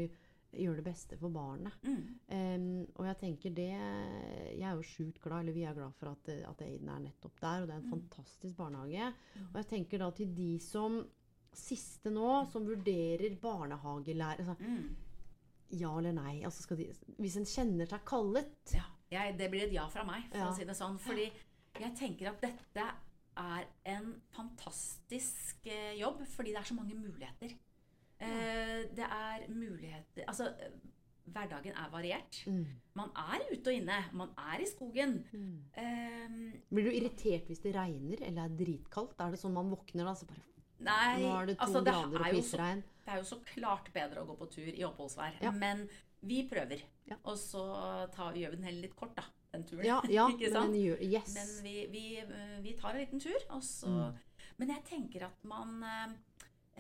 gjøre 0.53 0.77
det 0.81 0.85
beste 0.87 1.17
for 1.21 1.33
barnet. 1.33 1.75
Mm. 1.83 2.05
Um, 2.33 2.87
og 2.97 3.05
jeg 3.09 3.19
tenker 3.21 3.55
det 3.57 3.69
Jeg 3.69 4.65
er 4.65 4.79
jo 4.79 4.87
sjukt 4.87 5.21
glad, 5.21 5.43
eller 5.43 5.57
vi 5.57 5.65
er 5.69 5.77
glad 5.77 5.93
for 5.99 6.13
at, 6.13 6.31
at 6.49 6.63
Aiden 6.65 6.89
er 6.89 7.03
nettopp 7.05 7.41
der. 7.41 7.63
Og 7.63 7.69
det 7.69 7.75
er 7.75 7.83
en 7.83 7.93
fantastisk 7.93 8.57
barnehage. 8.57 9.11
Og 9.51 9.59
jeg 9.61 9.69
tenker 9.75 9.99
da 9.99 10.11
til 10.17 10.33
de 10.37 10.59
som 10.63 11.03
siste 11.53 12.13
nå, 12.13 12.47
som 12.53 12.67
vurderer 12.69 13.37
barnehagelærer 13.43 14.45
altså, 14.45 14.57
Mm. 14.63 14.97
Ja 15.71 15.91
eller 15.99 16.13
nei? 16.17 16.43
Altså 16.45 16.63
skal 16.65 16.79
de, 16.81 16.87
hvis 17.19 17.37
en 17.37 17.45
kjenner 17.49 17.87
seg 17.91 18.05
kallet 18.09 18.73
Ja, 18.75 18.85
jeg, 19.11 19.37
det 19.39 19.51
blir 19.53 19.67
et 19.67 19.73
ja 19.73 19.87
fra 19.93 20.05
meg, 20.09 20.25
for 20.31 20.39
Ja. 20.39 20.49
å 20.51 20.57
si 20.57 20.65
det 20.65 20.77
sånn. 20.77 20.99
Fordi 20.99 21.27
jeg 21.79 21.95
tenker 21.97 22.31
at 22.33 22.41
dette 22.41 22.87
er 23.39 23.67
en 23.85 24.15
fantastisk 24.35 25.67
eh, 25.71 25.95
jobb, 26.01 26.25
fordi 26.35 26.51
det 26.55 26.59
er 26.63 26.69
så 26.71 26.75
mange 26.79 26.95
muligheter. 26.99 27.57
Ja. 28.19 28.27
det 28.99 29.05
er 29.07 29.45
muligheter 29.55 30.25
Altså, 30.27 30.49
eh, 30.59 30.73
hverdagen 31.31 31.77
er 31.77 31.91
variert. 31.93 32.41
Mm. 32.51 32.65
Man 32.99 33.11
er 33.15 33.45
ute 33.53 33.69
og 33.71 33.77
inne. 33.77 33.99
Man 34.17 34.31
er 34.37 34.59
i 34.65 34.67
skogen. 34.67 35.19
Eh, 35.77 36.29
Blir 36.73 36.89
du 36.89 36.91
irritert 36.91 37.47
hvis 37.47 37.61
det 37.63 37.75
regner 37.77 38.25
eller 38.27 38.49
er 38.49 38.57
dritkaldt? 38.59 39.21
Er 39.21 39.31
det 39.37 39.39
sånn 39.39 39.53
man 39.55 39.71
våkner 39.71 40.09
da, 40.09 40.15
så 40.19 40.27
bare 40.27 40.43
nei, 40.79 41.23
Nå 41.23 41.33
er 41.41 41.51
det 41.51 41.57
to 41.59 41.65
altså, 41.67 41.81
det 41.85 41.95
grader 41.95 42.23
og 42.23 42.37
pissregn. 42.37 42.85
Det 43.05 43.15
er 43.15 43.23
jo 43.23 43.27
så 43.31 43.39
klart 43.49 43.89
bedre 43.95 44.23
å 44.23 44.29
gå 44.29 44.37
på 44.39 44.51
tur 44.53 44.69
i 44.69 44.85
oppholdsvær. 44.87 45.41
Ja. 45.43 45.51
Men 45.55 45.87
vi 46.21 46.43
prøver. 46.51 46.83
Ja. 47.09 47.17
Og 47.25 47.39
så 47.41 47.65
tar, 48.15 48.37
gjør 48.37 48.53
vi 48.55 48.61
den 48.61 48.69
heller 48.69 48.85
litt 48.89 48.97
kort, 48.99 49.15
da. 49.17 49.25
Den 49.55 49.65
turen. 49.65 49.85
Ja, 49.87 50.01
ja 50.13 50.27
men 50.61 50.75
gjør 50.77 51.01
Yes. 51.03 51.35
Men 51.35 51.53
vi, 51.65 51.77
vi, 51.93 52.05
eh, 52.21 52.59
vi 52.65 52.75
tar 52.77 52.95
en 52.95 53.01
liten 53.05 53.23
tur, 53.23 53.39
og 53.51 53.63
så 53.65 53.89
Mm. 53.89 54.25
Men 54.59 54.73
jeg 54.75 54.83
tenker 54.89 55.23
at 55.29 55.45
man 55.47 55.83
eh, 55.87 56.15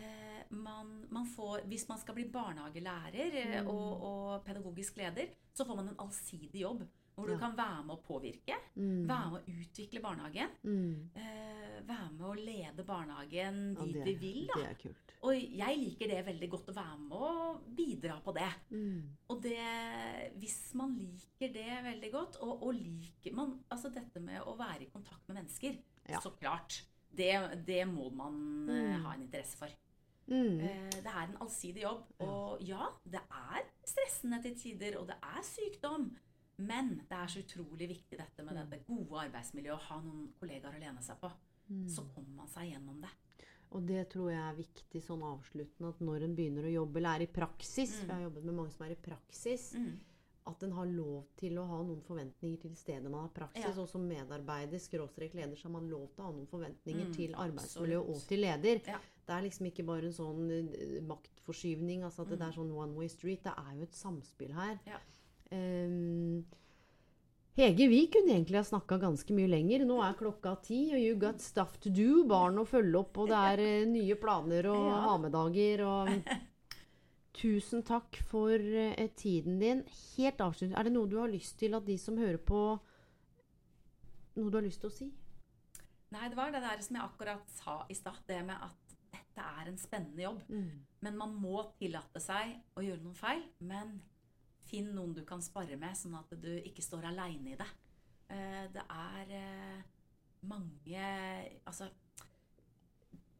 eh, 0.03 0.41
man, 0.51 1.07
man 1.15 1.27
får, 1.31 1.61
Hvis 1.71 1.89
man 1.89 1.99
skal 1.99 2.17
bli 2.17 2.25
barnehagelærer 2.35 3.37
eh, 3.39 3.61
Mm. 3.63 3.69
og, 3.69 4.03
og 4.03 4.45
pedagogisk 4.45 4.97
leder, 4.97 5.31
så 5.55 5.65
får 5.65 5.77
man 5.77 5.89
en 5.89 6.01
allsidig 6.03 6.61
jobb. 6.61 6.83
Hvor 7.19 7.27
du 7.27 7.33
Ja. 7.35 7.39
kan 7.39 7.57
være 7.59 7.85
med 7.85 7.97
å 7.97 8.03
påvirke, 8.07 8.55
Mm. 8.77 9.09
være 9.09 9.31
med 9.31 9.41
å 9.41 9.61
utvikle 9.61 10.01
barnehagen. 10.01 10.51
Mm. 10.63 11.11
Eh, 11.17 11.81
være 11.89 12.13
med 12.13 12.27
å 12.29 12.35
lede 12.39 12.85
barnehagen 12.87 13.75
Ja, 13.75 13.85
dit 13.85 13.95
det, 13.95 14.05
vi 14.05 14.15
vil. 14.15 14.47
da. 14.47 14.55
Det 14.61 14.69
er 14.71 14.75
kult. 14.75 15.15
Og 15.23 15.35
jeg 15.35 15.79
liker 15.79 16.07
det 16.13 16.25
veldig 16.27 16.49
godt 16.51 16.69
å 16.71 16.75
være 16.75 16.99
med 16.99 17.13
og 17.19 17.61
bidra 17.75 18.21
på 18.23 18.33
det. 18.35 18.53
Mm. 18.71 19.03
Og 19.31 19.43
det, 19.43 20.33
hvis 20.39 20.75
man 20.79 20.95
liker 20.97 21.53
det 21.53 21.67
veldig 21.85 22.13
godt, 22.13 22.37
og, 22.41 22.63
og 22.63 22.75
liker 22.75 23.35
man 23.35 23.59
Altså 23.71 23.91
dette 23.93 24.21
med 24.21 24.41
å 24.43 24.57
være 24.57 24.83
i 24.83 24.91
kontakt 24.95 25.27
med 25.29 25.39
mennesker, 25.43 25.77
Ja. 26.09 26.21
så 26.21 26.31
klart. 26.39 26.85
Det, 27.15 27.65
det 27.67 27.85
må 27.89 28.11
man 28.15 28.69
eh, 28.71 28.97
Mm. 28.97 29.03
ha 29.03 29.13
en 29.15 29.23
interesse 29.23 29.57
for. 29.57 29.69
Mm. 30.29 30.61
Eh, 30.61 30.91
det 30.91 31.07
er 31.07 31.23
en 31.27 31.37
allsidig 31.41 31.83
jobb. 31.83 32.05
Og 32.21 32.61
ja, 32.63 32.87
det 33.05 33.21
er 33.31 33.63
stressende 33.85 34.43
til 34.43 34.55
tider, 34.55 34.99
og 35.01 35.07
det 35.09 35.17
er 35.23 35.43
sykdom. 35.43 36.17
Men 36.59 36.97
det 37.09 37.13
er 37.17 37.27
så 37.31 37.39
utrolig 37.45 37.89
viktig 37.89 38.19
dette 38.19 38.43
med 38.45 38.55
Mm. 38.57 38.71
det 38.71 38.87
gode 38.87 39.21
arbeidsmiljøet, 39.31 39.75
å 39.79 39.89
ha 39.89 40.01
noen 40.01 40.33
kollegaer 40.41 40.75
å 40.75 40.81
lene 40.81 41.03
seg 41.03 41.21
på. 41.21 41.31
Mm. 41.71 41.89
Så 41.89 42.03
kommer 42.15 42.35
man 42.35 42.49
seg 42.49 42.73
gjennom 42.73 43.01
det. 43.01 43.11
Og 43.71 43.85
det 43.87 44.09
tror 44.11 44.31
jeg 44.31 44.41
er 44.41 44.55
viktig 44.57 45.03
sånn 45.05 45.23
avsluttende, 45.23 45.89
at 45.91 45.99
når 46.01 46.23
en 46.25 46.35
begynner 46.35 46.65
å 46.65 46.73
jobbe, 46.73 46.97
eller 46.97 47.17
er 47.17 47.23
i 47.23 47.27
praksis, 47.27 47.99
for 48.01 48.07
jeg 48.07 48.17
har 48.17 48.31
jobbet 48.31 48.45
med 48.45 48.55
mange 48.55 48.73
som 48.73 48.87
er 48.87 48.91
i 48.93 48.95
praksis, 48.97 49.75
Mm. 49.75 49.99
at 50.47 50.63
en 50.63 50.73
har 50.73 50.87
lov 50.87 51.27
til 51.37 51.53
å 51.59 51.67
ha 51.69 51.83
noen 51.83 52.01
forventninger 52.03 52.59
til 52.63 52.75
stedet 52.75 53.11
man 53.11 53.21
har 53.21 53.29
praksis. 53.29 53.77
Ja. 53.77 53.83
Og 53.83 53.89
som 53.89 54.09
medarbeider, 54.09 54.79
skråstrek 54.81 55.35
leder, 55.35 55.55
så 55.55 55.65
har 55.65 55.73
man 55.73 55.91
lov 55.91 56.09
til 56.15 56.25
å 56.25 56.27
ha 56.27 56.33
noen 56.33 56.47
forventninger 56.49 57.07
Mm, 57.07 57.13
til 57.15 57.35
arbeidsmiljø 57.35 58.01
absolutt. 58.01 58.09
og 58.23 58.29
til 58.29 58.41
leder. 58.41 58.81
Ja. 58.87 58.99
Det 59.27 59.35
er 59.37 59.43
liksom 59.43 59.67
ikke 59.71 59.85
bare 59.85 60.05
en 60.07 60.13
sånn 60.13 60.51
eh, 60.51 61.01
maktforskyvning, 61.03 62.01
altså 62.03 62.23
at 62.23 62.31
det 62.31 62.41
er 62.41 62.53
sånn 62.53 62.73
one 62.75 62.95
way 62.95 63.09
street. 63.09 63.43
Det 63.45 63.53
er 63.55 63.77
jo 63.77 63.83
et 63.83 63.93
samspill 63.93 64.53
her. 64.55 64.77
Mm. 64.77 64.87
Ja. 64.87 64.99
Ehm, 65.55 66.45
Hege, 67.59 67.89
vi 67.91 68.05
kunne 68.07 68.37
egentlig 68.37 68.55
ha 68.61 68.63
snakka 68.69 69.01
ganske 69.03 69.35
mye 69.35 69.49
lenger. 69.51 69.83
Nå 69.89 69.97
er 70.05 70.15
klokka 70.15 70.53
ti, 70.63 70.77
og 70.95 71.01
you 71.03 71.17
got 71.19 71.41
stuff 71.43 71.73
to 71.83 71.91
do. 71.91 72.23
Barn 72.31 72.61
å 72.63 72.67
følge 72.69 73.01
opp, 73.01 73.19
og 73.19 73.33
det 73.33 73.39
er 73.53 73.63
eh, 73.65 73.87
nye 73.91 74.15
planer 74.21 74.69
og 74.71 74.85
Ja. 74.87 75.01
ha-med-dager. 75.09 75.83
Og 75.83 76.13
tusen 77.39 77.83
takk 77.83 78.21
for 78.31 78.55
eh, 78.55 79.09
tiden 79.19 79.59
din. 79.59 79.83
Helt 80.17 80.39
avslutt, 80.45 80.71
er 80.79 80.87
det 80.87 80.93
noe 80.95 81.11
du 81.11 81.19
har 81.19 81.29
lyst 81.33 81.59
til 81.59 81.75
at 81.75 81.85
de 81.87 81.99
som 81.99 82.17
hører 82.21 82.39
på 82.39 82.79
Noe 84.39 84.53
du 84.53 84.57
har 84.61 84.63
lyst 84.63 84.79
til 84.85 84.87
å 84.87 84.95
si? 84.95 85.07
Nei, 86.15 86.29
det 86.31 86.37
var 86.39 86.53
det 86.55 86.61
der 86.63 86.79
som 86.81 86.95
jeg 86.95 87.03
akkurat 87.03 87.49
sa 87.51 87.73
i 87.91 87.95
stad. 87.99 88.21
Det 88.29 88.37
med 88.47 88.55
at 88.55 88.93
dette 89.11 89.43
er 89.59 89.67
en 89.73 89.81
spennende 89.83 90.23
jobb. 90.23 90.45
Men 91.03 91.17
man 91.19 91.33
må 91.43 91.65
tillate 91.81 92.23
seg 92.23 92.53
å 92.79 92.85
gjøre 92.87 93.03
noen 93.03 93.19
feil. 93.19 93.43
Men 93.59 93.97
finn 94.69 94.91
noen 94.97 95.15
du 95.17 95.23
kan 95.29 95.43
spare 95.45 95.77
med, 95.81 95.97
sånn 95.99 96.15
at 96.19 96.31
du 96.41 96.51
ikke 96.63 96.85
står 96.85 97.09
aleine 97.11 97.55
i 97.55 97.59
det. 97.61 97.69
Eh, 98.29 98.67
Det 98.75 98.85
er 98.85 99.33
eh, 99.39 99.83
mange 100.49 101.09
Altså 101.67 101.89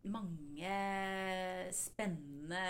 mange 0.09 0.71
spennende 1.77 2.61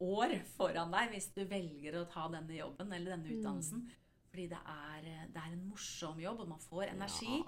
år 0.00 0.34
foran 0.54 0.92
deg 0.94 1.10
hvis 1.12 1.26
du 1.34 1.42
velger 1.50 1.98
å 2.00 2.06
ta 2.10 2.28
denne 2.32 2.54
jobben 2.56 2.92
eller 2.96 3.16
denne 3.16 3.34
utdannelsen. 3.34 3.82
Fordi 4.32 4.46
det 4.48 4.60
er, 4.64 5.08
det 5.34 5.42
er 5.42 5.52
en 5.52 5.66
morsom 5.68 6.20
jobb, 6.22 6.40
og 6.40 6.48
man 6.54 6.62
får 6.64 6.86
energi 6.94 7.42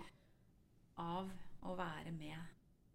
av 1.01 1.31
å 1.65 1.77
være 1.79 2.13
med 2.13 2.37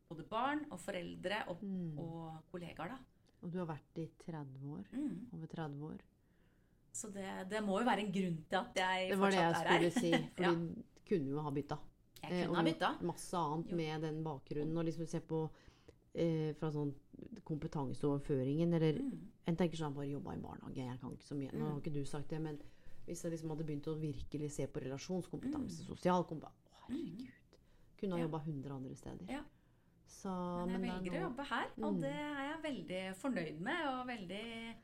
både 0.10 0.26
barn 0.30 0.62
og 0.70 0.78
foreldre 0.84 1.40
og, 1.50 1.64
og 1.98 2.44
kollegaer. 2.52 2.94
da. 2.94 3.00
Og 3.42 3.52
du 3.54 3.58
har 3.64 3.70
vært 3.72 3.98
i 4.04 4.06
30 4.26 4.70
år. 4.76 4.86
Mm. 4.94 5.18
Over 5.34 5.48
30 5.56 5.84
år. 5.90 6.06
Så 6.92 7.10
det, 7.14 7.50
det 7.50 7.62
må 7.64 7.80
jo 7.80 7.86
være 7.86 8.00
en 8.06 8.12
grunn 8.12 8.38
til 8.50 8.58
at 8.58 8.76
jeg 8.76 9.12
fortsatt 9.14 9.14
er 9.14 9.14
her. 9.14 9.14
Det 9.14 9.20
var 9.20 9.32
det 9.32 9.42
jeg 9.44 9.92
skulle 9.92 9.92
si. 10.02 10.12
For 10.36 10.44
ja, 10.48 10.54
du 10.54 10.84
kunne 11.10 11.30
jo 11.36 11.42
ha 11.42 11.52
bytta. 11.52 11.78
jeg 12.24 12.32
Eh, 12.32 12.42
kunne 12.46 12.50
og 12.50 12.56
ha 12.56 12.64
bytta. 12.64 12.90
Masse 13.02 13.38
annet 13.38 13.70
Jo. 13.72 13.76
med 13.78 14.02
den 14.02 14.24
bakgrunnen. 14.24 14.78
Og 14.78 14.86
liksom 14.86 15.08
se 15.08 15.20
på 15.22 15.50
eh, 16.16 16.54
fra 16.60 16.72
sånn 16.72 16.94
kompetanseoverføringen, 17.46 18.74
eller 18.74 18.94
Mm. 19.00 19.28
En 19.48 19.56
tenker 19.56 19.78
sånn 19.78 19.94
bare 19.96 20.06
jobba 20.10 20.34
i 20.36 20.38
barnehage, 20.42 20.76
jeg 20.78 21.00
kan 21.02 21.12
ikke 21.12 21.24
så 21.26 21.36
mye. 21.36 21.52
Nå 21.54 21.66
har 21.72 21.80
ikke 21.82 21.94
du 21.94 22.06
sagt 22.06 22.30
det, 22.30 22.40
men 22.42 22.60
hvis 23.08 23.24
jeg 23.24 23.32
liksom 23.32 23.50
hadde 23.50 23.66
begynt 23.66 23.88
å 23.88 23.96
virkelig 24.00 24.52
se 24.52 24.68
på 24.68 24.80
relasjonskompetanse, 24.84 25.86
sosial 25.88 26.24
kompetanse 26.24 26.70
Å, 26.70 26.86
herregud. 26.90 27.30
Kunne 27.98 28.12
ha 28.14 28.18
Mm. 28.18 28.22
Ja. 28.22 28.26
jobba 28.28 28.40
100 28.46 28.76
andre 28.76 28.96
steder. 28.96 29.26
Ja. 29.30 29.42
Så, 30.08 30.30
Men 30.68 30.70
jeg 30.70 30.80
men 30.82 30.90
velger 30.90 31.12
velger 31.12 31.20
å 31.20 31.30
jobbe 31.30 31.44
her, 31.50 31.68
og 31.82 31.94
Mm. 31.94 32.02
det 32.02 32.14
er 32.14 32.44
jeg 32.50 32.62
veldig 32.64 33.16
fornøyd 33.16 33.60
med. 33.60 33.88
Og 33.88 34.08
veldig 34.08 34.76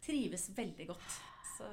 trives 0.00 0.50
veldig 0.50 0.86
godt. 0.86 1.20
Så 1.58 1.68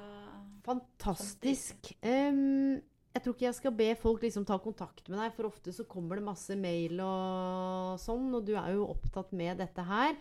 Fantastisk. 0.66 1.92
Um, 2.06 2.78
jeg 3.12 3.24
tror 3.24 3.34
ikke 3.34 3.48
jeg 3.48 3.56
skal 3.58 3.74
be 3.76 3.88
folk 4.00 4.22
liksom 4.24 4.44
ta 4.48 4.56
kontakt 4.62 5.08
med 5.10 5.18
deg, 5.20 5.32
for 5.36 5.50
ofte 5.50 5.72
så 5.74 5.84
kommer 5.90 6.16
det 6.16 6.24
masse 6.24 6.54
mail 6.56 7.00
og 7.04 7.98
sånn, 8.00 8.30
og 8.38 8.46
du 8.46 8.54
er 8.56 8.70
jo 8.76 8.86
opptatt 8.88 9.34
med 9.36 9.58
dette 9.60 9.84
her. 9.84 10.14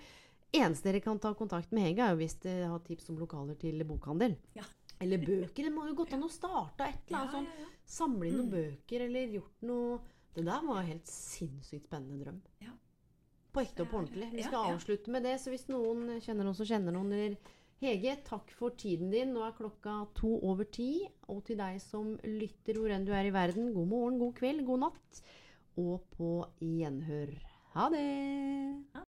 Eneste 0.51 0.89
dere 0.89 0.99
kan 1.03 1.20
ta 1.24 1.32
kontakt 1.38 1.72
med 1.72 1.86
Hege, 1.86 2.03
er 2.03 2.16
jo 2.16 2.20
hvis 2.20 2.36
dere 2.43 2.68
har 2.74 2.82
tips 2.84 3.07
om 3.14 3.22
lokaler 3.22 3.55
til 3.62 3.80
bokhandel. 3.88 4.36
Ja. 4.57 4.66
Eller 5.01 5.22
bøker. 5.24 5.64
Det 5.64 5.72
må 5.74 5.86
jo 5.88 5.95
gått 6.01 6.12
an 6.18 6.26
å 6.28 6.30
starte 6.30 6.89
et 6.89 7.07
eller 7.07 7.22
annet 7.22 7.32
Ja, 7.32 7.38
sånn. 7.38 7.47
ja, 7.47 7.64
ja. 7.64 7.70
Samle 7.91 8.28
inn 8.28 8.36
noen 8.41 8.51
bøker, 8.51 9.05
eller 9.07 9.32
gjort 9.38 9.64
noe 9.66 10.01
Det 10.36 10.43
der 10.47 10.62
var 10.64 10.86
helt 10.88 11.07
sinnssykt 11.12 11.88
spennende 11.89 12.22
drøm. 12.24 12.38
Ja. 12.64 12.72
På 13.51 13.59
ekte 13.64 13.84
og 13.84 13.89
på 13.91 13.97
ordentlig. 13.99 14.30
Vi 14.32 14.43
skal 14.45 14.70
avslutte 14.76 15.12
med 15.12 15.26
det, 15.28 15.34
så 15.43 15.51
hvis 15.51 15.66
noen 15.68 16.05
kjenner 16.24 16.47
noen 16.47 16.55
som 16.55 16.68
kjenner 16.70 16.95
noen, 16.95 17.09
eller 17.12 17.57
Hege, 17.82 18.12
takk 18.28 18.52
for 18.54 18.76
tiden 18.78 19.10
din. 19.10 19.32
Nå 19.34 19.42
er 19.42 19.56
klokka 19.58 19.96
to 20.20 20.36
over 20.46 20.68
ti. 20.70 21.02
Og 21.34 21.42
til 21.48 21.58
deg 21.58 21.80
som 21.82 22.14
lytter 22.28 22.78
hvor 22.78 22.94
enn 22.94 23.08
du 23.08 23.14
er 23.18 23.26
i 23.26 23.34
verden, 23.34 23.72
god 23.74 23.90
morgen, 23.90 24.20
god 24.22 24.36
kveld, 24.38 24.62
god 24.68 24.84
natt. 24.86 25.24
Og 25.82 26.04
på 26.14 26.36
gjenhør. 26.62 27.34
Ha 27.74 27.88
det! 27.90 29.11